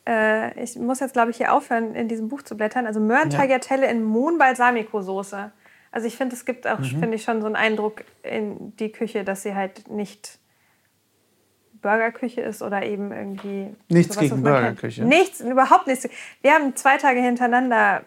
[0.07, 2.87] äh, ich muss jetzt, glaube ich, hier aufhören, in diesem Buch zu blättern.
[2.87, 3.91] Also Möhren-Tagliatelle ja.
[3.91, 5.51] in Mohn-Balsamico-Soße.
[5.91, 6.85] Also ich finde, es gibt auch, mhm.
[6.85, 10.39] finde ich, schon so einen Eindruck in die Küche, dass sie halt nicht
[11.83, 13.75] Burgerküche ist oder eben irgendwie.
[13.89, 15.05] Nichts sowas, gegen Burgerküche.
[15.05, 16.09] Nichts, überhaupt nichts.
[16.41, 18.03] Wir haben zwei Tage hintereinander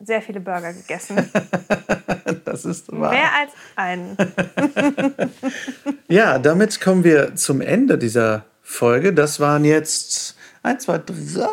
[0.00, 1.16] sehr viele Burger gegessen.
[2.44, 3.10] das ist wahr.
[3.10, 4.16] Mehr als einen.
[6.08, 9.12] ja, damit kommen wir zum Ende dieser Folge.
[9.12, 11.48] Das waren jetzt 1, 2, 3,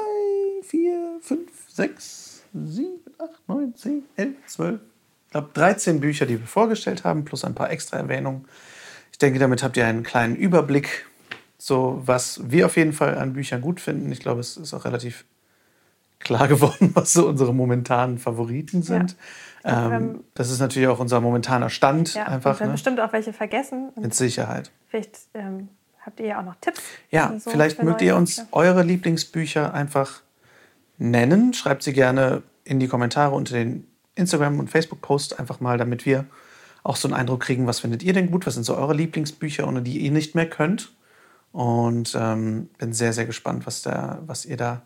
[0.64, 2.88] 4, 5, 6, 7,
[3.20, 4.80] 8, 9, 10, 11, 12,
[5.26, 8.46] ich glaube, 13 Bücher, die wir vorgestellt haben, plus ein paar extra Erwähnungen.
[9.12, 11.06] Ich denke, damit habt ihr einen kleinen Überblick,
[11.62, 14.12] so was wir auf jeden Fall an Büchern gut finden.
[14.12, 15.26] Ich glaube, es ist auch relativ
[16.18, 19.16] klar geworden, was so unsere momentanen Favoriten sind.
[19.64, 19.96] Ja.
[19.96, 22.16] Ähm, das ist natürlich auch unser momentaner Stand.
[22.16, 22.74] Ja, einfach, dann ne?
[22.74, 23.92] bestimmt auch welche vergessen.
[23.96, 24.72] Mit Sicherheit.
[24.88, 25.70] Vielleicht ähm,
[26.04, 26.82] habt ihr ja auch noch Tipps.
[27.12, 30.24] Ja, so vielleicht mögt ihr uns eure Lieblingsbücher einfach
[30.98, 31.54] nennen.
[31.54, 33.86] Schreibt sie gerne in die Kommentare unter den
[34.16, 36.26] Instagram- und Facebook-Post einfach mal, damit wir
[36.82, 39.68] auch so einen Eindruck kriegen, was findet ihr denn gut, was sind so eure Lieblingsbücher,
[39.68, 40.92] ohne die ihr nicht mehr könnt.
[41.52, 44.82] Und ähm, bin sehr, sehr gespannt, was, da, was ihr da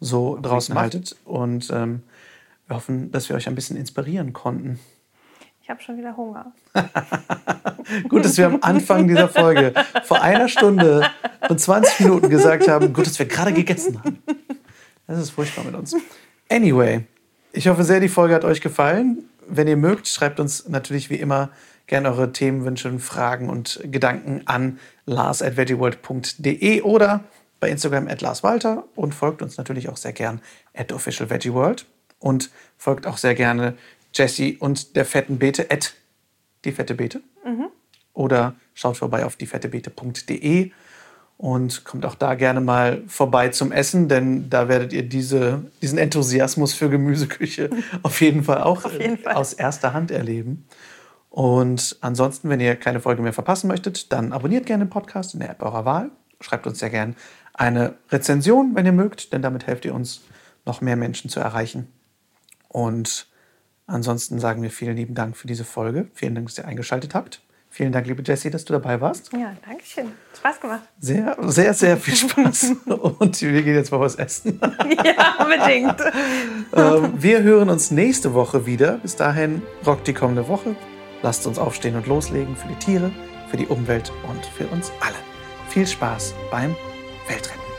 [0.00, 1.16] so draußen haltet.
[1.24, 2.02] Und ähm,
[2.66, 4.78] wir hoffen, dass wir euch ein bisschen inspirieren konnten.
[5.70, 6.52] habe schon wieder Hunger.
[8.08, 9.72] gut, dass wir am Anfang dieser Folge
[10.04, 11.08] vor einer Stunde
[11.48, 14.22] und 20 Minuten gesagt haben, gut, dass wir gerade gegessen haben.
[15.06, 15.96] Das ist furchtbar mit uns.
[16.48, 17.04] Anyway,
[17.52, 19.28] ich hoffe sehr, die Folge hat euch gefallen.
[19.46, 21.50] Wenn ihr mögt, schreibt uns natürlich wie immer
[21.86, 24.78] gerne eure Themenwünsche, Fragen und Gedanken an
[25.10, 27.24] lars.veggieworld.de oder
[27.58, 30.40] bei Instagram at larswalter und folgt uns natürlich auch sehr gern
[30.74, 31.86] at officialveggieworld
[32.18, 33.76] und folgt auch sehr gerne
[34.14, 35.94] Jessie und der fetten Beete at
[36.64, 37.20] die fette Beete.
[37.44, 37.68] Mhm.
[38.14, 40.72] Oder schaut vorbei auf diefettebeete.de
[41.36, 45.98] und kommt auch da gerne mal vorbei zum Essen, denn da werdet ihr diese, diesen
[45.98, 47.70] Enthusiasmus für Gemüseküche
[48.02, 49.34] auf jeden Fall auch jeden Fall.
[49.34, 50.66] aus erster Hand erleben.
[51.30, 55.40] Und ansonsten, wenn ihr keine Folge mehr verpassen möchtet, dann abonniert gerne den Podcast in
[55.40, 56.10] der App eurer Wahl.
[56.40, 57.14] Schreibt uns sehr gerne
[57.54, 60.22] eine Rezension, wenn ihr mögt, denn damit helft ihr uns,
[60.66, 61.88] noch mehr Menschen zu erreichen.
[62.68, 63.28] Und
[63.86, 66.08] ansonsten sagen wir vielen lieben Dank für diese Folge.
[66.14, 67.42] Vielen Dank, dass ihr eingeschaltet habt.
[67.72, 69.32] Vielen Dank, liebe Jessie, dass du dabei warst.
[69.32, 70.10] Ja, danke schön.
[70.36, 70.82] Spaß gemacht.
[70.98, 72.72] Sehr, sehr, sehr viel Spaß.
[72.86, 74.60] Und wir gehen jetzt mal was essen.
[75.04, 75.96] ja, unbedingt.
[76.74, 78.98] Ähm, wir hören uns nächste Woche wieder.
[78.98, 80.74] Bis dahin rockt die kommende Woche.
[81.22, 83.10] Lasst uns aufstehen und loslegen für die Tiere,
[83.48, 85.16] für die Umwelt und für uns alle.
[85.68, 86.74] Viel Spaß beim
[87.28, 87.69] Weltretten.